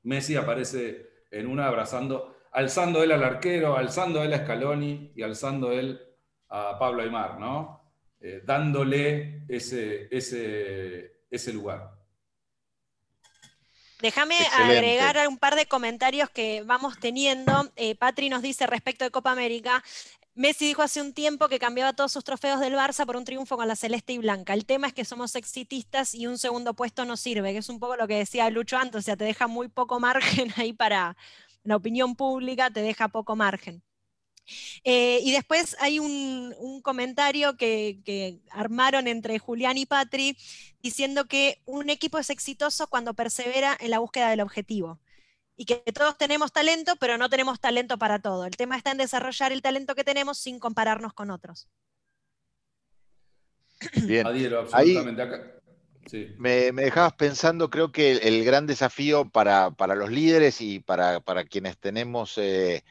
Messi 0.03 0.37
aparece 0.37 1.25
en 1.31 1.47
una 1.47 1.67
abrazando, 1.67 2.37
alzando 2.53 3.03
él 3.03 3.11
al 3.11 3.25
arquero, 3.25 3.75
alzando 3.75 4.23
él 4.23 4.31
a 4.31 4.39
Scaloni 4.39 5.11
y 5.17 5.21
alzando 5.21 5.73
él 5.73 5.99
a 6.47 6.79
Pablo 6.79 7.01
Aymar, 7.03 7.41
¿no? 7.41 7.82
Eh, 8.25 8.41
dándole 8.45 9.41
ese, 9.49 10.07
ese, 10.09 11.25
ese 11.29 11.51
lugar. 11.51 11.91
Déjame 14.01 14.37
agregar 14.53 15.27
un 15.27 15.37
par 15.37 15.55
de 15.55 15.65
comentarios 15.65 16.29
que 16.29 16.63
vamos 16.65 16.97
teniendo. 17.01 17.69
Eh, 17.75 17.95
Patri 17.95 18.29
nos 18.29 18.41
dice 18.41 18.65
respecto 18.65 19.03
de 19.03 19.11
Copa 19.11 19.31
América. 19.31 19.83
Messi 20.35 20.67
dijo 20.67 20.81
hace 20.81 21.01
un 21.01 21.13
tiempo 21.13 21.49
que 21.49 21.59
cambiaba 21.59 21.91
todos 21.91 22.13
sus 22.13 22.23
trofeos 22.23 22.61
del 22.61 22.75
Barça 22.75 23.05
por 23.05 23.17
un 23.17 23.25
triunfo 23.25 23.57
con 23.57 23.67
la 23.67 23.75
celeste 23.75 24.13
y 24.13 24.19
blanca. 24.19 24.53
El 24.53 24.65
tema 24.65 24.87
es 24.87 24.93
que 24.93 25.03
somos 25.03 25.35
exitistas 25.35 26.15
y 26.15 26.25
un 26.25 26.37
segundo 26.37 26.73
puesto 26.73 27.03
no 27.03 27.17
sirve, 27.17 27.51
que 27.51 27.59
es 27.59 27.67
un 27.67 27.81
poco 27.81 27.97
lo 27.97 28.07
que 28.07 28.19
decía 28.19 28.49
Lucho 28.49 28.77
antes, 28.77 28.99
o 28.99 29.01
sea, 29.01 29.17
te 29.17 29.25
deja 29.25 29.47
muy 29.47 29.67
poco 29.67 29.99
margen 29.99 30.47
ahí 30.55 30.71
para 30.71 31.17
la 31.63 31.75
opinión 31.75 32.15
pública, 32.15 32.69
te 32.69 32.81
deja 32.81 33.09
poco 33.09 33.35
margen. 33.35 33.83
Eh, 34.83 35.19
y 35.23 35.31
después 35.31 35.75
hay 35.79 35.99
un, 35.99 36.53
un 36.59 36.81
comentario 36.81 37.55
que, 37.55 37.99
que 38.03 38.39
armaron 38.51 39.07
entre 39.07 39.39
Julián 39.39 39.77
y 39.77 39.85
Patri 39.85 40.37
diciendo 40.81 41.25
que 41.25 41.61
un 41.65 41.89
equipo 41.89 42.17
es 42.19 42.29
exitoso 42.29 42.87
cuando 42.87 43.13
persevera 43.13 43.77
en 43.79 43.91
la 43.91 43.99
búsqueda 43.99 44.29
del 44.29 44.41
objetivo. 44.41 44.99
Y 45.55 45.65
que 45.65 45.75
todos 45.93 46.17
tenemos 46.17 46.51
talento, 46.51 46.95
pero 46.99 47.17
no 47.17 47.29
tenemos 47.29 47.59
talento 47.59 47.97
para 47.99 48.19
todo. 48.19 48.45
El 48.45 48.57
tema 48.57 48.75
está 48.75 48.91
en 48.91 48.97
desarrollar 48.97 49.51
el 49.51 49.61
talento 49.61 49.93
que 49.95 50.03
tenemos 50.03 50.39
sin 50.39 50.59
compararnos 50.59 51.13
con 51.13 51.29
otros. 51.29 51.67
Bien. 54.05 54.25
Adhiero 54.27 54.67
Ahí- 54.73 54.95
absolutamente. 54.97 55.21
Acá- 55.21 55.51
sí. 56.07 56.27
Me, 56.37 56.71
me 56.71 56.83
dejabas 56.83 57.13
pensando, 57.13 57.69
creo 57.69 57.91
que 57.91 58.11
el, 58.13 58.19
el 58.23 58.43
gran 58.43 58.65
desafío 58.67 59.29
para, 59.29 59.71
para 59.71 59.95
los 59.95 60.09
líderes 60.11 60.59
y 60.61 60.79
para, 60.79 61.19
para 61.19 61.45
quienes 61.45 61.77
tenemos 61.77 62.37
eh, 62.37 62.83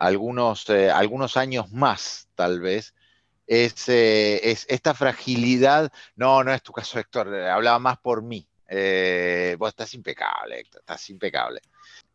algunos, 0.00 0.68
eh, 0.70 0.90
algunos 0.90 1.36
años 1.36 1.70
más, 1.72 2.28
tal 2.34 2.60
vez, 2.60 2.94
es, 3.46 3.88
eh, 3.88 4.50
es 4.50 4.64
esta 4.68 4.94
fragilidad. 4.94 5.92
No, 6.16 6.42
no 6.42 6.52
es 6.52 6.62
tu 6.62 6.72
caso, 6.72 6.98
Héctor, 6.98 7.34
eh, 7.34 7.48
hablaba 7.48 7.78
más 7.78 7.98
por 7.98 8.22
mí. 8.22 8.48
Vos 9.58 9.68
estás 9.68 9.94
impecable, 9.94 10.60
Héctor, 10.60 10.80
estás 10.80 11.10
impecable. 11.10 11.60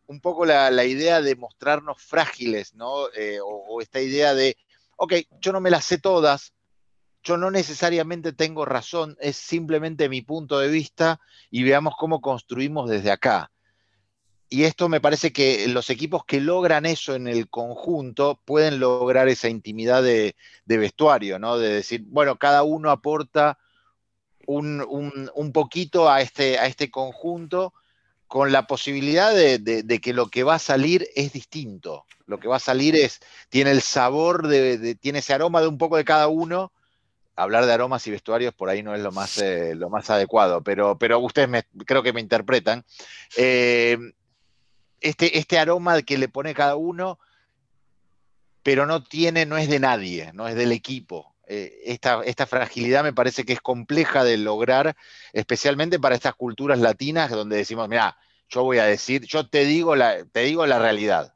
Un 0.07 0.19
poco 0.19 0.45
la, 0.45 0.85
idea 0.85 1.21
de 1.21 1.35
mostrarnos 1.35 2.01
frágiles, 2.01 2.73
¿no? 2.73 3.03
O, 3.03 3.65
o 3.69 3.81
esta 3.81 4.01
idea 4.01 4.33
de, 4.33 4.57
ok, 4.95 5.13
yo 5.39 5.51
no 5.51 5.59
me 5.59 5.69
las 5.69 5.85
sé 5.85 5.97
todas, 5.97 6.53
yo 7.23 7.37
no 7.37 7.51
necesariamente 7.51 8.33
tengo 8.33 8.65
razón, 8.65 9.17
es 9.19 9.35
simplemente 9.35 10.09
mi 10.09 10.21
punto 10.21 10.59
de 10.59 10.69
vista 10.69 11.19
y 11.51 11.63
veamos 11.63 11.95
cómo 11.97 12.21
construimos 12.21 12.89
desde 12.89 13.11
acá. 13.11 13.51
Y 14.49 14.63
esto 14.63 14.89
me 14.89 15.01
parece 15.01 15.33
que 15.33 15.67
los 15.67 15.89
equipos 15.89 16.23
que 16.25 16.39
logran 16.39 16.85
eso 16.85 17.15
en 17.15 17.27
el 17.27 17.49
conjunto 17.49 18.39
pueden 18.45 18.79
lograr 18.79 19.27
esa 19.27 19.49
intimidad 19.49 20.03
de, 20.03 20.35
vestuario, 20.65 21.39
¿no? 21.39 21.57
De 21.57 21.69
decir, 21.69 22.03
bueno, 22.07 22.37
cada 22.37 22.63
uno 22.63 22.91
aporta 22.91 23.57
un, 24.45 25.51
poquito 25.53 26.09
a 26.09 26.21
este, 26.21 26.59
a 26.59 26.67
este 26.67 26.91
conjunto 26.91 27.73
con 28.27 28.51
la 28.51 28.67
posibilidad 28.67 29.33
de, 29.33 29.99
que 30.01 30.13
lo 30.13 30.27
que 30.27 30.43
va 30.43 30.55
a 30.55 30.59
salir 30.59 31.07
es 31.15 31.33
distinto. 31.33 32.05
Lo 32.27 32.39
que 32.39 32.47
va 32.47 32.57
a 32.57 32.59
salir 32.59 32.95
es, 32.95 33.19
tiene 33.49 33.71
el 33.71 33.81
sabor, 33.81 34.47
de, 34.47 34.77
de- 34.77 34.95
tiene 34.95 35.19
ese 35.19 35.33
aroma 35.33 35.61
de 35.61 35.67
un 35.67 35.77
poco 35.77 35.97
de 35.97 36.05
cada 36.05 36.27
uno 36.27 36.71
hablar 37.35 37.65
de 37.65 37.73
aromas 37.73 38.05
y 38.07 38.11
vestuarios 38.11 38.53
por 38.53 38.69
ahí 38.69 38.81
no 38.81 38.95
es 38.95 39.01
lo 39.01 39.11
más, 39.11 39.37
eh, 39.39 39.75
lo 39.75 39.89
más 39.89 40.09
adecuado, 40.09 40.61
pero, 40.61 40.97
pero 40.97 41.19
ustedes 41.19 41.49
me, 41.49 41.63
creo 41.85 42.01
que 42.01 42.13
me 42.13 42.21
interpretan. 42.21 42.85
Eh, 43.37 43.97
este, 45.05 45.37
este 45.37 45.59
aroma 45.59 46.01
que 46.01 46.17
le 46.17 46.27
pone 46.27 46.55
cada 46.55 46.75
uno, 46.75 47.19
pero 48.63 48.87
no 48.87 49.03
tiene, 49.03 49.45
no 49.45 49.57
es 49.57 49.69
de 49.69 49.79
nadie, 49.79 50.31
no 50.33 50.47
es 50.47 50.55
del 50.55 50.71
equipo. 50.71 51.35
Eh, 51.47 51.83
esta, 51.85 52.23
esta, 52.23 52.47
fragilidad 52.47 53.03
me 53.03 53.13
parece 53.13 53.43
que 53.45 53.53
es 53.53 53.61
compleja 53.61 54.23
de 54.23 54.37
lograr, 54.37 54.95
especialmente 55.31 55.99
para 55.99 56.15
estas 56.15 56.33
culturas 56.33 56.79
latinas 56.79 57.29
donde 57.29 57.57
decimos, 57.57 57.87
mira, 57.87 58.17
yo 58.49 58.63
voy 58.63 58.79
a 58.79 58.85
decir, 58.85 59.25
yo 59.25 59.47
te 59.47 59.65
digo 59.65 59.95
la, 59.95 60.25
te 60.25 60.39
digo 60.41 60.65
la 60.65 60.79
realidad. 60.79 61.35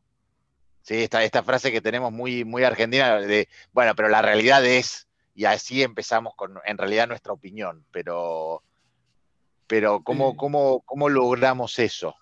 ¿Sí? 0.81 1.03
Esta, 1.03 1.23
esta 1.23 1.43
frase 1.43 1.71
que 1.71 1.81
tenemos 1.81 2.11
muy, 2.11 2.43
muy 2.45 2.63
argentina 2.63 3.17
de, 3.19 3.47
bueno, 3.71 3.93
pero 3.93 4.09
la 4.09 4.23
realidad 4.23 4.65
es, 4.65 5.07
y 5.35 5.45
así 5.45 5.83
empezamos 5.83 6.33
con, 6.35 6.59
en 6.65 6.77
realidad, 6.79 7.07
nuestra 7.07 7.33
opinión, 7.33 7.85
pero, 7.91 8.63
pero 9.67 10.01
¿cómo, 10.03 10.35
cómo, 10.35 10.81
cómo 10.87 11.07
logramos 11.07 11.77
eso? 11.77 12.15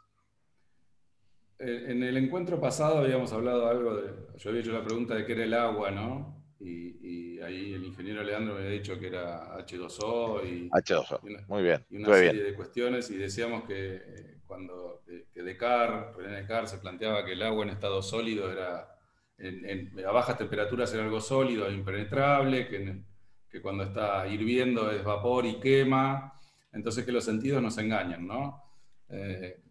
En 1.60 2.04
el 2.04 2.18
encuentro 2.18 2.60
pasado 2.60 3.00
habíamos 3.00 3.34
hablado 3.34 3.68
algo 3.68 3.96
de, 3.96 4.12
yo 4.38 4.50
había 4.50 4.62
hecho 4.62 4.74
la 4.74 4.84
pregunta 4.84 5.16
de 5.16 5.26
qué 5.26 5.34
era 5.34 5.44
el 5.44 5.54
agua, 5.56 5.90
¿no? 5.90 6.38
Y, 6.60 7.40
ahí 7.40 7.74
el 7.74 7.86
ingeniero 7.86 8.24
Leandro 8.24 8.56
me 8.56 8.62
había 8.62 8.72
dicho 8.72 9.00
que 9.00 9.08
era 9.08 9.56
H2O 9.60 10.44
y, 10.44 10.70
H2O, 10.70 11.46
muy 11.48 11.64
bien. 11.64 11.86
Y 11.90 11.98
una 11.98 12.16
serie 12.16 12.44
de 12.44 12.56
cuestiones 12.56 13.10
y 13.12 13.16
decíamos 13.16 13.64
que 13.64 13.96
eh, 13.96 14.38
cuando 14.46 15.04
que 15.34 15.44
Descartes, 15.44 16.16
René 16.16 16.38
Descartes 16.38 16.72
se 16.72 16.78
planteaba 16.80 17.24
que 17.24 17.34
el 17.34 17.44
agua 17.44 17.64
en 17.64 17.70
estado 17.70 18.02
sólido 18.02 18.52
era, 18.52 18.98
a 19.40 20.12
bajas 20.12 20.38
temperaturas 20.38 20.92
era 20.94 21.04
algo 21.04 21.22
sólido, 21.22 21.72
impenetrable, 21.72 22.68
que, 22.68 23.04
que 23.50 23.62
cuando 23.62 23.84
está 23.84 24.28
hirviendo 24.28 24.92
es 24.92 25.04
vapor 25.04 25.46
y 25.46 25.60
quema, 25.60 26.34
entonces 26.74 27.06
que 27.06 27.12
los 27.12 27.24
sentidos 27.24 27.62
nos 27.62 27.78
engañan, 27.78 28.26
¿no? 28.26 28.64
Eh, 29.10 29.62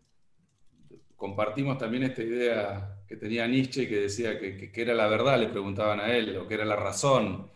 compartimos 1.27 1.77
también 1.77 2.05
esta 2.05 2.23
idea 2.23 3.03
que 3.09 3.17
tenía 3.17 3.49
Nietzsche 3.49 3.89
que 3.89 3.97
decía 3.97 4.39
que, 4.39 4.71
que, 4.71 4.81
era 4.81 4.95
la 4.95 5.09
verdad, 5.09 5.41
le 5.41 5.49
preguntaban 5.49 5.99
a 5.99 6.17
él, 6.17 6.37
o 6.37 6.47
que 6.47 6.55
era 6.55 6.65
la 6.65 6.77
razón. 6.77 7.51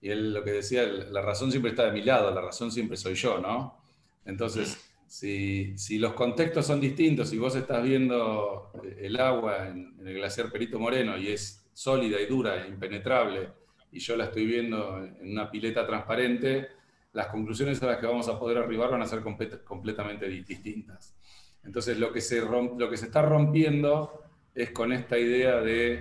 Y 0.00 0.10
él 0.10 0.32
lo 0.32 0.44
que 0.44 0.52
decía, 0.52 0.84
la 0.84 1.22
razón 1.22 1.50
siempre 1.50 1.72
está 1.72 1.86
de 1.86 1.92
mi 1.92 2.02
lado, 2.02 2.32
la 2.32 2.40
razón 2.40 2.70
siempre 2.70 2.96
soy 2.96 3.14
yo, 3.14 3.40
¿no? 3.40 3.82
Entonces, 4.24 4.78
si, 5.08 5.76
si 5.76 5.98
los 5.98 6.12
contextos 6.12 6.66
son 6.66 6.80
distintos, 6.80 7.28
si 7.28 7.38
vos 7.38 7.56
estás 7.56 7.82
viendo 7.82 8.70
el 8.96 9.18
agua 9.18 9.68
en, 9.68 9.96
el 10.06 10.14
glaciar 10.14 10.52
Perito 10.52 10.78
Moreno 10.78 11.18
y 11.18 11.28
es 11.28 11.66
sólida 11.72 12.20
y 12.20 12.26
dura, 12.26 12.64
e 12.64 12.68
impenetrable, 12.68 13.48
y 13.90 13.98
yo 13.98 14.16
la 14.16 14.26
estoy 14.26 14.46
viendo 14.46 15.04
en 15.04 15.32
una 15.32 15.50
pileta 15.50 15.84
transparente, 15.84 16.68
las 17.12 17.26
conclusiones 17.26 17.82
a 17.82 17.86
las 17.86 17.98
que 17.98 18.06
vamos 18.06 18.28
a 18.28 18.38
poder 18.38 18.58
arribar 18.58 18.90
van 18.90 19.02
a 19.02 19.06
ser 19.06 19.20
completamente 19.64 20.28
distintas. 20.28 21.16
Entonces, 21.66 21.98
lo 21.98 22.12
que, 22.12 22.20
se 22.20 22.40
lo 22.40 22.88
que 22.88 22.96
se 22.96 23.06
está 23.06 23.22
rompiendo 23.22 24.22
es 24.54 24.70
con 24.70 24.92
esta 24.92 25.18
idea 25.18 25.60
eh, 25.66 26.00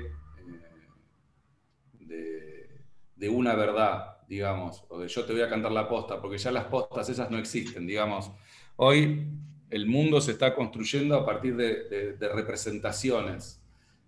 de, 1.99 2.69
de, 3.15 3.29
una 3.29 3.55
verdad, 3.55 4.19
digamos, 4.29 4.85
o 4.89 4.99
de 4.99 5.07
yo 5.07 5.25
te 5.25 5.33
voy 5.33 5.41
a 5.41 5.49
cantar 5.49 5.71
la 5.71 5.89
posta, 5.89 6.21
porque 6.21 6.37
ya 6.37 6.51
las 6.51 6.65
postas 6.65 7.09
esas 7.09 7.31
no 7.31 7.39
existen, 7.39 7.87
digamos. 7.87 8.31
Hoy 8.75 9.27
el 9.71 9.87
mundo 9.87 10.21
se 10.21 10.33
está 10.33 10.53
construyendo 10.53 11.15
a 11.15 11.25
partir 11.25 11.55
de, 11.55 12.15
de 12.15 12.29
representaciones. 12.29 13.59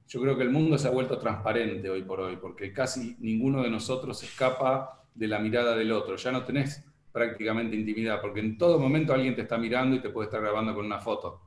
Yo 0.07 0.21
creo 0.21 0.37
que 0.37 0.43
el 0.43 0.51
mundo 0.51 0.77
se 0.77 0.87
ha 0.87 0.91
vuelto 0.91 1.17
transparente 1.17 1.89
hoy 1.89 2.03
por 2.03 2.21
hoy, 2.21 2.37
porque 2.37 2.71
casi 2.71 3.17
ninguno 3.19 3.63
de 3.63 3.71
nosotros 3.71 4.21
escapa 4.21 5.03
de 5.15 5.27
la 5.27 5.39
mirada 5.39 5.75
del 5.75 5.91
otro. 5.91 6.15
Ya 6.17 6.31
no 6.31 6.45
tenés 6.45 6.85
prácticamente 7.11 7.75
intimidad, 7.75 8.21
porque 8.21 8.41
en 8.41 8.59
todo 8.59 8.79
momento 8.79 9.11
alguien 9.11 9.35
te 9.35 9.41
está 9.41 9.57
mirando 9.57 9.95
y 9.95 9.99
te 9.99 10.09
puede 10.09 10.27
estar 10.27 10.39
grabando 10.39 10.75
con 10.75 10.85
una 10.85 10.99
foto 10.99 11.46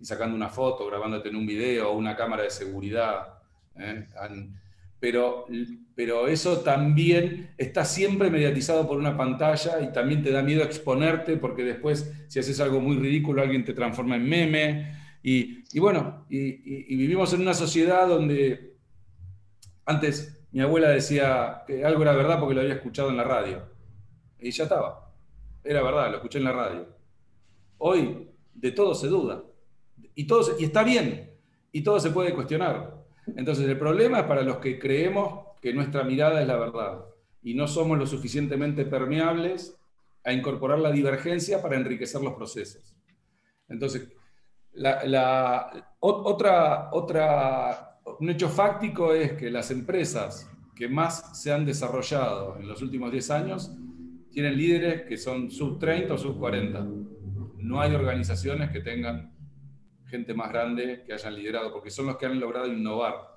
sacando 0.00 0.36
una 0.36 0.48
foto, 0.48 0.86
grabándote 0.86 1.28
en 1.28 1.36
un 1.36 1.46
video 1.46 1.92
una 1.92 2.16
cámara 2.16 2.42
de 2.44 2.50
seguridad. 2.50 3.38
¿eh? 3.76 4.06
Pero, 4.98 5.46
pero 5.94 6.28
eso 6.28 6.60
también 6.60 7.50
está 7.56 7.84
siempre 7.84 8.30
mediatizado 8.30 8.86
por 8.86 8.98
una 8.98 9.16
pantalla 9.16 9.80
y 9.80 9.92
también 9.92 10.22
te 10.22 10.30
da 10.30 10.42
miedo 10.42 10.62
exponerte 10.62 11.36
porque 11.36 11.64
después 11.64 12.12
si 12.28 12.38
haces 12.38 12.60
algo 12.60 12.80
muy 12.80 12.96
ridículo 12.96 13.40
alguien 13.42 13.64
te 13.64 13.72
transforma 13.72 14.16
en 14.16 14.28
meme. 14.28 14.96
Y, 15.22 15.64
y 15.72 15.78
bueno, 15.78 16.26
y, 16.28 16.38
y 16.92 16.96
vivimos 16.96 17.32
en 17.32 17.40
una 17.42 17.54
sociedad 17.54 18.08
donde 18.08 18.74
antes 19.86 20.40
mi 20.52 20.60
abuela 20.60 20.88
decía 20.88 21.62
que 21.66 21.84
algo 21.84 22.02
era 22.02 22.12
verdad 22.12 22.38
porque 22.38 22.54
lo 22.54 22.60
había 22.60 22.74
escuchado 22.74 23.10
en 23.10 23.16
la 23.16 23.24
radio. 23.24 23.62
Y 24.38 24.50
ya 24.50 24.64
estaba. 24.64 25.12
Era 25.62 25.82
verdad, 25.82 26.10
lo 26.10 26.16
escuché 26.16 26.38
en 26.38 26.44
la 26.44 26.52
radio. 26.52 26.88
Hoy 27.78 28.28
de 28.54 28.72
todo 28.72 28.94
se 28.94 29.08
duda. 29.08 29.42
Y, 30.14 30.26
todo, 30.26 30.56
y 30.58 30.64
está 30.64 30.82
bien, 30.82 31.30
y 31.72 31.82
todo 31.82 32.00
se 32.00 32.10
puede 32.10 32.34
cuestionar. 32.34 33.00
Entonces 33.36 33.68
el 33.68 33.78
problema 33.78 34.20
es 34.20 34.24
para 34.24 34.42
los 34.42 34.56
que 34.56 34.78
creemos 34.78 35.46
que 35.60 35.72
nuestra 35.72 36.04
mirada 36.04 36.40
es 36.40 36.46
la 36.46 36.56
verdad 36.56 37.04
y 37.42 37.54
no 37.54 37.66
somos 37.66 37.98
lo 37.98 38.06
suficientemente 38.06 38.84
permeables 38.84 39.76
a 40.24 40.32
incorporar 40.32 40.78
la 40.78 40.90
divergencia 40.90 41.62
para 41.62 41.76
enriquecer 41.76 42.20
los 42.20 42.34
procesos. 42.34 42.94
Entonces, 43.68 44.08
la, 44.72 45.94
otra, 46.00 46.90
otra, 46.92 48.00
un 48.18 48.30
hecho 48.30 48.48
fáctico 48.48 49.14
es 49.14 49.32
que 49.32 49.50
las 49.50 49.70
empresas 49.70 50.50
que 50.74 50.88
más 50.88 51.40
se 51.40 51.52
han 51.52 51.64
desarrollado 51.64 52.58
en 52.58 52.68
los 52.68 52.82
últimos 52.82 53.10
10 53.12 53.30
años 53.30 53.70
tienen 54.30 54.56
líderes 54.56 55.02
que 55.02 55.16
son 55.16 55.50
sub 55.50 55.78
30 55.78 56.14
o 56.14 56.18
sub 56.18 56.38
40. 56.38 56.86
No 57.58 57.80
hay 57.80 57.94
organizaciones 57.94 58.70
que 58.70 58.80
tengan 58.80 59.32
gente 60.10 60.34
más 60.34 60.50
grande 60.50 61.02
que 61.06 61.12
hayan 61.12 61.34
liderado, 61.34 61.72
porque 61.72 61.90
son 61.90 62.06
los 62.06 62.16
que 62.16 62.26
han 62.26 62.38
logrado 62.38 62.66
innovar, 62.66 63.36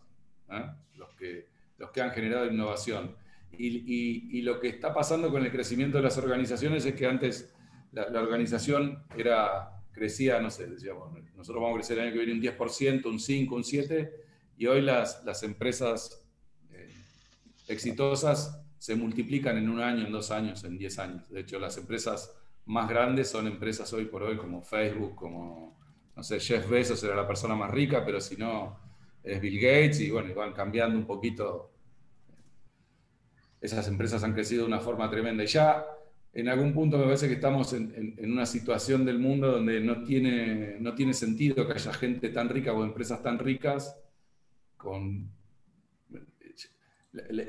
¿eh? 0.50 0.66
los, 0.96 1.14
que, 1.14 1.48
los 1.78 1.92
que 1.92 2.02
han 2.02 2.12
generado 2.12 2.46
innovación. 2.46 3.16
Y, 3.56 4.40
y, 4.40 4.42
lo 4.42 4.60
que 4.60 4.68
está 4.68 4.92
pasando 4.92 5.30
con 5.30 5.46
el 5.46 5.52
crecimiento 5.52 5.98
de 5.98 6.04
las 6.04 6.18
organizaciones 6.18 6.84
es 6.88 6.96
que 6.96 7.06
antes 7.06 7.54
la, 7.92 8.20
organización 8.20 9.04
era, 9.16 9.84
crecía, 9.92 10.42
no 10.42 10.50
sé, 10.50 10.66
decíamos, 10.66 11.14
nosotros 11.36 11.62
vamos 11.62 11.76
a 11.76 11.80
crecer 11.80 12.00
el 12.00 12.06
año 12.06 12.14
que 12.14 12.26
viene 12.26 12.34
un 12.34 12.42
10%, 12.42 13.06
un 13.06 13.20
5, 13.20 13.56
un 13.56 13.62
7%, 13.64 14.10
y 14.58 14.66
hoy 14.66 14.82
las, 14.82 15.24
las 15.24 15.44
empresas 15.44 16.26
eh, 16.72 16.90
exitosas 17.68 18.60
se 18.80 18.96
multiplican 18.96 19.58
en 19.58 19.70
un 19.70 19.80
año, 19.80 20.06
en 20.06 20.12
dos 20.12 20.32
años, 20.32 20.64
en 20.64 20.78
10 20.78 21.00
años. 21.00 21.30
De 21.30 21.42
hecho, 21.42 21.60
las 21.60 21.78
empresas 21.78 22.36
más 22.66 22.90
grandes 22.90 23.30
son 23.30 23.48
empresas 23.48 23.92
hoy 23.94 24.06
por 24.06 24.24
hoy 24.24 24.38
como 24.38 24.62
Facebook, 24.62 25.16
como 25.16 25.80
no 26.16 26.24
sé, 26.24 26.40
Jeff 26.40 26.70
Bezos 26.70 27.04
era 27.04 27.16
la 27.16 27.28
persona 27.28 27.56
más 27.56 27.72
rica, 27.72 28.04
pero 28.06 28.22
si 28.22 28.38
no, 28.38 28.80
es 29.24 29.42
Bill 29.42 29.60
Gates 29.60 30.02
y 30.02 30.12
bueno, 30.12 30.34
van 30.36 30.54
cambiando 30.54 30.98
un 30.98 31.06
poquito. 31.06 31.72
Esas 33.62 33.88
empresas 33.88 34.24
han 34.24 34.34
crecido 34.34 34.64
de 34.64 34.68
una 34.68 34.80
forma 34.80 35.10
tremenda 35.10 35.44
y 35.44 35.48
ya 35.48 35.86
en 36.34 36.50
algún 36.50 36.74
punto 36.74 36.98
me 36.98 37.06
parece 37.06 37.28
que 37.28 37.36
estamos 37.36 37.74
en, 37.74 38.16
una 38.24 38.46
situación 38.46 39.06
del 39.06 39.20
mundo 39.20 39.52
donde 39.52 39.80
no 39.80 40.04
tiene, 40.04 40.78
no 40.80 40.96
tiene 40.96 41.14
sentido 41.14 41.66
que 41.68 41.74
haya 41.74 41.94
gente 41.94 42.30
tan 42.30 42.50
rica 42.50 42.74
o 42.74 42.84
empresas 42.84 43.22
tan 43.22 43.40
ricas 43.40 43.96
con 44.76 45.32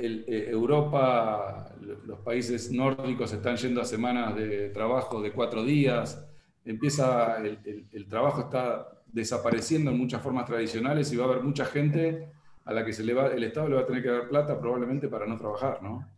Europa, 0.04 1.74
los 1.80 2.20
países 2.20 2.70
nórdicos 2.70 3.32
están 3.32 3.56
yendo 3.56 3.80
a 3.80 3.86
semanas 3.86 4.36
de 4.36 4.68
trabajo 4.68 5.22
de 5.22 5.32
cuatro 5.32 5.64
días, 5.64 6.22
empieza, 6.64 7.38
el, 7.38 8.06
trabajo 8.08 8.42
está 8.42 9.02
desapareciendo 9.06 9.90
en 9.90 9.98
muchas 9.98 10.22
formas 10.22 10.46
tradicionales 10.46 11.12
y 11.12 11.16
va 11.16 11.24
a 11.24 11.28
haber 11.28 11.42
mucha 11.42 11.64
gente 11.64 12.32
a 12.64 12.72
la 12.72 12.84
que 12.84 12.92
se 12.92 13.04
le 13.04 13.14
va, 13.14 13.28
el 13.28 13.44
Estado 13.44 13.68
le 13.68 13.76
va 13.76 13.82
a 13.82 13.86
tener 13.86 14.02
que 14.02 14.10
dar 14.10 14.28
plata 14.28 14.58
probablemente 14.58 15.08
para 15.08 15.26
no 15.26 15.36
trabajar, 15.36 15.82
¿no? 15.82 16.08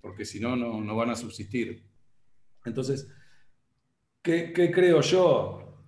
Porque 0.00 0.24
si 0.24 0.40
no, 0.40 0.56
no 0.56 0.96
van 0.96 1.10
a 1.10 1.14
subsistir. 1.14 1.84
Entonces, 2.64 3.08
¿qué, 4.22 4.52
creo 4.52 5.00
yo? 5.00 5.78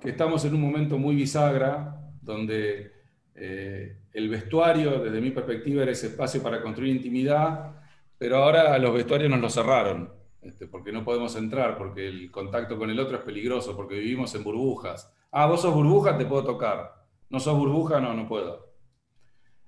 Que 0.00 0.10
estamos 0.10 0.44
en 0.44 0.54
un 0.54 0.60
momento 0.60 0.98
muy 0.98 1.14
bisagra, 1.14 2.12
donde 2.20 2.92
eh, 3.34 3.98
el 4.12 4.28
vestuario, 4.28 5.00
desde 5.00 5.20
mi 5.20 5.30
perspectiva, 5.30 5.82
era 5.82 5.92
ese 5.92 6.08
espacio 6.08 6.42
para 6.42 6.62
construir 6.62 6.94
intimidad, 6.94 7.74
pero 8.18 8.36
ahora 8.36 8.78
los 8.78 8.92
vestuarios 8.92 9.30
nos 9.30 9.40
lo 9.40 9.48
cerraron. 9.48 10.17
Este, 10.48 10.66
porque 10.66 10.92
no 10.92 11.04
podemos 11.04 11.36
entrar, 11.36 11.76
porque 11.76 12.08
el 12.08 12.30
contacto 12.30 12.78
con 12.78 12.88
el 12.88 12.98
otro 12.98 13.18
es 13.18 13.22
peligroso, 13.22 13.76
porque 13.76 13.96
vivimos 13.96 14.34
en 14.34 14.42
burbujas. 14.42 15.12
Ah, 15.30 15.44
vos 15.44 15.60
sos 15.60 15.74
burbuja, 15.74 16.16
te 16.16 16.24
puedo 16.24 16.42
tocar. 16.42 17.04
No 17.28 17.38
sos 17.38 17.54
burbuja, 17.54 18.00
no, 18.00 18.14
no 18.14 18.26
puedo. 18.26 18.66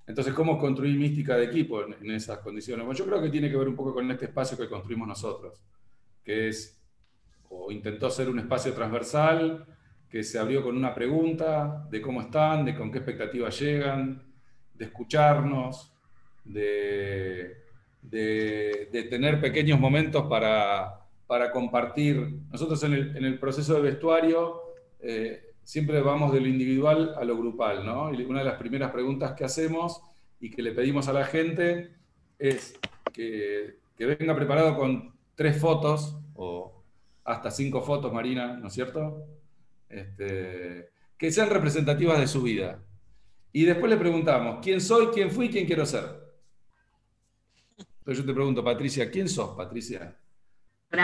Entonces, 0.07 0.33
¿cómo 0.33 0.57
construir 0.57 0.97
mística 0.97 1.37
de 1.37 1.45
equipo 1.45 1.83
en, 1.83 2.09
esas 2.09 2.39
condiciones? 2.39 2.83
Bueno, 2.83 2.97
yo 2.97 3.05
creo 3.05 3.21
que 3.21 3.29
tiene 3.29 3.47
que 3.47 3.57
ver 3.57 3.67
un 3.67 3.75
poco 3.75 3.93
con 3.93 4.09
este 4.09 4.25
espacio 4.25 4.57
que 4.57 4.67
construimos 4.67 5.07
nosotros, 5.07 5.61
que 6.23 6.47
es, 6.47 6.81
o 7.49 7.71
intentó 7.71 8.09
ser 8.09 8.27
un 8.27 8.39
espacio 8.39 8.73
transversal, 8.73 9.67
que 10.09 10.23
se 10.23 10.39
abrió 10.39 10.63
con 10.63 10.75
una 10.75 10.95
pregunta 10.95 11.87
de 11.91 12.01
cómo 12.01 12.21
están, 12.21 12.65
de 12.65 12.75
con 12.75 12.91
qué 12.91 12.97
expectativas 12.97 13.59
llegan, 13.59 14.33
de 14.73 14.85
escucharnos, 14.85 15.93
de 16.43 17.60
de, 18.01 19.07
tener 19.09 19.39
pequeños 19.39 19.79
momentos 19.79 20.27
para, 20.27 21.01
para 21.27 21.51
compartir. 21.51 22.39
Nosotros 22.51 22.83
en 22.83 22.93
el, 22.93 23.17
en 23.17 23.25
el 23.25 23.39
proceso 23.39 23.73
de 23.75 23.81
vestuario 23.81 24.61
eh, 24.99 25.53
siempre 25.63 26.01
vamos 26.01 26.33
de 26.33 26.41
lo 26.41 26.47
individual 26.47 27.15
a 27.17 27.23
lo 27.23 27.37
grupal, 27.37 27.85
¿no? 27.85 28.13
Y 28.13 28.21
una 28.23 28.39
de 28.39 28.45
las 28.45 28.57
primeras 28.57 28.91
preguntas 28.91 29.33
que 29.33 29.45
hacemos 29.45 30.01
y 30.39 30.49
que 30.49 30.61
le 30.61 30.71
pedimos 30.71 31.07
a 31.07 31.13
la 31.13 31.25
gente 31.25 31.91
es 32.39 32.79
que, 33.13 33.77
que 33.95 34.05
venga 34.05 34.35
preparado 34.35 34.75
con 34.75 35.13
tres 35.35 35.59
fotos 35.59 36.17
o 36.35 36.83
hasta 37.23 37.51
cinco 37.51 37.81
fotos, 37.81 38.11
Marina, 38.11 38.57
¿no 38.57 38.67
es 38.67 38.73
cierto? 38.73 39.25
Este, 39.89 40.89
que 41.17 41.31
sean 41.31 41.49
representativas 41.49 42.19
de 42.19 42.27
su 42.27 42.41
vida. 42.41 42.83
Y 43.53 43.65
después 43.65 43.91
le 43.91 43.97
preguntamos, 43.97 44.59
¿quién 44.61 44.81
soy, 44.81 45.07
quién 45.07 45.29
fui, 45.29 45.49
quién 45.49 45.65
quiero 45.65 45.85
ser? 45.85 46.20
Entonces 48.01 48.23
yo 48.23 48.29
te 48.31 48.33
pregunto, 48.33 48.63
Patricia, 48.63 49.09
¿quién 49.11 49.29
sos, 49.29 49.55
Patricia? 49.55 50.15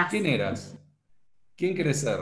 ¿Quién 0.10 0.26
eras? 0.26 0.78
¿Quién 1.56 1.76
querés 1.76 2.02
ser? 2.02 2.20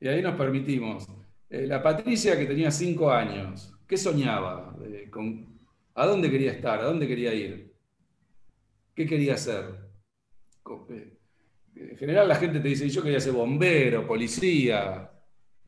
Y 0.00 0.08
ahí 0.08 0.22
nos 0.22 0.34
permitimos. 0.36 1.06
Eh, 1.50 1.66
la 1.66 1.82
Patricia 1.82 2.36
que 2.38 2.46
tenía 2.46 2.70
cinco 2.70 3.10
años, 3.10 3.74
¿qué 3.86 3.96
soñaba? 3.96 4.74
Eh, 4.84 5.08
con, 5.10 5.46
¿A 5.94 6.06
dónde 6.06 6.30
quería 6.30 6.52
estar? 6.52 6.80
¿A 6.80 6.84
dónde 6.84 7.06
quería 7.06 7.32
ir? 7.34 7.72
¿Qué 8.94 9.06
quería 9.06 9.34
hacer? 9.34 9.64
Eh, 10.90 11.12
En 11.76 11.96
general 11.98 12.26
la 12.28 12.36
gente 12.36 12.60
te 12.60 12.68
dice, 12.68 12.88
yo 12.88 13.02
quería 13.02 13.20
ser 13.20 13.32
bombero, 13.34 14.06
policía, 14.06 15.10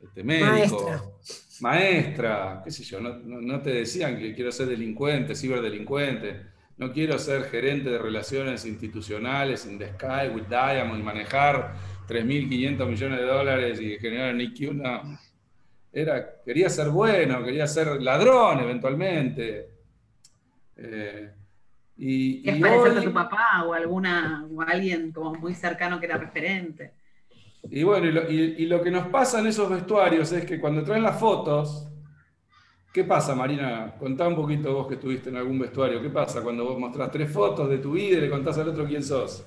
este, 0.00 0.24
médico, 0.24 1.20
maestra, 1.61 2.62
qué 2.64 2.70
sé 2.70 2.82
yo, 2.84 3.00
no, 3.00 3.16
no- 3.18 3.40
no 3.42 3.61
te 3.61 3.70
decían 3.70 4.18
que 4.18 4.34
quiero 4.34 4.50
ser 4.50 4.66
delincuente, 4.68 5.34
ciberdelincuente, 5.34 6.46
no 6.79 6.93
quiero 6.93 7.18
ser 7.18 7.45
gerente 7.45 7.91
de 7.91 7.99
relaciones 7.99 8.64
institucionales 8.64 9.66
in 9.66 9.79
the 9.79 9.89
sky 9.95 10.29
with 10.33 10.45
Diamond 10.49 11.01
y 11.01 11.03
manejar 11.03 11.74
3.500 12.09 12.87
millones 12.89 13.18
de 13.18 13.24
dólares 13.26 13.81
y 13.81 13.99
generar 13.99 14.35
un 14.35 14.41
IQ, 14.41 14.72
no. 14.74 15.18
Era, 15.93 16.43
quería 16.45 16.68
ser 16.70 16.89
bueno, 16.91 17.45
quería 17.45 17.66
ser 17.66 18.01
ladrón 18.01 18.61
eventualmente. 18.61 19.68
Eh, 20.76 21.31
y, 21.97 22.43
¿Quieres 22.43 22.61
y 22.61 22.62
parecerte 22.62 22.99
hoy- 23.01 23.05
a 23.05 23.09
tu 23.09 23.12
papá 23.14 23.64
o 23.66 23.74
alguna 23.74 24.47
o 24.55 24.62
alguien 24.62 25.11
como 25.11 25.35
muy 25.35 25.55
cercano 25.55 25.99
que 25.99 26.07
era 26.07 26.16
referente? 26.16 26.93
Y 27.70 27.83
bueno, 27.83 28.07
y 28.07 28.12
lo, 28.12 28.31
y- 28.31 28.55
y 28.59 28.66
lo 28.66 28.81
que 28.83 28.91
nos 28.91 29.09
pasa 29.09 29.41
en 29.41 29.49
esos 29.49 29.68
vestuarios 29.68 30.31
es 30.31 30.45
que 30.45 30.61
cuando 30.61 30.85
traen 30.85 31.03
las 31.03 31.18
fotos, 31.18 31.89
¿qué 32.93 33.05
pasa, 33.05 33.34
Marina? 33.34 33.95
Contá 33.99 34.26
un 34.28 34.36
poquito 34.36 34.74
vos 34.74 34.89
que 34.89 34.95
estuviste 34.95 35.30
en 35.30 35.36
algún 35.36 35.59
vestuario. 35.59 36.03
¿Qué 36.03 36.11
pasa 36.11 36.43
cuando 36.43 36.64
vos 36.64 36.78
mostrás 36.78 37.11
tres 37.11 37.30
fotos 37.30 37.68
de 37.68 37.78
tu 37.78 37.93
vida 37.93 38.18
y 38.18 38.20
le 38.20 38.30
contás 38.30 38.59
al 38.59 38.68
otro 38.68 38.86
quién 38.86 39.03
sos? 39.03 39.47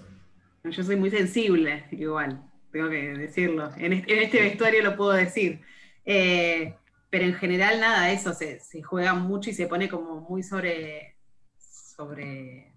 Yo 0.64 0.84
soy 0.84 0.96
muy 0.96 1.10
sensible, 1.10 1.86
igual, 1.92 2.44
tengo 2.72 2.90
que 2.90 3.14
decirlo. 3.14 3.70
En 3.78 3.94
este, 3.94 4.42
vestuario 4.42 4.84
lo 4.84 4.96
puedo 4.96 5.12
decir. 5.12 5.62
Eh, 6.06 6.76
pero 7.10 7.26
en 7.26 7.34
general, 7.34 7.80
nada, 7.80 8.12
eso 8.12 8.34
se, 8.34 8.60
se 8.60 8.82
juega 8.82 9.14
mucho 9.14 9.50
y 9.50 9.54
se 9.54 9.68
pone 9.68 9.90
como 9.90 10.22
muy 10.22 10.44
sobre. 10.44 11.16
sobre 11.58 12.74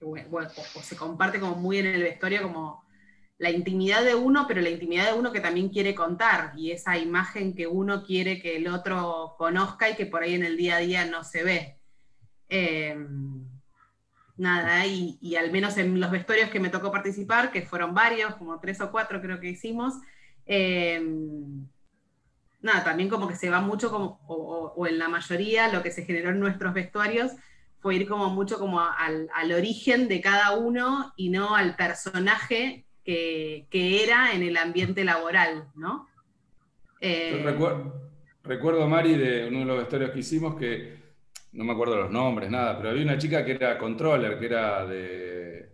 bueno, 0.00 0.50
o, 0.56 0.78
o 0.78 0.82
se 0.82 0.96
comparte 0.96 1.38
como 1.38 1.54
muy 1.54 1.78
en 1.78 1.86
el 1.86 2.02
vestuario 2.02 2.42
como 2.42 2.82
la 3.42 3.50
intimidad 3.50 4.04
de 4.04 4.14
uno, 4.14 4.46
pero 4.48 4.60
la 4.60 4.70
intimidad 4.70 5.06
de 5.12 5.18
uno 5.18 5.32
que 5.32 5.40
también 5.40 5.68
quiere 5.68 5.94
contar 5.94 6.52
y 6.56 6.70
esa 6.70 6.96
imagen 6.98 7.54
que 7.56 7.66
uno 7.66 8.04
quiere 8.04 8.40
que 8.40 8.56
el 8.56 8.68
otro 8.68 9.34
conozca 9.36 9.90
y 9.90 9.96
que 9.96 10.06
por 10.06 10.22
ahí 10.22 10.34
en 10.34 10.44
el 10.44 10.56
día 10.56 10.76
a 10.76 10.80
día 10.80 11.04
no 11.06 11.24
se 11.24 11.42
ve. 11.44 11.78
Eh, 12.48 12.96
nada, 14.36 14.86
y, 14.86 15.18
y 15.20 15.36
al 15.36 15.50
menos 15.52 15.76
en 15.78 16.00
los 16.00 16.10
vestuarios 16.10 16.50
que 16.50 16.60
me 16.60 16.70
tocó 16.70 16.90
participar, 16.90 17.50
que 17.52 17.62
fueron 17.62 17.94
varios, 17.94 18.34
como 18.36 18.58
tres 18.60 18.80
o 18.80 18.90
cuatro 18.90 19.20
creo 19.20 19.40
que 19.40 19.50
hicimos, 19.50 19.94
eh, 20.46 21.00
nada, 22.60 22.84
también 22.84 23.08
como 23.08 23.28
que 23.28 23.36
se 23.36 23.50
va 23.50 23.60
mucho 23.60 23.90
como, 23.90 24.20
o, 24.26 24.34
o- 24.34 24.72
o 24.74 24.86
en 24.86 24.98
la 24.98 25.08
mayoría 25.08 25.68
lo 25.72 25.82
que 25.82 25.90
se 25.90 26.04
generó 26.04 26.30
en 26.30 26.40
nuestros 26.40 26.74
vestuarios 26.74 27.32
fue 27.80 27.96
ir 27.96 28.08
como 28.08 28.30
mucho 28.30 28.58
como 28.58 28.80
al, 28.80 29.28
al 29.34 29.52
origen 29.52 30.06
de 30.08 30.20
cada 30.20 30.52
uno 30.56 31.12
y 31.16 31.30
no 31.30 31.56
al 31.56 31.74
personaje 31.76 32.86
que, 33.04 33.66
que 33.70 34.02
era 34.04 34.32
en 34.32 34.42
el 34.42 34.56
ambiente 34.56 35.04
laboral, 35.04 35.68
¿no? 35.74 36.08
Eh, 37.00 37.38
Yo 37.42 37.50
recuer- 37.50 37.92
recuerdo, 38.44 38.86
Mari, 38.88 39.16
de 39.16 39.48
uno 39.48 39.60
de 39.60 39.64
los 39.64 39.78
vestuarios 39.78 40.10
que 40.12 40.20
hicimos 40.20 40.54
que, 40.56 41.00
no 41.52 41.64
me 41.64 41.72
acuerdo 41.72 41.96
los 41.96 42.10
nombres, 42.10 42.50
nada, 42.50 42.76
pero 42.76 42.90
había 42.90 43.02
una 43.02 43.18
chica 43.18 43.44
que 43.44 43.52
era 43.52 43.76
controller, 43.76 44.38
que 44.38 44.46
era 44.46 44.86
de... 44.86 45.68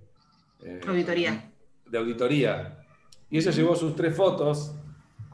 eh, 0.64 0.81
Auditoría. 0.87 1.51
De 1.87 1.99
auditoría. 1.99 2.79
Y 3.31 3.39
ella 3.39 3.51
llevó 3.51 3.76
sus 3.76 3.95
tres 3.95 4.14
fotos, 4.16 4.74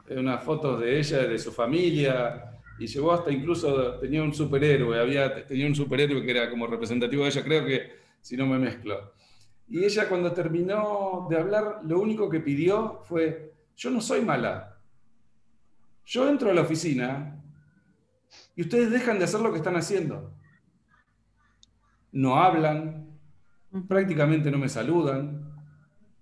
eh, 0.09 0.17
unas 0.19 0.43
fotos 0.43 0.79
de 0.81 0.99
ella, 0.99 1.19
de 1.25 1.39
su 1.39 1.51
familia, 1.51 2.51
y 2.77 2.87
llevó 2.87 3.13
hasta 3.13 3.31
incluso, 3.31 3.95
tenía 3.99 4.21
un 4.21 4.33
superhéroe, 4.33 4.99
había, 4.99 5.45
tenía 5.47 5.65
un 5.65 5.75
superhéroe 5.75 6.21
que 6.25 6.31
era 6.31 6.49
como 6.49 6.67
representativo 6.67 7.23
de 7.23 7.29
ella, 7.29 7.43
creo 7.43 7.65
que, 7.65 7.91
si 8.19 8.35
no 8.35 8.45
me 8.45 8.59
mezclo. 8.59 9.13
Y 9.67 9.83
ella 9.83 10.07
cuando 10.07 10.31
terminó 10.31 11.27
de 11.29 11.37
hablar, 11.37 11.81
lo 11.83 11.99
único 11.99 12.29
que 12.29 12.39
pidió 12.39 13.01
fue, 13.03 13.53
yo 13.75 13.89
no 13.89 13.99
soy 13.99 14.21
mala. 14.21 14.77
Yo 16.05 16.29
entro 16.29 16.51
a 16.51 16.53
la 16.53 16.61
oficina 16.61 17.41
y 18.55 18.61
ustedes 18.61 18.91
dejan 18.91 19.17
de 19.17 19.25
hacer 19.25 19.41
lo 19.41 19.51
que 19.51 19.57
están 19.57 19.75
haciendo. 19.75 20.33
No 22.11 22.37
hablan, 22.37 23.19
prácticamente 23.87 24.51
no 24.51 24.57
me 24.57 24.69
saludan, 24.69 25.51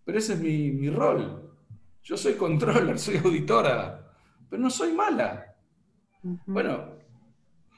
pero 0.06 0.18
ese 0.18 0.34
es 0.34 0.40
mi, 0.40 0.72
mi 0.72 0.90
rol. 0.90 1.52
Yo 2.02 2.18
soy 2.18 2.34
controller, 2.34 2.98
soy 2.98 3.18
auditora, 3.18 4.14
pero 4.50 4.62
no 4.62 4.70
soy 4.70 4.94
mala. 4.94 5.56
Bueno, 6.46 6.96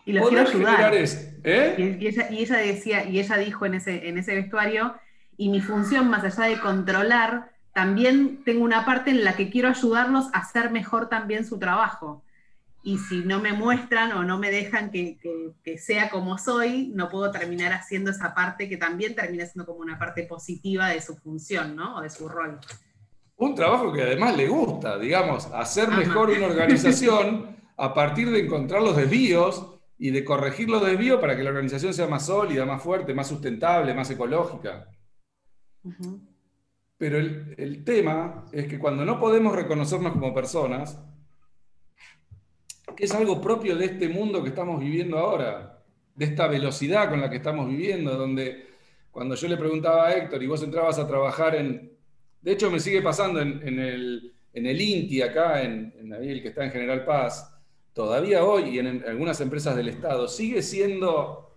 y 0.06 0.14
los 0.14 0.30
quiero 0.30 0.48
ayudar. 0.48 0.94
es, 0.94 1.36
¿eh? 1.44 1.76
Y, 1.78 2.04
y 2.04 2.08
ella, 2.08 2.30
y 2.30 2.38
ella 2.40 2.58
decía, 2.58 3.10
y 3.10 3.20
ella 3.20 3.38
dijo 3.38 3.66
en 3.66 3.74
ese, 3.74 4.08
en 4.08 4.18
ese 4.20 4.36
vestuario, 4.36 4.96
y 5.38 5.50
mi 5.50 5.62
función, 5.62 6.10
más 6.10 6.24
allá 6.24 6.50
de 6.50 6.60
controlar, 6.60 7.52
también 7.74 8.44
tengo 8.46 8.64
una 8.64 8.86
parte 8.86 9.12
en 9.12 9.24
la 9.24 9.36
que 9.36 9.50
quiero 9.50 9.68
ayudarlos 9.70 10.28
a 10.34 10.40
hacer 10.40 10.72
mejor 10.72 11.10
también 11.10 11.46
su 11.46 11.60
trabajo. 11.60 12.24
Y 12.84 13.00
si 13.00 13.20
no 13.26 13.40
me 13.42 13.52
muestran 13.52 14.12
o 14.14 14.24
no 14.24 14.38
me 14.38 14.52
dejan 14.52 14.92
que, 14.92 15.18
que- 15.18 15.52
que 15.64 15.78
sea 15.78 16.10
como 16.10 16.38
soy, 16.38 16.92
no 16.94 17.10
puedo 17.10 17.32
terminar 17.32 17.74
haciendo 17.74 18.12
esa 18.12 18.34
parte 18.36 18.70
que 18.70 18.78
también 18.78 19.16
termina 19.16 19.46
siendo 19.46 19.66
como 19.66 19.80
una 19.80 19.98
parte 19.98 20.24
positiva 20.24 20.88
de 20.90 21.02
su 21.02 21.16
función, 21.18 21.76
¿no? 21.76 21.98
O 21.98 22.02
de 22.02 22.10
su 22.12 22.30
rol. 22.30 22.60
Un 23.38 23.56
trabajo 23.56 23.92
que 23.92 24.04
además 24.04 24.38
le 24.38 24.48
gusta, 24.48 24.98
digamos, 25.00 25.48
hacer 25.48 25.88
Ama. 25.88 25.98
mejor 25.98 26.30
una 26.30 26.46
organización 26.46 27.58
a 27.76 27.94
partir 27.94 28.30
de 28.32 28.40
encontrar 28.46 28.82
los 28.82 28.96
desvíos 28.96 29.68
y 29.98 30.12
de 30.12 30.24
corregir 30.24 30.70
los 30.70 30.86
desvíos 30.86 31.20
para 31.20 31.36
que 31.36 31.44
la 31.44 31.50
organización 31.50 31.94
sea 31.94 32.08
más 32.08 32.28
sólida, 32.28 32.66
más 32.66 32.82
fuerte, 32.82 33.14
más 33.14 33.28
sustentable, 33.28 33.94
más 33.94 34.10
ecológica. 34.12 34.88
Pero 36.98 37.18
el, 37.18 37.84
tema 37.84 38.46
es 38.52 38.68
que 38.68 38.80
cuando 38.80 39.06
no 39.06 39.20
podemos 39.20 39.56
reconocernos 39.56 40.14
como 40.14 40.34
personas, 40.34 41.00
que 42.96 43.06
es 43.06 43.14
algo 43.14 43.42
propio 43.42 43.76
de 43.76 43.86
este 43.86 44.08
mundo 44.08 44.42
que 44.42 44.50
estamos 44.50 44.80
viviendo 44.80 45.18
ahora, 45.18 45.84
de 46.16 46.26
esta 46.26 46.48
velocidad 46.48 47.10
con 47.10 47.20
la 47.20 47.30
que 47.30 47.38
estamos 47.38 47.68
viviendo, 47.68 48.16
donde 48.16 48.68
cuando 49.12 49.36
yo 49.36 49.48
le 49.48 49.58
preguntaba 49.58 50.08
a 50.08 50.16
Héctor 50.16 50.42
y 50.42 50.48
vos 50.48 50.64
entrabas 50.64 50.98
a 51.00 51.08
trabajar 51.08 51.56
en... 51.56 51.92
De 52.42 52.52
hecho, 52.52 52.72
me 52.72 52.80
sigue 52.80 53.02
pasando 53.02 53.42
en, 53.42 53.80
el, 53.80 54.34
en 54.54 54.66
el 54.66 54.80
INTI 54.80 55.22
acá, 55.24 55.64
en, 55.64 55.94
en 56.00 56.14
el 56.14 56.42
que 56.42 56.50
está 56.50 56.64
en 56.64 56.72
General 56.72 57.04
Paz, 57.04 57.56
todavía 57.96 58.44
hoy 58.44 58.76
y 58.76 58.80
en, 58.80 59.04
algunas 59.08 59.40
empresas 59.40 59.76
del 59.76 59.88
Estado, 59.88 60.28
sigue 60.28 60.62
siendo, 60.62 61.56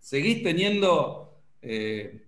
seguís 0.00 0.42
teniendo, 0.42 1.38
eh, 1.60 2.25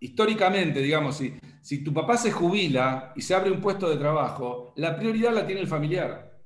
históricamente, 0.00 0.80
digamos, 0.80 1.16
si, 1.62 1.84
tu 1.84 1.92
papá 1.92 2.16
se 2.16 2.30
jubila 2.32 3.12
y 3.16 3.22
se 3.22 3.34
abre 3.34 3.50
un 3.50 3.60
puesto 3.60 3.88
de 3.88 3.96
trabajo, 3.96 4.72
la 4.76 4.96
prioridad 4.96 5.32
la 5.32 5.46
tiene 5.46 5.60
el 5.60 5.68
familiar. 5.68 6.38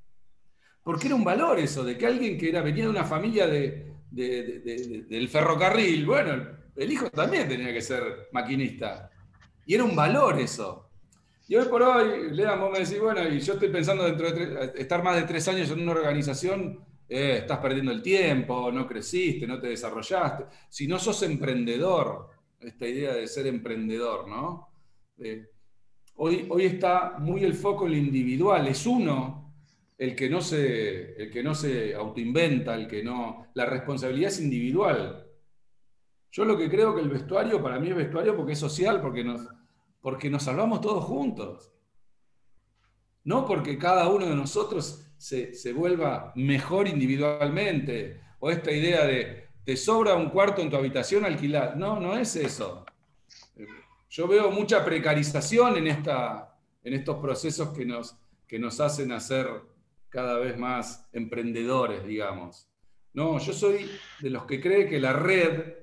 Porque 0.82 1.06
era 1.06 1.16
un 1.16 1.24
valor 1.24 1.58
eso, 1.58 1.84
de 1.84 1.96
que 1.96 2.06
alguien 2.06 2.36
que 2.36 2.50
era, 2.50 2.60
venía 2.62 2.84
de 2.84 2.90
una 2.90 3.04
familia 3.04 3.46
de- 3.46 3.92
del 5.08 5.28
ferrocarril, 5.28 6.04
bueno, 6.06 6.46
el 6.76 6.92
hijo 6.92 7.10
también 7.10 7.48
tenía 7.48 7.72
que 7.72 7.80
ser 7.80 8.28
maquinista. 8.32 9.10
Y 9.66 9.74
era 9.74 9.84
un 9.84 9.96
valor 9.96 10.38
eso. 10.38 10.90
Y 11.48 11.56
hoy 11.56 11.66
por 11.68 11.82
hoy, 11.82 12.30
Lean, 12.32 12.58
vos 12.60 12.72
me 12.72 12.80
decís, 12.80 13.00
bueno, 13.00 13.26
y 13.28 13.40
yo 13.40 13.54
estoy 13.54 13.68
pensando 13.68 14.04
dentro 14.04 14.30
de 14.30 14.46
tres- 14.46 14.70
estar 14.76 15.02
más 15.02 15.16
de 15.16 15.22
tres 15.22 15.46
años 15.48 15.70
en 15.70 15.80
una 15.80 15.92
organización, 15.92 16.80
eh, 17.08 17.38
estás 17.40 17.58
perdiendo 17.58 17.92
el 17.92 18.02
tiempo, 18.02 18.72
no 18.72 18.86
creciste, 18.86 19.46
no 19.46 19.60
te 19.60 19.68
desarrollaste. 19.68 20.44
Si 20.70 20.86
no 20.86 20.98
sos 20.98 21.22
emprendedor, 21.22 22.30
esta 22.66 22.86
idea 22.86 23.14
de 23.14 23.26
ser 23.26 23.46
emprendedor, 23.46 24.28
¿no? 24.28 24.68
Hoy, 26.16 26.46
hoy 26.48 26.64
está 26.64 27.16
muy 27.18 27.44
el 27.44 27.54
foco 27.54 27.86
en 27.86 27.92
lo 27.92 27.98
individual, 27.98 28.66
es 28.68 28.86
uno 28.86 29.44
el 29.96 30.16
que 30.16 30.28
no 30.28 30.40
se, 30.40 31.14
el 31.22 31.30
que 31.30 31.42
no 31.42 31.54
se 31.54 31.94
autoinventa, 31.94 32.74
el 32.74 32.88
que 32.88 33.02
no. 33.02 33.46
La 33.54 33.66
responsabilidad 33.66 34.30
es 34.30 34.40
individual. 34.40 35.26
Yo 36.32 36.44
lo 36.44 36.58
que 36.58 36.68
creo 36.68 36.94
que 36.94 37.00
el 37.00 37.08
vestuario 37.08 37.62
para 37.62 37.78
mí 37.78 37.88
es 37.88 37.96
vestuario 37.96 38.36
porque 38.36 38.52
es 38.52 38.58
social, 38.58 39.00
porque 39.00 39.22
nos, 39.22 39.46
porque 40.00 40.28
nos 40.28 40.42
salvamos 40.42 40.80
todos 40.80 41.04
juntos. 41.04 41.72
No 43.22 43.46
porque 43.46 43.78
cada 43.78 44.08
uno 44.08 44.26
de 44.26 44.34
nosotros 44.34 45.06
se, 45.16 45.54
se 45.54 45.72
vuelva 45.72 46.32
mejor 46.34 46.88
individualmente. 46.88 48.20
O 48.40 48.50
esta 48.50 48.72
idea 48.72 49.06
de 49.06 49.43
te 49.64 49.76
sobra 49.76 50.14
un 50.14 50.30
cuarto 50.30 50.60
en 50.60 50.70
tu 50.70 50.76
habitación 50.76 51.24
alquilar. 51.24 51.76
No, 51.76 51.98
no 51.98 52.16
es 52.16 52.36
eso. 52.36 52.84
Yo 54.10 54.28
veo 54.28 54.50
mucha 54.50 54.84
precarización 54.84 55.76
en, 55.76 55.86
esta, 55.86 56.56
en 56.84 56.94
estos 56.94 57.16
procesos 57.16 57.70
que 57.70 57.84
nos, 57.84 58.16
que 58.46 58.58
nos 58.58 58.80
hacen 58.80 59.10
hacer 59.12 59.48
cada 60.08 60.38
vez 60.38 60.56
más 60.56 61.08
emprendedores, 61.12 62.04
digamos. 62.06 62.68
No, 63.14 63.38
yo 63.38 63.52
soy 63.52 63.90
de 64.20 64.30
los 64.30 64.44
que 64.44 64.60
cree 64.60 64.88
que 64.88 65.00
la 65.00 65.12
red 65.12 65.74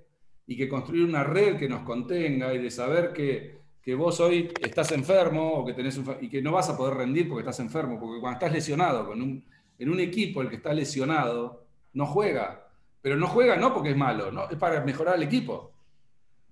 y 0.48 0.56
que 0.56 0.70
construir 0.70 1.04
una 1.04 1.24
red 1.24 1.58
que 1.58 1.68
nos 1.68 1.84
contenga 1.84 2.54
y 2.54 2.60
de 2.60 2.70
saber 2.70 3.14
que, 3.14 3.60
que 3.82 3.96
vos 3.96 4.20
hoy 4.20 4.50
estás 4.62 4.92
enfermo 4.92 5.54
o 5.54 5.66
que 5.66 5.74
tenés 5.74 5.98
un, 5.98 6.18
y 6.22 6.30
que 6.30 6.42
no 6.42 6.52
vas 6.52 6.70
a 6.70 6.78
poder 6.78 6.96
rendir 6.96 7.28
porque 7.28 7.42
estás 7.42 7.60
enfermo, 7.60 8.00
porque 8.00 8.20
cuando 8.20 8.38
estás 8.38 8.52
lesionado 8.52 9.08
con 9.08 9.22
un, 9.22 9.44
en 9.80 9.90
un 9.90 10.00
equipo 10.00 10.42
el 10.42 10.50
que 10.50 10.58
está 10.58 10.74
lesionado 10.74 11.66
no 11.94 12.06
juega, 12.06 12.71
pero 13.02 13.16
no 13.18 13.28
juega 13.28 13.56
no 13.56 13.74
porque 13.74 13.92
es 13.92 13.98
malo, 13.98 14.32
no, 14.32 14.50
es 14.50 14.58
para 14.58 14.82
mejorar 14.84 15.16
el 15.16 15.24
equipo. 15.24 15.74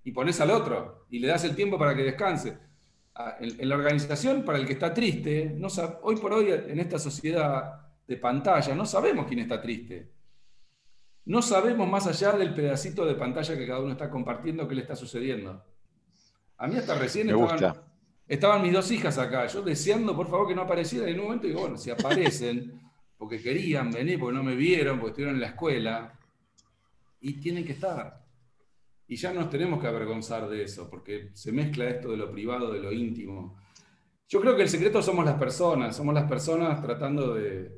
Y 0.03 0.11
pones 0.11 0.39
al 0.41 0.51
otro 0.51 1.05
y 1.09 1.19
le 1.19 1.27
das 1.27 1.43
el 1.43 1.55
tiempo 1.55 1.77
para 1.77 1.95
que 1.95 2.03
descanse. 2.03 2.57
Ah, 3.15 3.35
En, 3.39 3.59
en 3.59 3.69
la 3.69 3.75
organización, 3.75 4.43
para 4.43 4.57
el 4.57 4.65
que 4.65 4.73
está 4.73 4.93
triste, 4.93 5.53
no 5.57 5.67
hoy 6.03 6.15
por 6.17 6.33
hoy 6.33 6.51
en 6.51 6.79
esta 6.79 6.97
sociedad 6.99 7.87
de 8.07 8.17
pantalla, 8.17 8.73
no 8.75 8.85
sabemos 8.85 9.27
quién 9.27 9.39
está 9.39 9.61
triste. 9.61 10.09
No 11.25 11.41
sabemos 11.41 11.87
más 11.87 12.07
allá 12.07 12.31
del 12.31 12.53
pedacito 12.55 13.05
de 13.05 13.13
pantalla 13.15 13.55
que 13.55 13.67
cada 13.67 13.81
uno 13.81 13.91
está 13.91 14.09
compartiendo 14.09 14.67
qué 14.67 14.75
le 14.75 14.81
está 14.81 14.95
sucediendo. 14.95 15.63
A 16.57 16.67
mí 16.67 16.75
hasta 16.75 16.95
recién 16.95 17.27
Me 17.27 17.33
estaban, 17.33 17.51
gusta. 17.51 17.83
estaban 18.27 18.61
mis 18.63 18.73
dos 18.73 18.89
hijas 18.91 19.17
acá, 19.17 19.45
yo 19.47 19.61
deseando 19.61 20.15
por 20.15 20.27
favor 20.29 20.47
que 20.47 20.55
no 20.55 20.63
aparecieran 20.63 21.09
y 21.09 21.11
en 21.13 21.19
un 21.19 21.25
momento 21.25 21.47
digo, 21.47 21.61
bueno, 21.61 21.77
si 21.77 21.91
aparecen, 21.91 22.81
porque 23.17 23.41
querían 23.41 23.91
venir, 23.91 24.19
porque 24.19 24.35
no 24.37 24.43
me 24.43 24.55
vieron, 24.55 24.97
porque 24.97 25.09
estuvieron 25.11 25.35
en 25.35 25.41
la 25.41 25.47
escuela, 25.47 26.18
y 27.21 27.33
tienen 27.39 27.65
que 27.65 27.73
estar. 27.73 28.25
Y 29.07 29.15
ya 29.15 29.33
nos 29.33 29.49
tenemos 29.49 29.81
que 29.81 29.87
avergonzar 29.87 30.47
de 30.47 30.63
eso, 30.63 30.89
porque 30.89 31.31
se 31.33 31.51
mezcla 31.51 31.89
esto 31.89 32.11
de 32.11 32.17
lo 32.17 32.31
privado, 32.31 32.71
de 32.71 32.79
lo 32.79 32.91
íntimo. 32.91 33.57
Yo 34.27 34.39
creo 34.39 34.55
que 34.55 34.61
el 34.61 34.69
secreto 34.69 35.01
somos 35.01 35.25
las 35.25 35.35
personas, 35.39 35.95
somos 35.95 36.13
las 36.13 36.29
personas 36.29 36.81
tratando 36.81 37.33
de, 37.33 37.71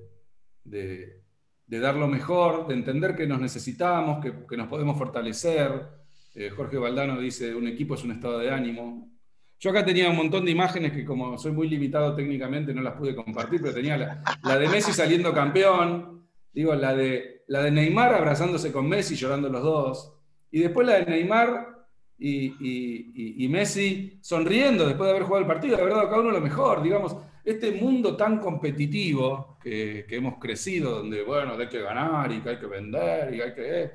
de- 0.65 1.21
dar 1.67 1.95
lo 1.95 2.09
mejor, 2.09 2.67
de 2.67 2.73
entender 2.73 3.15
que 3.15 3.25
nos 3.25 3.39
necesitamos, 3.39 4.21
que, 4.21 4.45
que 4.45 4.57
nos 4.57 4.67
podemos 4.67 4.97
fortalecer. 4.97 5.87
Eh, 6.35 6.49
Jorge 6.49 6.77
Valdano 6.77 7.17
dice, 7.19 7.55
un 7.55 7.65
equipo 7.67 7.95
es 7.95 8.03
un 8.03 8.11
estado 8.11 8.39
de 8.39 8.51
ánimo. 8.51 9.09
Yo 9.57 9.69
acá 9.69 9.85
tenía 9.85 10.09
un 10.09 10.17
montón 10.17 10.43
de 10.43 10.51
imágenes 10.51 10.91
que 10.91 11.05
como 11.05 11.37
soy 11.37 11.53
muy 11.53 11.69
limitado 11.69 12.13
técnicamente 12.13 12.73
no 12.73 12.81
las 12.81 12.95
pude 12.95 13.15
compartir, 13.15 13.61
pero 13.61 13.73
tenía 13.73 13.95
la, 13.95 14.21
la 14.43 14.57
de 14.59 14.67
Messi 14.67 14.91
saliendo 14.91 15.33
campeón, 15.33 16.27
digo, 16.51 16.75
la 16.75 16.93
de, 16.93 17.40
la 17.51 17.63
de 17.63 17.71
Neymar 17.71 18.13
abrazándose 18.13 18.71
con 18.71 18.87
Messi, 18.87 19.15
llorando 19.15 19.49
los 19.49 19.61
dos, 19.61 20.13
y 20.51 20.61
después 20.61 20.87
la 20.87 20.99
de 20.99 21.05
Neymar 21.05 21.85
y, 22.17 23.45
Messi 23.49 24.17
sonriendo 24.21 24.87
después 24.87 25.07
de 25.07 25.11
haber 25.11 25.23
jugado 25.23 25.41
el 25.41 25.47
partido, 25.47 25.75
de 25.75 25.81
haber 25.81 25.95
dado 25.95 26.07
cada 26.07 26.21
uno 26.21 26.31
lo 26.31 26.39
mejor, 26.39 26.81
digamos, 26.81 27.17
este 27.43 27.73
mundo 27.73 28.15
tan 28.15 28.39
competitivo 28.39 29.57
que, 29.61 30.05
hemos 30.07 30.37
crecido, 30.39 30.99
donde, 30.99 31.23
bueno, 31.23 31.55
hay 31.59 31.67
que 31.67 31.81
ganar 31.81 32.31
y 32.31 32.39
que 32.39 32.51
hay 32.51 32.57
que 32.57 32.67
vender 32.67 33.33
y 33.33 33.41
hay 33.41 33.53
que... 33.53 33.91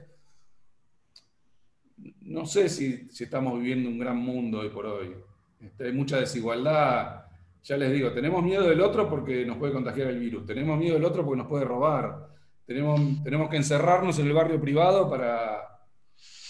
No 2.26 2.44
sé 2.44 2.68
si, 2.68 3.08
si 3.08 3.24
estamos 3.24 3.58
viviendo 3.58 3.88
un 3.88 3.98
gran 3.98 4.18
mundo 4.18 4.58
hoy 4.58 4.68
por 4.68 4.84
hoy. 4.84 5.14
Este, 5.62 5.86
hay 5.86 5.92
mucha 5.92 6.20
desigualdad. 6.20 7.24
Ya 7.64 7.78
les 7.78 7.90
digo, 7.90 8.12
tenemos 8.12 8.42
miedo 8.42 8.68
del 8.68 8.82
otro 8.82 9.08
porque 9.08 9.46
nos 9.46 9.56
puede 9.56 9.72
contagiar 9.72 10.08
el 10.08 10.18
virus. 10.18 10.44
Tenemos 10.44 10.78
miedo 10.78 10.96
del 10.96 11.06
otro 11.06 11.24
porque 11.24 11.38
nos 11.38 11.48
puede 11.48 11.64
robar. 11.64 12.35
Tenemos, 12.66 13.22
tenemos 13.22 13.48
que 13.48 13.56
encerrarnos 13.56 14.18
en 14.18 14.26
el 14.26 14.32
barrio 14.32 14.60
privado 14.60 15.08
para, 15.08 15.60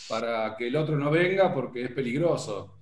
para 0.09 0.57
que 0.57 0.69
el 0.69 0.77
otro 0.77 0.97
no 0.97 1.11
venga 1.11 1.53
porque 1.53 1.85
es 1.85 1.91
peligroso. 1.93 2.73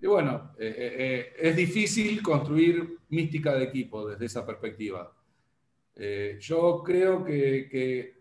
Y 0.00 0.06
bueno, 0.06 0.52
eh, 0.58 0.74
eh, 0.76 0.94
eh, 0.98 1.32
es 1.48 1.56
difícil 1.56 2.22
construir 2.22 2.98
mística 3.08 3.54
de 3.54 3.64
equipo 3.64 4.06
desde 4.08 4.26
esa 4.26 4.46
perspectiva. 4.46 5.12
Eh, 5.96 6.38
yo 6.40 6.82
creo 6.84 7.24
que, 7.24 7.68
que- 7.70 8.18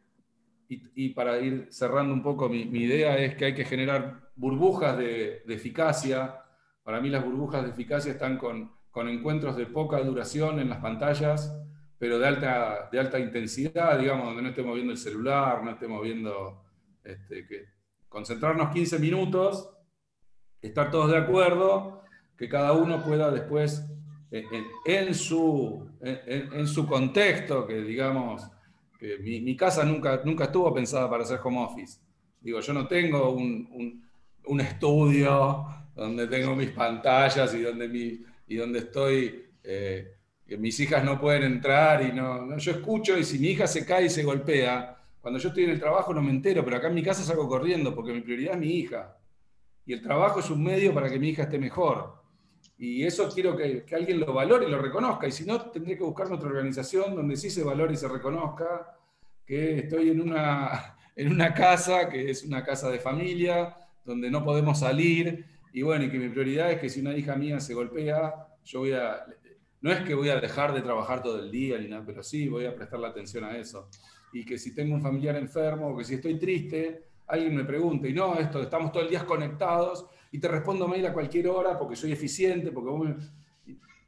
y, 0.69 1.05
y 1.05 1.09
para 1.09 1.39
ir 1.39 1.67
cerrando 1.69 2.13
un 2.13 2.23
poco, 2.23 2.49
mi, 2.49 2.65
mi 2.65 2.79
idea 2.83 3.17
es 3.17 3.35
que 3.35 3.45
hay 3.45 3.53
que 3.53 3.63
generar 3.65 4.31
burbujas 4.35 4.97
de, 4.97 5.43
de 5.45 5.53
eficacia. 5.53 6.41
Para 6.83 6.99
mí 6.99 7.09
las 7.09 7.23
burbujas 7.23 7.63
de 7.63 7.69
eficacia 7.69 8.11
están 8.13 8.37
con, 8.37 8.71
con 8.91 9.07
encuentros 9.07 9.55
de 9.55 9.65
poca 9.67 9.99
duración 10.01 10.59
en 10.59 10.69
las 10.69 10.79
pantallas, 10.79 11.55
pero 11.99 12.19
de 12.19 12.27
alta, 12.27 12.89
de 12.91 12.99
alta 12.99 13.19
intensidad, 13.19 13.97
digamos, 13.99 14.27
donde 14.27 14.41
no 14.43 14.49
estemos 14.49 14.75
viendo 14.75 14.91
el 14.93 14.97
celular, 14.99 15.63
no 15.63 15.71
estemos 15.71 16.01
viendo, 16.01 16.63
este, 17.03 17.45
que 17.47 17.65
concentrarnos 18.09 18.71
15 18.73 18.99
minutos 18.99 19.69
estar 20.61 20.91
todos 20.91 21.11
de 21.11 21.17
acuerdo, 21.17 22.03
que 22.37 22.49
cada 22.49 22.73
uno 22.73 23.03
pueda 23.03 23.31
después, 23.31 23.83
en, 24.31 24.45
en- 24.85 25.15
su, 25.15 25.89
en, 26.01 26.67
su 26.67 26.85
contexto, 26.85 27.65
que 27.65 27.81
digamos, 27.81 28.43
que 28.99 29.17
mi, 29.19 29.55
casa 29.55 29.83
nunca, 29.85 30.21
nunca 30.25 30.45
estuvo 30.45 30.73
pensada 30.73 31.09
para 31.09 31.23
hacer 31.23 31.39
home 31.43 31.63
office. 31.63 31.99
Digo, 32.41 32.59
yo 32.59 32.73
no 32.73 32.87
tengo 32.87 33.31
un, 33.31 33.67
un- 33.71 34.07
un 34.45 34.61
estudio 34.61 35.65
donde 35.95 36.27
tengo 36.27 36.55
mis 36.55 36.71
pantallas 36.71 37.53
y 37.53 37.61
donde, 37.61 37.87
mi, 37.87 38.23
y 38.47 38.55
donde 38.55 38.79
estoy, 38.79 39.45
eh, 39.63 40.16
que 40.47 40.57
mis 40.57 40.79
hijas 40.79 41.03
no 41.03 41.19
pueden 41.19 41.43
entrar 41.43 42.03
y 42.03 42.13
no, 42.13 42.57
yo 42.57 42.71
escucho 42.71 43.17
y 43.17 43.23
si 43.23 43.37
mi 43.37 43.49
hija 43.49 43.67
se 43.67 43.85
cae 43.85 44.05
y 44.05 44.09
se 44.09 44.23
golpea, 44.23 44.97
cuando 45.21 45.39
yo 45.39 45.49
estoy 45.49 45.65
en 45.65 45.71
el 45.71 45.79
trabajo 45.79 46.13
no 46.13 46.21
me 46.21 46.31
entero, 46.31 46.63
pero 46.63 46.77
acá 46.77 46.87
en 46.87 46.95
mi 46.95 47.03
casa 47.03 47.23
salgo 47.23 47.47
corriendo 47.47 47.93
porque 47.93 48.13
mi 48.13 48.21
prioridad 48.21 48.53
es 48.53 48.59
mi 48.59 48.69
hija 48.69 49.17
y 49.85 49.93
el 49.93 50.01
trabajo 50.01 50.39
es 50.39 50.49
un 50.49 50.63
medio 50.63 50.93
para 50.93 51.09
que 51.09 51.17
mi 51.17 51.29
hija 51.29 51.43
esté 51.43 51.57
mejor. 51.57 52.17
Y 52.77 53.03
eso 53.03 53.29
quiero 53.33 53.55
que, 53.55 53.83
que 53.85 53.95
alguien 53.95 54.19
lo 54.19 54.33
valore 54.33 54.67
y 54.67 54.69
lo 54.69 54.79
reconozca. 54.79 55.27
Y 55.27 55.31
si 55.31 55.45
no, 55.45 55.61
tendré 55.71 55.97
que 55.97 56.03
buscar 56.03 56.31
otra 56.31 56.49
organización 56.49 57.15
donde 57.15 57.37
sí 57.37 57.49
se 57.49 57.63
valore 57.63 57.93
y 57.93 57.97
se 57.97 58.07
reconozca 58.07 58.97
que 59.45 59.79
estoy 59.79 60.09
en 60.09 60.21
una, 60.21 60.97
en 61.15 61.31
una 61.31 61.53
casa 61.53 62.09
que 62.09 62.29
es 62.29 62.43
una 62.43 62.63
casa 62.63 62.89
de 62.89 62.99
familia, 62.99 63.75
donde 64.03 64.29
no 64.29 64.43
podemos 64.43 64.79
salir. 64.79 65.45
Y 65.73 65.81
bueno, 65.81 66.05
y 66.05 66.11
que 66.11 66.19
mi 66.19 66.29
prioridad 66.29 66.71
es 66.71 66.79
que 66.79 66.89
si 66.89 66.99
una 66.99 67.15
hija 67.15 67.35
mía 67.35 67.59
se 67.59 67.73
golpea, 67.73 68.33
yo 68.65 68.79
voy 68.79 68.91
a... 68.91 69.25
No 69.81 69.91
es 69.91 70.01
que 70.01 70.15
voy 70.15 70.29
a 70.29 70.39
dejar 70.39 70.73
de 70.73 70.81
trabajar 70.81 71.21
todo 71.23 71.39
el 71.39 71.51
día 71.51 71.77
ni 71.77 71.87
nada, 71.87 72.03
pero 72.05 72.23
sí 72.23 72.47
voy 72.47 72.65
a 72.65 72.75
prestarle 72.75 73.07
atención 73.07 73.43
a 73.43 73.57
eso. 73.57 73.89
Y 74.33 74.43
que 74.45 74.57
si 74.57 74.73
tengo 74.73 74.95
un 74.95 75.01
familiar 75.01 75.35
enfermo 75.35 75.89
o 75.89 75.97
que 75.97 76.03
si 76.03 76.15
estoy 76.15 76.37
triste, 76.39 77.03
alguien 77.27 77.55
me 77.55 77.63
pregunte, 77.63 78.09
y 78.09 78.13
no, 78.13 78.35
esto, 78.39 78.61
estamos 78.61 78.91
todo 78.91 79.03
el 79.03 79.09
día 79.09 79.25
conectados 79.25 80.07
y 80.31 80.39
te 80.39 80.47
respondo 80.47 80.87
mail 80.87 81.05
a 81.05 81.13
cualquier 81.13 81.47
hora 81.47 81.77
porque 81.77 81.95
soy 81.95 82.11
eficiente, 82.11 82.71
porque 82.71 82.89
vos 82.89 83.07
me- 83.07 83.15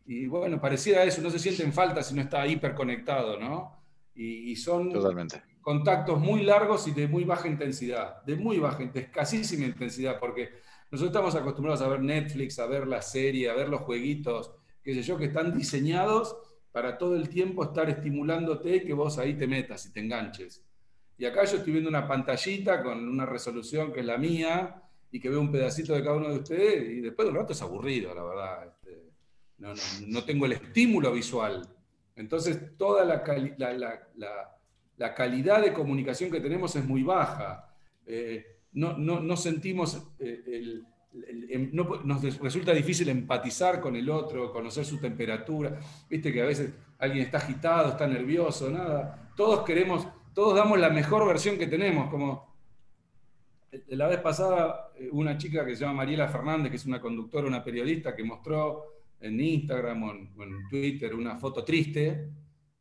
y, 0.05 0.23
y 0.23 0.27
bueno, 0.27 0.59
pareciera 0.59 1.03
eso, 1.03 1.21
no 1.21 1.29
se 1.29 1.39
siente 1.39 1.63
en 1.63 1.73
falta 1.73 2.01
si 2.03 2.15
no 2.15 2.21
está 2.21 2.45
hiperconectado, 2.47 3.39
¿no? 3.39 3.83
Y, 4.15 4.51
y 4.51 4.55
son 4.55 4.89
Totalmente. 4.91 5.41
contactos 5.61 6.19
muy 6.19 6.43
largos 6.43 6.87
y 6.87 6.91
de 6.91 7.07
muy 7.07 7.23
baja 7.25 7.47
intensidad, 7.47 8.21
de 8.23 8.35
muy 8.35 8.57
baja, 8.59 8.83
de 8.85 8.99
escasísima 9.01 9.65
intensidad, 9.65 10.19
porque 10.19 10.49
nosotros 10.91 11.11
estamos 11.15 11.35
acostumbrados 11.35 11.81
a 11.81 11.87
ver 11.87 12.01
Netflix, 12.01 12.57
a 12.59 12.65
ver 12.65 12.87
la 12.87 13.01
serie, 13.01 13.49
a 13.49 13.53
ver 13.53 13.69
los 13.69 13.81
jueguitos, 13.81 14.51
qué 14.89 14.95
sé 14.95 15.03
yo, 15.03 15.17
que 15.17 15.25
están 15.25 15.55
diseñados 15.57 16.35
para 16.71 16.97
todo 16.97 17.15
el 17.15 17.29
tiempo 17.29 17.63
estar 17.63 17.89
estimulándote 17.89 18.75
y 18.77 18.85
que 18.85 18.93
vos 18.93 19.17
ahí 19.17 19.35
te 19.35 19.47
metas 19.47 19.85
y 19.85 19.91
te 19.93 19.99
enganches. 19.99 20.63
Y 21.17 21.25
acá 21.25 21.43
yo 21.45 21.57
estoy 21.57 21.73
viendo 21.73 21.89
una 21.89 22.07
pantallita 22.07 22.81
con 22.83 23.07
una 23.07 23.25
resolución 23.25 23.91
que 23.91 23.99
es 24.01 24.05
la 24.05 24.17
mía 24.17 24.81
y 25.11 25.19
que 25.19 25.29
veo 25.29 25.41
un 25.41 25.51
pedacito 25.51 25.93
de 25.93 26.03
cada 26.03 26.15
uno 26.15 26.29
de 26.29 26.37
ustedes 26.37 26.89
y 26.89 27.01
después 27.01 27.25
de 27.25 27.31
un 27.31 27.37
rato 27.37 27.53
es 27.53 27.61
aburrido, 27.61 28.13
la 28.13 28.23
verdad. 28.23 28.67
Este, 28.67 29.09
no, 29.57 30.23
tengo 30.23 30.45
el 30.45 30.53
estímulo 30.53 31.11
visual. 31.11 31.67
Entonces, 32.15 32.77
toda 32.77 33.03
la, 33.03 33.23
cali- 33.23 33.55
calidad 35.15 35.61
de 35.61 35.73
comunicación 35.73 36.31
que 36.31 36.39
tenemos 36.39 36.75
es 36.75 36.85
muy 36.85 37.03
baja. 37.03 37.73
Eh, 38.05 38.61
no, 38.73 39.35
sentimos, 39.37 40.01
eh, 40.19 40.43
el- 40.47 40.85
no 41.11 42.01
nos 42.03 42.39
resulta 42.39 42.73
difícil 42.73 43.09
empatizar 43.09 43.81
con 43.81 43.95
el 43.95 44.09
otro, 44.09 44.51
conocer 44.51 44.85
su 44.85 44.99
temperatura. 44.99 45.79
Viste 46.09 46.31
que 46.31 46.41
a 46.41 46.45
veces 46.45 46.73
alguien 46.99 47.25
está 47.25 47.39
agitado, 47.39 47.89
está 47.89 48.07
nervioso, 48.07 48.69
nada. 48.69 49.31
Todos 49.35 49.65
queremos, 49.65 50.07
todos 50.33 50.55
damos 50.55 50.77
la 50.79 50.89
mejor 50.89 51.25
versión 51.27 51.57
que 51.57 51.67
tenemos, 51.67 52.09
como 52.09 52.47
la 53.87 54.07
vez 54.07 54.19
pasada, 54.19 54.91
eh, 54.97 55.09
una 55.11 55.37
chica 55.37 55.65
que 55.65 55.75
se 55.75 55.81
llama 55.81 55.97
Mariela 55.97 56.27
Fernández, 56.27 56.71
que 56.71 56.77
es 56.77 56.85
una 56.85 56.99
conductora, 56.99 57.47
una 57.47 57.63
periodista, 57.63 58.15
que 58.15 58.23
mostró 58.23 58.83
en 59.19 59.39
Instagram 59.39 60.03
o 60.03 60.11
en, 60.43 60.67
Twitter 60.69 61.13
una 61.13 61.37
foto 61.37 61.63
triste 61.63 62.29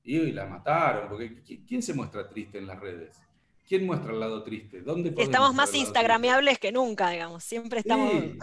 y 0.05 0.33
la 0.33 0.47
mataron, 0.47 1.09
porque 1.09 1.43
¿qui- 1.45 1.65
¿quién 1.67 1.83
se 1.83 1.93
muestra 1.95 2.27
triste 2.29 2.59
en 2.59 2.67
las 2.67 2.81
redes? 2.81 3.21
¿Quién 3.69 3.87
muestra 3.87 4.13
el 4.13 4.21
lado 4.21 4.43
triste? 4.43 4.81
¿Dónde 4.83 5.15
Estamos 5.17 5.55
más 5.55 5.75
instagrameables 5.75 6.59
que 6.59 6.73
nunca, 6.73 7.11
digamos. 7.11 7.45
Siempre 7.45 7.81
estamos. 7.81 8.11
Sí. 8.13 8.39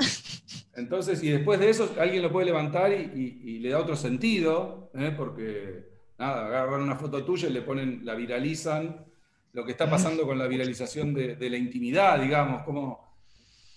Entonces, 0.76 1.23
y 1.23 1.30
después 1.30 1.59
de 1.59 1.69
eso, 1.69 1.93
alguien 1.99 2.21
lo 2.21 2.32
puede 2.32 2.47
levantar 2.47 2.91
y, 2.91 2.95
y- 3.43 3.49
y 3.55 3.59
le 3.59 3.69
da 3.69 3.80
otro 3.80 3.95
sentido, 3.95 4.91
¿eh? 4.93 5.13
porque, 5.17 5.86
nada, 6.17 6.45
agarran 6.47 6.82
una 6.82 6.95
foto 6.95 7.23
tuya 7.23 7.47
y 7.49 7.53
le 7.53 7.61
ponen, 7.61 8.01
la 8.05 8.13
viralizan, 8.13 9.05
lo 9.53 9.63
que 9.65 9.71
está 9.71 9.89
pasando 9.89 10.26
con 10.28 10.38
la 10.38 10.47
viralización 10.47 11.13
de, 11.13 11.36
de 11.38 11.49
la 11.49 11.57
intimidad, 11.57 12.19
digamos, 12.21 12.63
cómo, 12.63 13.15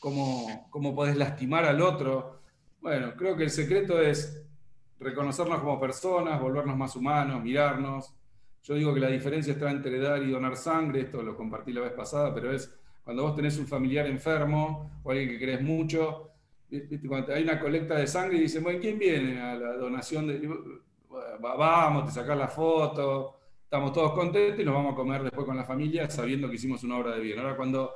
cómo, 0.00 0.66
cómo 0.70 0.94
podés 0.94 1.16
lastimar 1.16 1.64
al 1.64 1.80
otro. 1.80 2.40
Bueno, 2.80 3.14
creo 3.16 3.36
que 3.36 3.44
el 3.44 3.50
secreto 3.50 4.00
es 4.02 4.42
reconocernos 4.98 5.60
como 5.60 5.78
personas, 5.78 6.40
volvernos 6.40 6.76
más 6.76 6.96
humanos, 6.96 7.42
mirarnos. 7.42 8.12
Yo 8.62 8.74
digo 8.74 8.92
que 8.94 9.00
la 9.00 9.08
diferencia 9.08 9.52
está 9.54 9.70
entre 9.70 9.98
dar 9.98 10.22
y 10.22 10.30
donar 10.30 10.56
sangre, 10.56 11.00
esto 11.02 11.22
lo 11.22 11.36
compartí 11.36 11.72
la 11.72 11.80
vez 11.82 11.92
pasada, 11.92 12.34
pero 12.34 12.52
es 12.52 12.74
cuando 13.04 13.22
vos 13.22 13.34
tenés 13.34 13.58
un 13.58 13.66
familiar 13.66 14.06
enfermo 14.06 15.00
o 15.02 15.10
alguien 15.10 15.28
que 15.30 15.38
querés 15.38 15.62
mucho, 15.62 16.30
cuando 17.08 17.32
hay 17.32 17.42
una 17.44 17.58
colecta 17.58 17.96
de 17.96 18.06
sangre 18.06 18.36
y 18.38 18.40
dicen, 18.42 18.62
bueno, 18.62 18.78
¿quién 18.80 18.98
viene 18.98 19.40
a 19.40 19.54
la 19.54 19.72
donación? 19.74 20.26
De... 20.26 20.46
Va- 21.10 21.56
Vamos, 21.56 22.06
te 22.06 22.12
sacás 22.12 22.36
la 22.36 22.48
foto, 22.48 23.38
estamos 23.64 23.92
todos 23.92 24.12
contentos 24.12 24.60
y 24.60 24.64
nos 24.64 24.74
vamos 24.74 24.92
a 24.92 24.96
comer 24.96 25.22
después 25.22 25.46
con 25.46 25.56
la 25.56 25.64
familia 25.64 26.08
sabiendo 26.10 26.48
que 26.48 26.56
hicimos 26.56 26.82
una 26.84 26.98
obra 26.98 27.14
de 27.14 27.20
bien. 27.20 27.38
Ahora 27.38 27.56
cuando, 27.56 27.90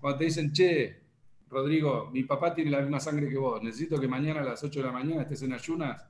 cuando 0.00 0.18
te 0.18 0.24
dicen, 0.26 0.52
che, 0.52 1.02
Rodrigo, 1.48 2.10
mi 2.12 2.24
papá 2.24 2.54
tiene 2.54 2.70
la 2.70 2.80
misma 2.80 3.00
sangre 3.00 3.28
que 3.28 3.38
vos, 3.38 3.62
necesito 3.62 3.98
que 4.00 4.06
mañana 4.08 4.40
a 4.40 4.44
las 4.44 4.62
8 4.62 4.80
de 4.80 4.86
la 4.86 4.92
mañana 4.92 5.22
estés 5.22 5.42
en 5.42 5.52
ayunas, 5.54 6.06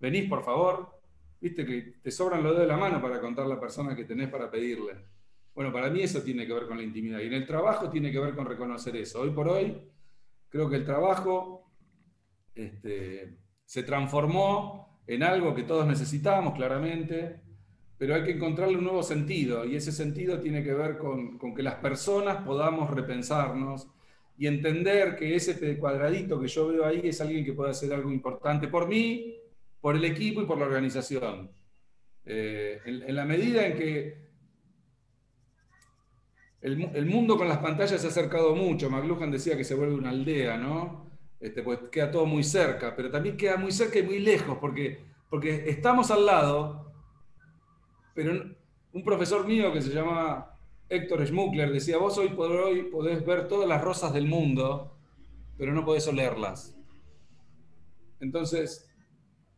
venís 0.00 0.28
por 0.28 0.42
favor, 0.44 0.97
viste 1.40 1.64
que 1.64 1.94
te 2.02 2.10
sobran 2.10 2.42
los 2.42 2.52
dedos 2.52 2.66
de 2.66 2.72
la 2.72 2.76
mano 2.76 3.00
para 3.00 3.20
contar 3.20 3.46
la 3.46 3.60
persona 3.60 3.94
que 3.94 4.04
tenés 4.04 4.28
para 4.28 4.50
pedirle. 4.50 4.94
Bueno, 5.54 5.72
para 5.72 5.90
mí 5.90 6.02
eso 6.02 6.22
tiene 6.22 6.46
que 6.46 6.52
ver 6.52 6.66
con 6.66 6.76
la 6.76 6.84
intimidad. 6.84 7.20
Y 7.20 7.26
en 7.26 7.34
el 7.34 7.46
trabajo 7.46 7.90
tiene 7.90 8.12
que 8.12 8.20
ver 8.20 8.34
con 8.34 8.46
reconocer 8.46 8.96
eso. 8.96 9.20
Hoy 9.20 9.30
por 9.30 9.48
hoy, 9.48 9.76
creo 10.48 10.68
que 10.68 10.76
el 10.76 10.84
trabajo 10.84 11.72
este, 12.54 13.38
se 13.64 13.82
transformó 13.82 15.02
en 15.06 15.22
algo 15.22 15.54
que 15.54 15.64
todos 15.64 15.86
necesitamos, 15.86 16.54
claramente, 16.54 17.40
pero 17.96 18.14
hay 18.14 18.22
que 18.22 18.32
encontrarle 18.32 18.78
un 18.78 18.84
nuevo 18.84 19.02
sentido. 19.02 19.64
Y 19.64 19.74
ese 19.74 19.90
sentido 19.90 20.38
tiene 20.38 20.62
que 20.62 20.74
ver 20.74 20.98
con, 20.98 21.38
con 21.38 21.54
que 21.54 21.62
las 21.62 21.76
personas 21.76 22.44
podamos 22.44 22.90
repensarnos 22.90 23.88
y 24.36 24.46
entender 24.46 25.16
que 25.16 25.34
ese 25.34 25.76
cuadradito 25.78 26.40
que 26.40 26.46
yo 26.46 26.68
veo 26.68 26.84
ahí 26.86 27.00
es 27.02 27.20
alguien 27.20 27.44
que 27.44 27.52
puede 27.52 27.72
hacer 27.72 27.92
algo 27.92 28.12
importante 28.12 28.68
por 28.68 28.86
mí, 28.86 29.34
por 29.80 29.96
el 29.96 30.04
equipo 30.04 30.42
y 30.42 30.46
por 30.46 30.58
la 30.58 30.66
organización. 30.66 31.50
Eh, 32.24 32.80
en, 32.84 33.14
la 33.14 33.24
medida 33.24 33.66
en 33.66 33.76
que 33.76 34.28
el, 36.60 36.76
mu- 36.76 36.90
el 36.94 37.06
mundo 37.06 37.36
con 37.36 37.48
las 37.48 37.58
pantallas 37.58 38.00
se 38.00 38.06
ha 38.06 38.10
acercado 38.10 38.54
mucho. 38.54 38.90
McLuhan 38.90 39.30
decía 39.30 39.56
que 39.56 39.64
se 39.64 39.74
vuelve 39.74 39.94
una 39.94 40.10
aldea, 40.10 40.56
¿no? 40.56 41.06
Este, 41.40 41.62
pues 41.62 41.78
queda 41.92 42.10
todo 42.10 42.26
muy 42.26 42.42
cerca, 42.42 42.94
pero 42.96 43.10
también 43.10 43.36
queda 43.36 43.56
muy 43.56 43.70
cerca 43.70 43.98
y 44.00 44.02
muy 44.02 44.18
lejos, 44.18 44.58
porque, 44.60 45.04
porque 45.30 45.70
estamos 45.70 46.10
al 46.10 46.26
lado, 46.26 46.92
pero 48.14 48.32
un 48.92 49.04
profesor 49.04 49.46
mío 49.46 49.72
que 49.72 49.80
se 49.80 49.90
llama 49.94 50.52
Héctor 50.88 51.24
Schmuckler 51.24 51.70
decía, 51.70 51.98
vos 51.98 52.18
hoy 52.18 52.30
por 52.30 52.50
hoy 52.50 52.84
podés 52.84 53.24
ver 53.24 53.46
todas 53.46 53.68
las 53.68 53.80
rosas 53.82 54.12
del 54.12 54.26
mundo, 54.26 54.96
pero 55.56 55.72
no 55.72 55.84
podés 55.84 56.08
olerlas. 56.08 56.76
Entonces, 58.18 58.87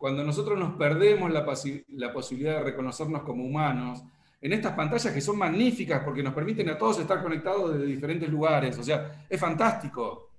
cuando 0.00 0.24
nosotros 0.24 0.58
nos 0.58 0.76
perdemos 0.76 1.30
la, 1.30 1.44
posibilidad 1.44 2.56
de 2.56 2.64
reconocernos 2.64 3.22
como 3.22 3.44
humanos, 3.44 4.02
en 4.40 4.54
estas 4.54 4.72
pantallas 4.72 5.12
que 5.12 5.20
son 5.20 5.36
magníficas 5.36 6.02
porque 6.02 6.22
nos 6.22 6.32
permiten 6.32 6.70
a 6.70 6.78
todos 6.78 6.98
estar 6.98 7.22
conectados 7.22 7.74
desde 7.74 7.84
diferentes 7.84 8.28
lugares, 8.30 8.78
o 8.78 8.82
sea, 8.82 9.26
es 9.28 9.38
fantástico, 9.38 10.30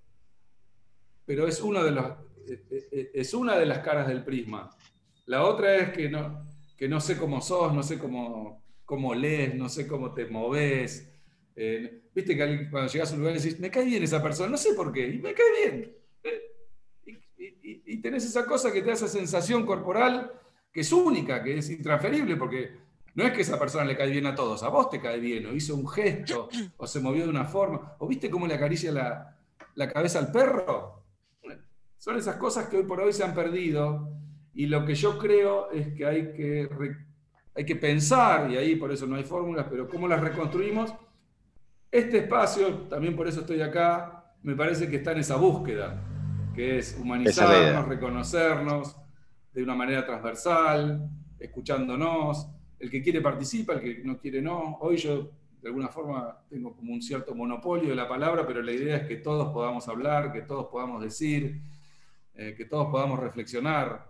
pero 1.23 1.47
es, 1.47 1.61
uno 1.61 1.83
de 1.83 1.91
los, 1.91 2.05
eh, 2.49 2.87
eh, 2.91 3.11
es 3.13 3.33
una 3.35 3.55
de 3.55 3.67
las 3.67 3.79
caras 3.79 4.07
del 4.07 4.23
prisma. 4.23 4.67
La 5.27 5.43
otra 5.43 5.75
es 5.75 5.89
que 5.91 6.09
no, 6.09 6.47
que 6.75 6.89
no 6.89 6.99
sé 6.99 7.15
cómo 7.15 7.39
sos, 7.39 7.71
no 7.71 7.83
sé 7.83 7.99
cómo, 7.99 8.63
cómo 8.83 9.13
lees, 9.13 9.53
no 9.53 9.69
sé 9.69 9.85
cómo 9.85 10.11
te 10.11 10.25
moves. 10.25 11.07
Eh, 11.55 12.01
Viste 12.13 12.35
que 12.35 12.67
cuando 12.69 12.91
llegas 12.91 13.11
a 13.11 13.13
un 13.13 13.21
lugar 13.21 13.35
decís, 13.35 13.59
me 13.59 13.71
cae 13.71 13.85
bien 13.85 14.03
esa 14.03 14.21
persona, 14.21 14.49
no 14.49 14.57
sé 14.57 14.73
por 14.73 14.91
qué, 14.91 15.07
y 15.07 15.19
me 15.19 15.33
cae 15.33 15.69
bien. 15.69 15.95
Y, 17.85 17.97
tenés 17.97 18.25
esa 18.25 18.45
cosa 18.45 18.71
que 18.71 18.81
te 18.81 18.87
da 18.87 18.93
esa 18.93 19.07
sensación 19.07 19.65
corporal 19.65 20.31
que 20.71 20.81
es 20.81 20.91
única, 20.91 21.43
que 21.43 21.57
es 21.57 21.69
intransferible, 21.69 22.35
porque 22.37 22.71
no 23.15 23.25
es 23.25 23.33
que 23.33 23.41
esa 23.41 23.59
persona 23.59 23.83
le 23.83 23.97
cae 23.97 24.09
bien 24.09 24.25
a 24.25 24.35
todos, 24.35 24.63
a 24.63 24.69
vos 24.69 24.89
te 24.89 25.01
cae 25.01 25.19
bien, 25.19 25.45
o 25.45 25.53
hizo 25.53 25.75
un 25.75 25.87
gesto, 25.87 26.49
o 26.77 26.87
se 26.87 27.01
movió 27.01 27.23
de 27.23 27.29
una 27.29 27.45
forma, 27.45 27.95
o 27.99 28.07
viste 28.07 28.29
cómo 28.29 28.47
le 28.47 28.53
acaricia 28.53 28.91
la, 28.91 29.37
la 29.75 29.91
cabeza 29.91 30.19
al 30.19 30.31
perro. 30.31 31.03
Son 31.97 32.17
esas 32.17 32.37
cosas 32.37 32.67
que 32.67 32.77
hoy 32.77 32.83
por 32.83 33.01
hoy 33.01 33.11
se 33.11 33.23
han 33.23 33.35
perdido, 33.35 34.09
y 34.53 34.65
lo 34.67 34.85
que 34.85 34.95
yo 34.95 35.17
creo 35.17 35.71
es 35.71 35.93
que 35.93 36.05
hay 36.05 36.33
que, 36.33 36.69
hay 37.53 37.65
que 37.65 37.75
pensar, 37.75 38.49
y 38.49 38.57
ahí 38.57 38.75
por 38.75 38.91
eso 38.91 39.05
no 39.07 39.17
hay 39.17 39.23
fórmulas, 39.23 39.67
pero 39.69 39.89
cómo 39.89 40.07
las 40.07 40.21
reconstruimos. 40.21 40.93
Este 41.91 42.19
espacio, 42.19 42.87
también 42.89 43.15
por 43.15 43.27
eso 43.27 43.41
estoy 43.41 43.61
acá, 43.61 44.33
me 44.43 44.55
parece 44.55 44.89
que 44.89 44.95
está 44.95 45.11
en 45.11 45.19
esa 45.19 45.35
búsqueda, 45.35 46.01
que 46.55 46.77
es 46.79 46.97
humanizarnos, 46.99 47.87
reconocernos 47.87 48.95
de 49.53 49.63
una 49.63 49.75
manera 49.75 50.05
transversal, 50.05 51.09
escuchándonos. 51.39 52.47
El 52.79 52.89
que 52.89 53.01
quiere 53.01 53.21
participa, 53.21 53.73
el 53.73 53.81
que 53.81 54.01
no 54.03 54.17
quiere 54.17 54.41
no. 54.41 54.77
Hoy 54.81 54.97
yo, 54.97 55.29
de 55.61 55.67
alguna 55.69 55.87
forma, 55.89 56.37
tengo 56.49 56.75
como 56.75 56.93
un 56.93 57.01
cierto 57.01 57.35
monopolio 57.35 57.89
de 57.89 57.95
la 57.95 58.07
palabra, 58.07 58.45
pero 58.45 58.61
la 58.61 58.71
idea 58.71 58.97
es 58.97 59.07
que 59.07 59.17
todos 59.17 59.51
podamos 59.53 59.87
hablar, 59.87 60.33
que 60.33 60.41
todos 60.41 60.67
podamos 60.67 61.01
decir, 61.01 61.61
eh, 62.35 62.55
que 62.57 62.65
todos 62.65 62.87
podamos 62.89 63.19
reflexionar 63.19 64.09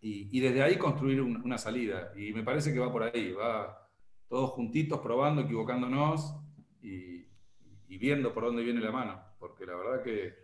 y, 0.00 0.28
y 0.36 0.40
desde 0.40 0.62
ahí 0.62 0.76
construir 0.76 1.20
un- 1.20 1.40
una 1.42 1.56
salida. 1.58 2.12
Y 2.16 2.32
me 2.32 2.42
parece 2.42 2.72
que 2.72 2.78
va 2.80 2.90
por 2.92 3.04
ahí, 3.04 3.32
va 3.32 3.86
todos 4.28 4.50
juntitos, 4.50 5.00
probando, 5.00 5.42
equivocándonos 5.42 6.34
y, 6.82 7.24
y 7.88 7.98
viendo 7.98 8.34
por 8.34 8.44
dónde 8.44 8.62
viene 8.62 8.80
la 8.80 8.90
mano, 8.92 9.20
porque 9.38 9.64
la 9.64 9.74
verdad 9.76 10.02
que, 10.02 10.34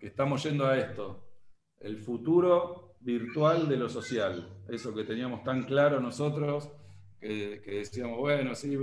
que 0.00 0.06
estamos 0.06 0.42
yendo 0.42 0.66
a 0.66 0.78
esto, 0.78 1.22
el 1.78 1.98
futuro 1.98 2.96
virtual 3.00 3.68
de 3.68 3.76
lo 3.76 3.88
social, 3.88 4.64
eso 4.68 4.94
que 4.94 5.04
teníamos 5.04 5.44
tan 5.44 5.64
claro 5.64 6.00
nosotros, 6.00 6.70
que, 7.20 7.60
decíamos, 7.66 8.18
bueno, 8.18 8.54
sí, 8.54 8.76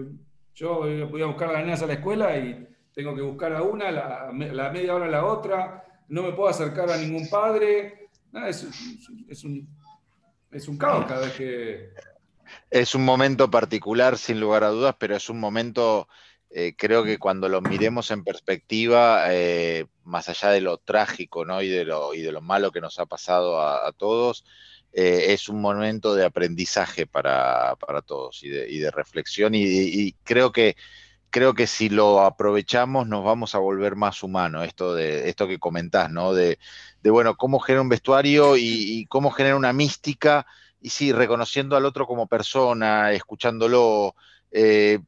yo 0.54 0.80
voy 1.10 1.22
a 1.22 1.26
buscar 1.26 1.50
a 1.50 1.54
las 1.54 1.64
nenas 1.64 1.82
a 1.82 1.88
la 1.88 1.94
escuela 1.94 2.38
y 2.38 2.68
tengo 2.94 3.16
que 3.16 3.22
buscar 3.22 3.54
a 3.54 3.64
una, 3.64 3.92
la, 3.92 4.32
media 4.72 4.96
hora 4.96 5.06
a 5.06 5.10
la 5.10 5.26
otra, 5.26 5.84
no 6.08 6.24
me 6.24 6.34
puedo 6.34 6.50
acercar 6.50 6.90
a 6.90 6.98
ningún 6.98 7.28
padre, 7.30 8.10
es 8.48 9.44
un, 9.44 9.68
es 10.52 10.68
un 10.68 10.78
caos 10.78 11.06
cada 11.06 11.22
vez 11.22 11.34
que, 11.34 11.94
Es 12.70 12.96
un 12.96 13.04
momento 13.04 13.50
particular, 13.50 14.18
sin 14.18 14.40
lugar 14.40 14.64
a 14.64 14.70
dudas, 14.70 14.96
pero 15.00 15.16
es 15.16 15.30
un 15.30 15.40
momento, 15.40 16.08
eh, 16.50 16.74
creo 16.78 17.04
que 17.04 17.18
cuando 17.18 17.50
lo 17.50 17.62
miremos 17.62 18.12
en 18.12 18.24
perspectiva, 18.24 19.26
eh, 19.34 19.86
más 20.04 20.30
allá 20.30 20.50
de 20.50 20.62
lo 20.62 20.78
trágico 20.78 21.46
¿no? 21.46 21.62
y, 21.62 21.68
de 21.68 21.86
lo, 21.86 22.14
y 22.14 22.22
de 22.22 22.32
lo 22.32 22.42
malo 22.42 22.72
que 22.72 22.82
nos 22.82 23.00
ha 23.00 23.06
pasado 23.06 23.60
a, 23.60 23.88
a 23.88 23.92
todos, 23.92 24.46
eh, 24.94 25.34
es 25.34 25.50
un 25.50 25.62
momento 25.62 26.16
de 26.16 26.26
aprendizaje 26.26 27.06
para, 27.06 27.76
para 27.76 28.02
todos 28.02 28.44
y 28.44 28.50
de, 28.50 28.70
y 28.70 28.80
de 28.80 28.92
reflexión. 28.92 29.54
Y, 29.56 29.64
y 29.64 30.14
creo 30.24 30.52
que 30.52 30.76
creo 31.30 31.54
que 31.54 31.68
si 31.68 31.90
lo 31.90 32.22
aprovechamos 32.22 33.06
nos 33.06 33.24
vamos 33.24 33.54
a 33.54 33.60
volver 33.60 33.96
más 33.98 34.24
humanos, 34.24 34.66
esto 34.66 34.96
de 34.96 35.30
esto 35.30 35.48
que 35.48 35.60
comentás, 35.60 36.10
¿no? 36.10 36.34
De, 36.34 36.58
de 37.04 37.10
bueno, 37.10 37.36
cómo 37.36 37.60
genera 37.60 37.82
un 37.82 37.90
vestuario 37.90 38.56
y, 38.56 38.64
y 38.64 39.06
cómo 39.08 39.30
genera 39.32 39.58
una 39.58 39.74
mística 39.74 40.46
y 40.82 40.90
sí, 40.90 41.12
reconociendo 41.12 41.76
al 41.76 41.86
otro 41.86 42.06
como 42.08 42.28
persona, 42.28 43.12
escuchándolo, 43.12 44.16
eh, 44.52 45.00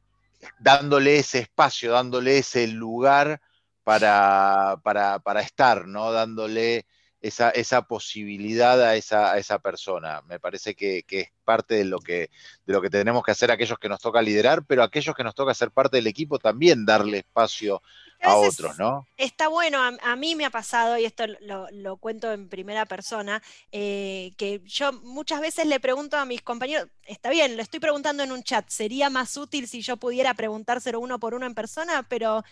dándole 0.58 1.18
ese 1.18 1.40
espacio, 1.40 1.92
dándole 1.92 2.38
ese 2.38 2.66
lugar 2.68 3.40
para, 3.84 4.76
para, 4.82 5.18
para 5.20 5.40
estar, 5.40 5.86
¿no? 5.86 6.12
Dándole 6.12 6.86
esa, 7.20 7.50
esa 7.50 7.82
posibilidad 7.82 8.80
a 8.82 8.96
esa, 8.96 9.32
a 9.32 9.38
esa 9.38 9.58
persona. 9.58 10.22
Me 10.22 10.40
parece 10.40 10.74
que, 10.74 11.02
que, 11.06 11.20
es 11.20 11.28
parte 11.44 11.74
de 11.74 11.84
lo 11.84 11.98
que, 11.98 12.30
de 12.66 12.72
lo 12.72 12.80
que 12.80 12.90
tenemos 12.90 13.22
que 13.22 13.32
hacer 13.32 13.50
aquellos 13.50 13.78
que 13.78 13.88
nos 13.88 14.00
toca 14.00 14.22
liderar, 14.22 14.64
pero 14.66 14.82
aquellos 14.82 15.14
que 15.14 15.24
nos 15.24 15.34
toca 15.34 15.54
ser 15.54 15.70
parte 15.70 15.96
del 15.98 16.06
equipo 16.06 16.38
también 16.38 16.84
darle 16.86 17.18
espacio 17.18 17.82
a, 18.22 18.32
a 18.32 18.36
otros, 18.36 18.78
¿no? 18.78 19.06
Está 19.16 19.48
bueno, 19.48 19.82
a, 19.82 19.96
a, 20.02 20.16
mí 20.16 20.34
me 20.34 20.44
ha 20.44 20.50
pasado, 20.50 20.98
y 20.98 21.04
esto 21.04 21.24
lo, 21.40 21.68
lo 21.70 21.96
cuento 21.96 22.32
en 22.32 22.48
primera 22.48 22.86
persona, 22.86 23.42
eh, 23.72 24.32
que 24.36 24.60
yo 24.64 24.92
muchas 24.92 25.40
veces 25.40 25.66
le 25.66 25.80
pregunto 25.80 26.16
a 26.16 26.24
mis 26.24 26.42
compañeros, 26.42 26.88
está 27.04 27.30
bien, 27.30 27.56
lo 27.56 27.62
estoy 27.62 27.80
preguntando 27.80 28.22
en 28.22 28.32
un 28.32 28.42
chat, 28.42 28.68
sería 28.68 29.10
más 29.10 29.36
útil 29.36 29.66
si 29.68 29.82
yo 29.82 29.96
pudiera 29.96 30.34
preguntárselo 30.34 31.00
uno 31.00 31.18
por 31.18 31.34
uno 31.34 31.46
en 31.46 31.54
persona, 31.54 32.02
pero 32.08 32.44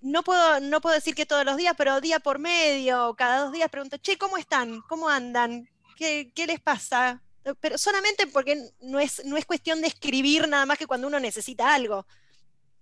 no 0.00 0.22
puedo, 0.22 0.60
no 0.60 0.80
puedo 0.80 0.94
decir 0.94 1.14
que 1.14 1.26
todos 1.26 1.44
los 1.44 1.56
días, 1.56 1.74
pero 1.76 2.00
día 2.00 2.20
por 2.20 2.38
medio, 2.38 3.14
cada 3.16 3.40
dos 3.40 3.52
días 3.52 3.70
pregunto, 3.70 3.96
che, 3.98 4.16
¿cómo 4.16 4.36
están? 4.36 4.80
¿Cómo 4.88 5.08
andan? 5.08 5.68
¿Qué, 5.96 6.32
qué 6.34 6.46
les 6.46 6.60
pasa? 6.60 7.22
Pero 7.60 7.78
solamente 7.78 8.26
porque 8.26 8.70
no 8.80 9.00
es, 9.00 9.24
no 9.24 9.36
es 9.36 9.46
cuestión 9.46 9.80
de 9.80 9.88
escribir 9.88 10.46
nada 10.48 10.66
más 10.66 10.78
que 10.78 10.86
cuando 10.86 11.06
uno 11.06 11.18
necesita 11.18 11.74
algo. 11.74 12.06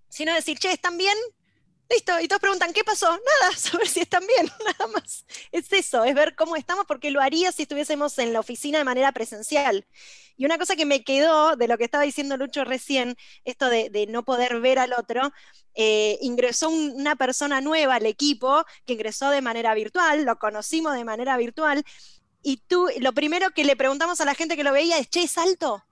sino 0.09 0.33
decir, 0.33 0.57
che, 0.59 0.71
¿están 0.71 0.97
bien? 0.97 1.17
Listo, 1.89 2.19
y 2.19 2.27
todos 2.27 2.41
preguntan, 2.41 2.73
¿qué 2.73 2.83
pasó? 2.83 3.07
Nada, 3.09 3.53
saber 3.57 3.87
si 3.87 4.01
están 4.01 4.25
bien, 4.27 4.49
nada 4.65 4.91
más. 4.91 5.25
Es 5.51 5.71
eso, 5.71 6.03
es 6.03 6.13
ver 6.15 6.35
cómo 6.35 6.55
estamos, 6.55 6.85
porque 6.85 7.11
lo 7.11 7.21
haría 7.21 7.51
si 7.51 7.63
estuviésemos 7.63 8.17
en 8.19 8.33
la 8.33 8.41
oficina 8.41 8.77
de 8.77 8.83
manera 8.83 9.11
presencial. 9.13 9.85
Y 10.35 10.45
una 10.45 10.57
cosa 10.57 10.75
que 10.75 10.85
me 10.85 11.03
quedó 11.03 11.55
de 11.55 11.67
lo 11.67 11.77
que 11.77 11.85
estaba 11.85 12.03
diciendo 12.03 12.35
Lucho 12.37 12.63
recién, 12.65 13.15
esto 13.45 13.69
de, 13.69 14.05
no 14.09 14.23
poder 14.23 14.59
ver 14.59 14.79
al 14.79 14.93
otro, 14.93 15.31
eh, 15.75 16.17
ingresó 16.21 16.69
un- 16.69 16.91
una 16.95 17.15
persona 17.15 17.61
nueva 17.61 17.95
al 17.95 18.05
equipo 18.05 18.65
que 18.85 18.93
ingresó 18.93 19.29
de 19.29 19.41
manera 19.41 19.73
virtual, 19.73 20.25
lo 20.25 20.37
conocimos 20.37 20.93
de 20.93 21.05
manera 21.05 21.37
virtual, 21.37 21.83
y 22.43 22.57
tú, 22.67 22.89
lo 23.01 23.13
primero 23.13 23.51
que 23.51 23.65
le 23.65 23.75
preguntamos 23.77 24.21
a 24.21 24.25
la 24.25 24.35
gente 24.35 24.55
que 24.57 24.63
lo 24.65 24.73
veía 24.73 24.97
es, 24.99 25.09
che, 25.09 25.23
¿es 25.23 25.37
alto? 25.37 25.83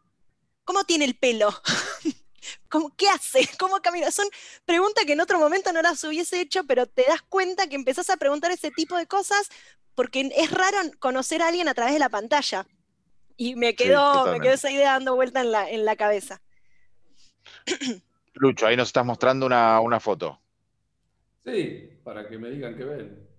¿Cómo 0.66 0.84
tiene 0.86 1.06
el 1.06 1.18
pelo? 1.18 1.50
¿Cómo, 2.70 2.93
¿Qué 2.96 3.08
hace? 3.10 3.48
¿Cómo 3.60 3.82
camina? 3.82 4.12
Son 4.12 4.28
preguntas 4.66 5.06
que 5.06 5.14
en 5.14 5.22
otro 5.22 5.39
momento 5.39 5.72
no 5.74 5.82
las 5.82 6.04
hubiese 6.04 6.41
hecho, 6.41 6.64
pero 6.66 6.86
te 6.86 7.06
das 7.08 7.22
cuenta 7.24 7.68
que 7.68 7.76
empezás 7.76 8.10
a 8.10 8.18
preguntar 8.18 8.52
ese 8.52 8.72
tipo 8.72 8.98
de 8.98 9.08
cosas 9.08 9.50
porque 9.96 10.30
es 10.36 10.52
raro 10.52 10.78
conocer 11.00 11.41
a 11.41 11.48
alguien 11.48 11.68
a 11.68 11.74
través 11.74 11.93
de 11.93 12.00
la 12.00 12.10
pantalla. 12.10 12.66
Y 13.38 13.56
me 13.56 13.76
quedó, 13.76 14.32
me 14.32 14.39
quedó 14.39 14.54
esa 14.54 14.72
idea 14.72 14.93
dando 14.93 15.16
vuelta 15.16 15.41
en 15.41 15.52
la, 15.52 15.70
en 15.70 15.84
la 15.84 15.96
cabeza. 15.96 16.41
Lucho, 18.34 18.68
ahí 18.68 18.78
nos 18.78 18.89
estás 18.89 19.06
mostrando 19.06 19.46
una, 19.46 19.80
una 19.80 20.00
foto. 20.00 20.39
Sí, 21.46 21.89
para 22.04 22.28
que 22.28 22.38
me 22.38 22.50
digan 22.50 22.76
qué 22.76 22.84
ven. 22.84 23.30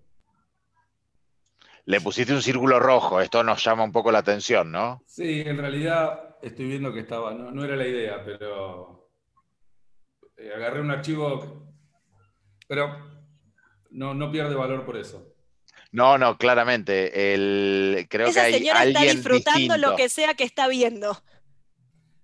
Le 1.85 2.01
pusiste 2.01 2.33
un 2.33 2.41
círculo 2.41 2.79
rojo, 2.79 3.21
esto 3.21 3.43
nos 3.43 3.63
llama 3.63 3.83
un 3.83 3.91
poco 3.91 4.11
la 4.11 4.19
atención, 4.19 4.71
¿no? 4.71 5.01
Sí, 5.05 5.41
en 5.45 5.57
realidad 5.57 6.37
estoy 6.41 6.67
viendo 6.67 6.93
que 6.93 6.99
estaba, 6.99 7.33
no, 7.33 7.51
no 7.51 7.63
era 7.63 7.75
la 7.75 7.87
idea, 7.87 8.23
pero 8.25 8.96
eh, 10.37 10.51
agarré 10.55 10.81
un 10.81 10.91
archivo, 10.91 11.73
pero 12.67 12.95
no, 13.91 14.13
no 14.13 14.31
pierde 14.31 14.55
valor 14.55 14.85
por 14.85 14.97
eso. 14.97 15.33
No, 15.91 16.17
no, 16.17 16.37
claramente. 16.37 17.33
El, 17.33 18.07
creo 18.09 18.25
que 18.25 18.31
Esa 18.31 18.43
hay 18.43 18.53
señora 18.53 18.85
está 18.85 19.01
disfrutando 19.01 19.59
distinto. 19.59 19.77
lo 19.77 19.95
que 19.95 20.09
sea 20.09 20.33
que 20.33 20.43
está 20.43 20.67
viendo. 20.67 21.17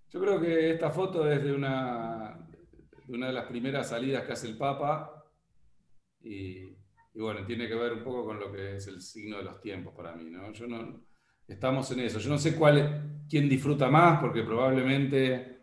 Yo 0.09 0.22
creo 0.22 0.39
que 0.39 0.72
esta 0.72 0.91
foto 0.91 1.30
es 1.32 1.43
de 1.43 1.53
una, 1.53 2.38
de 3.07 3.14
una 3.16 3.28
de 3.28 3.34
las 3.34 3.45
primeras 3.45 3.89
salidas 3.89 4.24
que 4.24 4.34
hace 4.34 4.47
el 4.47 4.57
Papa 4.57 5.24
y, 6.22 6.57
y 7.14 7.20
bueno, 7.20 7.45
tiene 7.45 7.68
que 7.68 7.76
ver 7.76 7.93
un 7.93 8.03
poco 8.03 8.26
con 8.26 8.39
lo 8.39 8.51
que 8.51 8.76
es 8.76 8.88
el 8.88 9.01
signo 9.01 9.38
de 9.38 9.43
los 9.43 9.59
tiempos 9.59 9.93
para 9.95 10.14
mí, 10.14 10.30
¿no? 10.30 10.51
Yo 10.51 10.68
no, 10.68 11.03
estamos 11.47 11.89
en 11.91 12.01
eso. 12.01 12.20
Yo 12.20 12.30
no 12.30 12.38
sé 12.38 12.55
cuál, 12.55 13.24
quién 13.30 13.49
disfruta 13.49 13.89
más, 13.89 14.20
porque 14.20 14.43
probablemente 14.43 15.61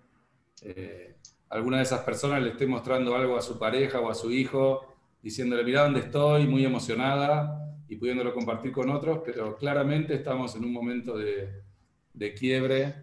eh, 0.63 1.10
alguna 1.51 1.79
de 1.79 1.83
esas 1.83 2.01
personas 2.01 2.43
le 2.43 2.51
esté 2.51 2.67
mostrando 2.67 3.15
algo 3.15 3.37
a 3.37 3.43
su 3.43 3.59
pareja 3.59 4.01
o 4.01 4.11
a 4.11 4.15
su 4.15 4.31
hijo, 4.31 4.95
diciéndole, 5.23 5.65
mira 5.65 5.83
dónde 5.83 6.01
estoy, 6.01 6.47
muy 6.47 6.65
emocionada 6.65 7.77
y 7.89 7.97
pudiéndolo 7.97 8.33
compartir 8.33 8.73
con 8.73 8.89
otros, 8.89 9.21
pero 9.25 9.57
claramente 9.57 10.15
estamos 10.15 10.55
en 10.55 10.65
un 10.65 10.73
momento 10.73 11.19
de, 11.19 11.63
de 12.15 12.35
quiebre 12.35 12.95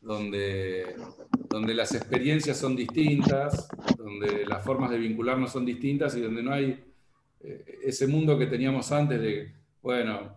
donde, 0.00 0.96
donde 1.48 1.74
las 1.74 1.94
experiencias 1.94 2.58
son 2.58 2.74
distintas, 2.74 3.68
donde 3.96 4.44
las 4.46 4.64
formas 4.64 4.90
de 4.90 4.98
vincularnos 4.98 5.52
son 5.52 5.64
distintas 5.64 6.16
y 6.16 6.20
donde 6.20 6.42
no 6.42 6.52
hay 6.52 6.84
eh, 7.40 7.78
ese 7.84 8.08
mundo 8.08 8.36
que 8.36 8.46
teníamos 8.46 8.90
antes 8.90 9.20
de, 9.20 9.52
bueno, 9.80 10.36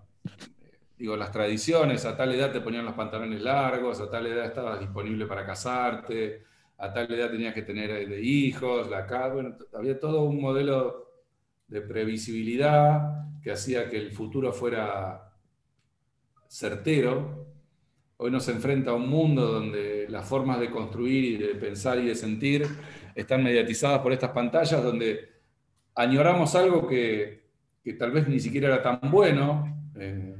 digo, 0.97 1.17
las 1.17 1.31
tradiciones, 1.31 2.05
a 2.05 2.15
tal 2.15 2.33
edad 2.33 2.51
te 2.51 2.61
ponían 2.61 2.85
los 2.85 2.93
pantalones 2.93 3.41
largos, 3.41 3.99
a 3.99 4.09
tal 4.09 4.27
edad 4.27 4.45
estabas 4.45 4.79
disponible 4.79 5.25
para 5.25 5.45
casarte, 5.45 6.43
a 6.77 6.93
tal 6.93 7.11
edad 7.11 7.31
tenías 7.31 7.53
que 7.53 7.61
tener 7.61 8.11
hijos, 8.21 8.89
la 8.89 9.05
casa, 9.05 9.57
había 9.73 9.99
todo 9.99 10.23
un 10.23 10.41
modelo 10.41 11.05
de 11.67 11.81
previsibilidad 11.81 13.25
que 13.41 13.51
hacía 13.51 13.89
que 13.89 13.97
el 13.97 14.11
futuro 14.11 14.51
fuera 14.51 15.33
certero. 16.47 17.45
Hoy 18.17 18.31
nos 18.31 18.47
enfrenta 18.47 18.91
a 18.91 18.95
un 18.95 19.09
mundo 19.09 19.45
donde 19.45 20.07
las 20.09 20.27
formas 20.27 20.59
de 20.59 20.69
construir 20.69 21.25
y 21.25 21.37
de 21.37 21.55
pensar 21.55 21.99
y 21.99 22.07
de 22.07 22.15
sentir 22.15 22.67
están 23.13 23.43
mediatizadas 23.43 23.99
por 23.99 24.13
estas 24.13 24.31
pantallas, 24.31 24.83
donde 24.83 25.29
añoramos 25.95 26.55
algo 26.55 26.87
que, 26.87 27.45
que 27.83 27.93
tal 27.93 28.11
vez 28.11 28.27
ni 28.27 28.39
siquiera 28.39 28.67
era 28.67 28.81
tan 28.81 29.11
bueno, 29.11 29.91
eh, 29.95 30.35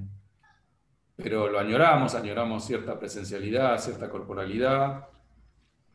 pero 1.16 1.50
lo 1.50 1.60
añoramos, 1.60 2.16
añoramos 2.16 2.66
cierta 2.66 3.00
presencialidad, 3.00 3.78
cierta 3.80 4.10
corporalidad. 4.10 5.08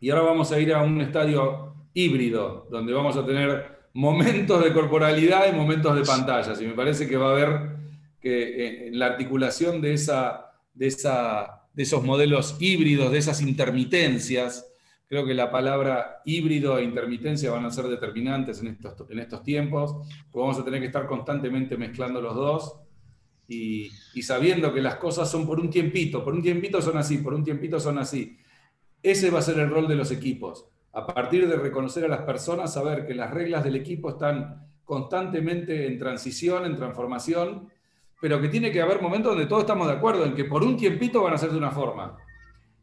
Y 0.01 0.09
ahora 0.09 0.23
vamos 0.23 0.51
a 0.51 0.59
ir 0.59 0.73
a 0.73 0.83
un 0.83 1.03
estadio 1.03 1.75
híbrido, 1.93 2.67
donde 2.71 2.95
vamos 2.95 3.19
a 3.19 3.27
tener 3.27 3.81
momentos 3.93 4.65
de 4.65 4.73
corporalidad 4.73 5.53
y 5.53 5.57
momentos 5.57 5.95
de 5.95 6.03
pantallas. 6.03 6.61
Y 6.61 6.67
me 6.67 6.73
parece 6.73 7.07
que 7.07 7.19
va 7.19 7.29
a 7.29 7.33
haber 7.33 7.77
que 8.21 8.43
eh, 8.43 8.89
en 8.89 8.99
la 8.99 9.07
articulación 9.07 9.83
de, 9.83 9.93
esos 9.93 12.05
modelos 12.05 12.57
híbridos, 12.61 13.13
de 13.13 13.19
esas 13.19 13.43
intermitencias, 13.43 14.67
creo 15.07 15.27
que 15.27 15.35
la 15.35 15.51
palabra 15.51 16.23
híbrido 16.25 16.79
e 16.79 16.85
intermitencia 16.85 17.51
van 17.51 17.67
a 17.67 17.71
ser 17.71 17.87
determinantes 17.87 18.63
en 18.63 19.19
estos, 19.19 19.43
tiempos, 19.43 19.97
vamos 20.33 20.59
a 20.59 20.65
tener 20.65 20.81
que 20.81 20.87
estar 20.87 21.07
constantemente 21.07 21.77
mezclando 21.77 22.23
los 22.23 22.35
dos 22.35 22.77
y, 23.49 23.91
y 24.15 24.23
sabiendo 24.23 24.73
que 24.73 24.81
las 24.81 24.97
cosas 24.97 25.31
son 25.31 25.47
por 25.47 25.59
un 25.59 25.69
tiempito, 25.69 26.25
por 26.25 26.33
un 26.33 26.43
tiempito 26.43 26.81
son 26.81 26.97
así, 26.97 27.19
por 27.19 27.35
un 27.35 27.45
tiempito 27.45 27.81
son 27.81 27.99
así. 27.99 28.39
Ese 29.03 29.31
va 29.31 29.39
a 29.39 29.43
ser 29.43 29.59
el 29.59 29.71
rol 29.71 29.89
de 29.89 29.95
los 29.95 30.11
equipos. 30.11 30.67
A 30.93 31.07
partir 31.07 31.49
de 31.49 31.57
reconocer 31.57 32.05
a 32.05 32.09
las 32.09 32.23
personas, 32.23 32.75
saber 32.75 33.07
que 33.07 33.15
las 33.15 33.31
reglas 33.31 33.65
del 33.65 33.77
equipo 33.77 34.11
están 34.11 34.67
constantemente 34.85 35.87
en 35.87 35.99
transición, 35.99 36.67
en 36.67 36.77
transformación, 36.77 37.69
pero 38.21 38.41
que 38.41 38.49
tiene 38.49 38.71
que 38.71 38.83
haber 38.83 39.01
momentos 39.01 39.33
donde 39.33 39.47
todos 39.47 39.63
estamos 39.63 39.87
de 39.87 39.95
acuerdo 39.95 40.25
en 40.25 40.35
que 40.35 40.45
por 40.45 40.63
un 40.63 40.77
tiempito 40.77 41.23
van 41.23 41.35
a 41.35 41.39
ser 41.39 41.51
de 41.51 41.59
una 41.59 41.71
forma 41.71 42.19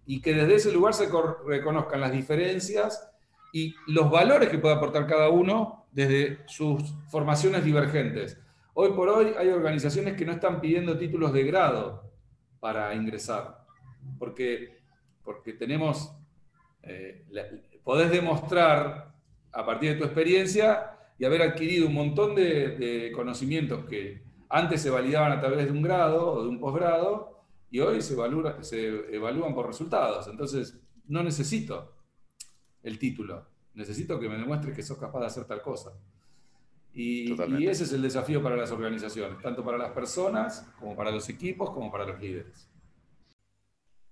y 0.05 0.22
que 0.22 0.34
desde 0.34 0.55
ese 0.55 0.72
lugar 0.72 0.93
se 0.93 1.09
reconozcan 1.45 1.99
las 1.99 2.11
diferencias 2.13 3.11
y 3.51 3.76
los 3.88 4.09
valores 4.09 4.49
que 4.49 4.57
puede 4.57 4.76
aportar 4.76 5.05
cada 5.05 5.30
uno 5.30 5.86
desde 5.91 6.39
sus 6.47 6.95
formaciones 7.09 7.63
divergentes. 7.63 8.39
Hoy 8.74 8.93
por 8.93 9.09
hoy 9.09 9.34
hay 9.38 9.49
organizaciones 9.49 10.15
que 10.15 10.26
no 10.26 10.32
están 10.32 10.61
pidiendo 10.61 10.97
títulos 10.97 11.34
de 11.34 11.43
grado 11.43 12.09
para 12.59 12.93
ingresar, 12.95 13.65
porque, 14.18 14.76
porque 15.28 15.51
tenemos, 15.51 16.13
eh, 16.84 17.25
la- 17.32 17.43
podés 17.84 18.09
demostrar 18.09 19.13
a 19.51 19.65
partir 19.65 19.91
de 19.91 19.97
tu 19.97 20.05
experiencia 20.05 20.91
y 21.19 21.25
haber 21.25 21.41
adquirido 21.41 21.88
un 21.88 21.93
montón 21.95 22.34
de, 22.34 22.78
de 22.78 23.11
conocimientos 23.11 23.84
que 23.86 24.23
antes 24.47 24.82
se 24.82 24.89
validaban 24.89 25.34
a 25.34 25.41
través 25.41 25.65
de 25.65 25.71
un 25.73 25.82
grado 25.82 26.32
o 26.32 26.43
de 26.43 26.47
un 26.49 26.59
posgrado 26.61 27.43
y 27.69 27.80
hoy 27.82 28.01
se, 28.01 28.15
evalúa- 28.15 28.63
se 28.63 29.13
evalúan 29.13 29.53
por 29.53 29.67
resultados. 29.67 30.28
Entonces, 30.30 30.80
no 31.07 31.21
necesito 31.23 31.93
el 32.84 32.97
título, 32.97 33.45
necesito 33.73 34.17
que 34.17 34.30
me 34.30 34.38
demuestres 34.38 34.73
que 34.73 34.82
sos 34.84 34.97
capaz 34.97 35.19
de 35.19 35.25
hacer 35.25 35.43
tal 35.43 35.61
cosa. 35.61 35.91
Y 37.59 37.67
ese 37.67 37.84
es 37.84 37.91
el 37.91 38.01
desafío 38.01 38.41
para 38.41 38.55
las 38.55 38.71
organizaciones, 38.71 39.41
tanto 39.41 39.63
para 39.65 39.78
las 39.78 39.91
personas, 39.91 40.65
como 40.80 40.95
para 40.95 41.11
los 41.11 41.28
equipos, 41.28 41.69
como 41.71 41.91
para 41.91 42.05
los 42.05 42.17
líderes. 42.21 42.69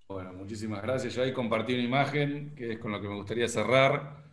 Bueno, 0.07 0.33
muchísimas 0.33 0.81
gracias. 0.83 1.15
Ya 1.15 1.23
ahí 1.23 1.33
compartí 1.33 1.73
una 1.73 1.83
imagen 1.83 2.53
que 2.55 2.73
es 2.73 2.79
con 2.79 2.91
lo 2.91 3.01
que 3.01 3.07
me 3.07 3.15
gustaría 3.15 3.47
cerrar. 3.47 4.23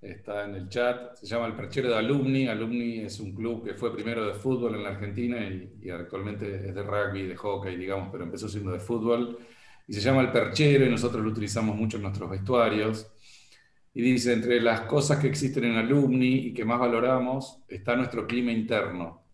Está 0.00 0.44
en 0.44 0.54
el 0.54 0.68
chat. 0.68 1.16
Se 1.16 1.26
llama 1.26 1.46
El 1.46 1.56
Perchero 1.56 1.88
de 1.88 1.96
Alumni. 1.96 2.46
Alumni 2.48 3.00
es 3.00 3.18
un 3.20 3.34
club 3.34 3.64
que 3.64 3.74
fue 3.74 3.94
primero 3.94 4.26
de 4.26 4.34
fútbol 4.34 4.74
en 4.76 4.82
la 4.84 4.90
Argentina 4.90 5.38
y, 5.40 5.78
y 5.82 5.90
actualmente 5.90 6.68
es 6.68 6.74
de 6.74 6.82
rugby, 6.82 7.26
de 7.26 7.36
hockey, 7.36 7.76
digamos, 7.76 8.10
pero 8.12 8.24
empezó 8.24 8.48
siendo 8.48 8.72
de 8.72 8.80
fútbol. 8.80 9.38
Y 9.86 9.94
se 9.94 10.00
llama 10.00 10.20
El 10.22 10.30
Perchero 10.32 10.84
y 10.86 10.90
nosotros 10.90 11.22
lo 11.24 11.30
utilizamos 11.30 11.74
mucho 11.76 11.96
en 11.96 12.04
nuestros 12.04 12.30
vestuarios. 12.30 13.10
Y 13.94 14.02
dice, 14.02 14.32
entre 14.34 14.60
las 14.60 14.82
cosas 14.82 15.18
que 15.18 15.28
existen 15.28 15.64
en 15.64 15.76
Alumni 15.76 16.34
y 16.48 16.54
que 16.54 16.64
más 16.64 16.78
valoramos 16.80 17.62
está 17.68 17.96
nuestro 17.96 18.26
clima 18.26 18.52
interno. 18.52 19.24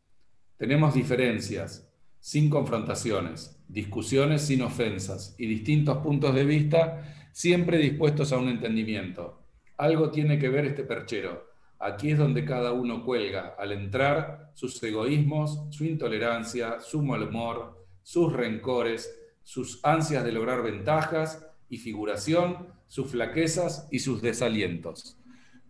Tenemos 0.56 0.94
diferencias, 0.94 1.88
sin 2.24 2.48
confrontaciones, 2.48 3.62
discusiones 3.68 4.40
sin 4.40 4.62
ofensas 4.62 5.34
y 5.36 5.46
distintos 5.46 5.98
puntos 5.98 6.34
de 6.34 6.46
vista, 6.46 7.28
siempre 7.32 7.76
dispuestos 7.76 8.32
a 8.32 8.38
un 8.38 8.48
entendimiento. 8.48 9.42
Algo 9.76 10.10
tiene 10.10 10.38
que 10.38 10.48
ver 10.48 10.64
este 10.64 10.84
perchero. 10.84 11.46
Aquí 11.78 12.12
es 12.12 12.18
donde 12.18 12.46
cada 12.46 12.72
uno 12.72 13.04
cuelga 13.04 13.54
al 13.58 13.72
entrar 13.72 14.52
sus 14.54 14.82
egoísmos, 14.82 15.66
su 15.68 15.84
intolerancia, 15.84 16.80
su 16.80 17.02
mal 17.02 17.24
humor, 17.24 17.84
sus 18.02 18.32
rencores, 18.32 19.14
sus 19.42 19.84
ansias 19.84 20.24
de 20.24 20.32
lograr 20.32 20.62
ventajas 20.62 21.46
y 21.68 21.76
figuración, 21.76 22.68
sus 22.88 23.10
flaquezas 23.10 23.86
y 23.90 23.98
sus 23.98 24.22
desalientos. 24.22 25.18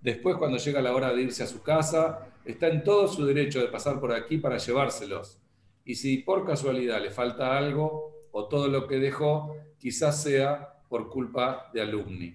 Después, 0.00 0.36
cuando 0.36 0.59
llega 0.59 0.80
la 0.80 0.94
hora 0.94 1.12
de 1.12 1.20
irse 1.20 1.42
a 1.42 1.48
su 1.48 1.64
casa, 1.64 2.28
está 2.44 2.68
en 2.68 2.84
todo 2.84 3.09
su 3.09 3.26
derecho 3.26 3.59
de 3.59 3.66
pasar 3.66 3.98
por 3.98 4.12
aquí 4.12 4.38
para 4.38 4.59
llevárselos. 4.59 5.40
Y 5.85 5.95
si 5.97 6.18
por 6.18 6.47
casualidad 6.47 7.01
le 7.03 7.11
falta 7.11 7.57
algo 7.59 8.12
o 8.32 8.49
todo 8.49 8.68
lo 8.68 8.87
que 8.87 8.99
dejó, 8.99 9.57
quizás 9.78 10.22
sea 10.22 10.78
por 10.89 11.11
culpa 11.11 11.70
de 11.74 11.82
alumni. 11.82 12.35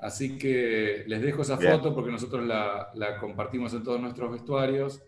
Así 0.00 0.36
que 0.38 1.04
les 1.06 1.22
dejo 1.22 1.42
esa 1.42 1.56
Bien. 1.56 1.72
foto 1.72 1.94
porque 1.94 2.10
nosotros 2.10 2.44
la, 2.44 2.90
la 2.94 3.18
compartimos 3.18 3.72
en 3.74 3.82
todos 3.84 4.00
nuestros 4.00 4.32
vestuarios 4.32 5.02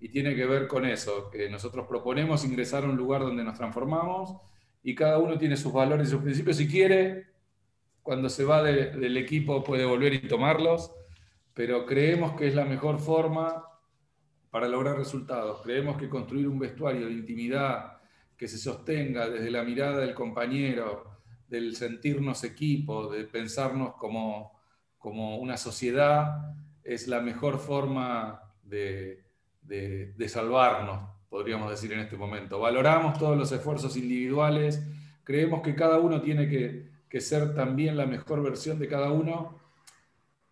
y 0.00 0.10
tiene 0.10 0.34
que 0.34 0.44
ver 0.46 0.68
con 0.68 0.84
eso, 0.84 1.30
que 1.30 1.48
nosotros 1.48 1.86
proponemos 1.88 2.44
ingresar 2.44 2.84
a 2.84 2.88
un 2.88 2.96
lugar 2.96 3.22
donde 3.22 3.42
nos 3.42 3.56
transformamos 3.56 4.36
y 4.82 4.94
cada 4.94 5.18
uno 5.18 5.38
tiene 5.38 5.56
sus 5.56 5.72
valores 5.72 6.08
y 6.08 6.10
sus 6.10 6.22
principios. 6.22 6.56
Si 6.58 6.68
quiere, 6.68 7.26
cuando 8.02 8.28
se 8.28 8.44
va 8.44 8.62
de- 8.62 8.90
del 8.90 9.16
equipo 9.16 9.64
puede 9.64 9.84
volver 9.86 10.12
y 10.14 10.28
tomarlos, 10.28 10.92
pero 11.54 11.84
creemos 11.86 12.32
que 12.36 12.46
es 12.48 12.54
la 12.54 12.64
mejor 12.64 13.00
forma 13.00 13.64
para 14.50 14.68
lograr 14.68 14.96
resultados. 14.96 15.60
Creemos 15.62 15.96
que 15.96 16.08
construir 16.08 16.48
un 16.48 16.58
vestuario 16.58 17.06
de 17.06 17.12
intimidad 17.12 17.98
que 18.36 18.48
se 18.48 18.58
sostenga 18.58 19.28
desde 19.28 19.50
la 19.50 19.62
mirada 19.64 19.98
del 19.98 20.14
compañero, 20.14 21.10
del 21.48 21.74
sentirnos 21.76 22.44
equipo, 22.44 23.08
de 23.10 23.24
pensarnos 23.24 23.94
como, 23.96 24.52
como 24.98 25.38
una 25.38 25.56
sociedad, 25.56 26.54
es 26.84 27.08
la 27.08 27.20
mejor 27.20 27.58
forma 27.58 28.42
de, 28.62 29.24
de- 29.62 30.28
salvarnos, 30.28 31.10
podríamos 31.28 31.70
decir 31.70 31.92
en 31.92 32.00
este 32.00 32.16
momento. 32.16 32.60
Valoramos 32.60 33.18
todos 33.18 33.36
los 33.36 33.50
esfuerzos 33.52 33.96
individuales, 33.96 34.82
creemos 35.24 35.62
que 35.62 35.74
cada 35.74 35.98
uno 35.98 36.20
tiene 36.20 36.48
que, 36.48 36.88
que 37.08 37.20
ser 37.20 37.54
también 37.54 37.96
la 37.96 38.06
mejor 38.06 38.42
versión 38.42 38.78
de 38.78 38.88
cada 38.88 39.10
uno, 39.10 39.58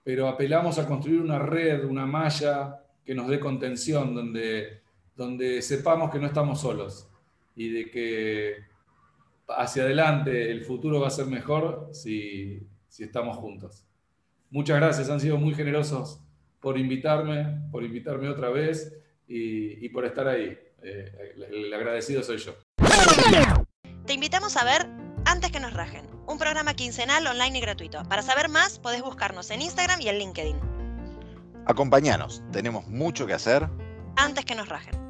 pero 0.03 0.29
apelamos 0.29 0.79
a 0.79 0.87
construir 0.87 1.21
una 1.21 1.39
red, 1.39 1.85
una 1.85 2.07
malla 2.07 2.81
que 3.07 3.15
nos 3.15 3.29
dé 3.29 3.39
contención, 3.41 4.15
donde, 4.15 4.83
donde 5.15 5.63
sepamos 5.63 6.11
que 6.11 6.19
no 6.19 6.27
estamos 6.27 6.61
solos 6.61 7.09
y 7.55 7.71
de 7.71 7.91
que 7.91 8.57
hacia 9.49 9.85
adelante 9.85 10.51
el 10.51 10.65
futuro 10.65 11.01
va 11.01 11.07
a 11.07 11.11
ser 11.11 11.27
mejor 11.27 11.89
si, 11.93 12.67
si 12.89 13.05
estamos 13.05 13.37
juntos. 13.37 13.87
Muchas 14.51 14.77
gracias, 14.77 15.09
han 15.09 15.21
sido 15.21 15.39
muy 15.39 15.55
generosos 15.55 16.21
por 16.61 16.79
invitarme, 16.79 17.63
por 17.71 17.85
invitarme 17.85 18.29
otra 18.29 18.51
vez 18.51 18.93
y, 19.29 19.89
por 19.91 20.05
estar 20.05 20.27
ahí. 20.29 20.59
Eh, 20.83 21.35
el 21.51 21.73
agradecido 21.73 22.23
soy 22.23 22.39
yo. 22.39 22.55
Te 24.05 24.13
invitamos 24.13 24.57
a 24.57 24.65
ver 24.65 24.87
Antes 25.25 25.51
que 25.51 25.59
nos 25.59 25.73
rajen, 25.73 26.07
un 26.29 26.39
programa 26.39 26.75
quincenal 26.75 27.27
online 27.27 27.59
y 27.59 27.61
gratuito. 27.61 28.05
Para 28.09 28.23
saber 28.23 28.49
más, 28.49 28.79
podés 28.79 29.03
buscarnos 29.03 29.51
en 29.51 29.61
Instagram 29.61 30.01
y 30.01 30.09
en 30.09 30.19
LinkedIn. 30.19 30.76
Acompañanos, 31.67 32.43
tenemos 32.53 32.87
mucho 32.87 33.27
que 33.27 33.35
hacer. 33.35 33.69
Antes 34.17 34.45
que 34.45 34.55
nos 34.55 34.69
rajen. 34.69 35.06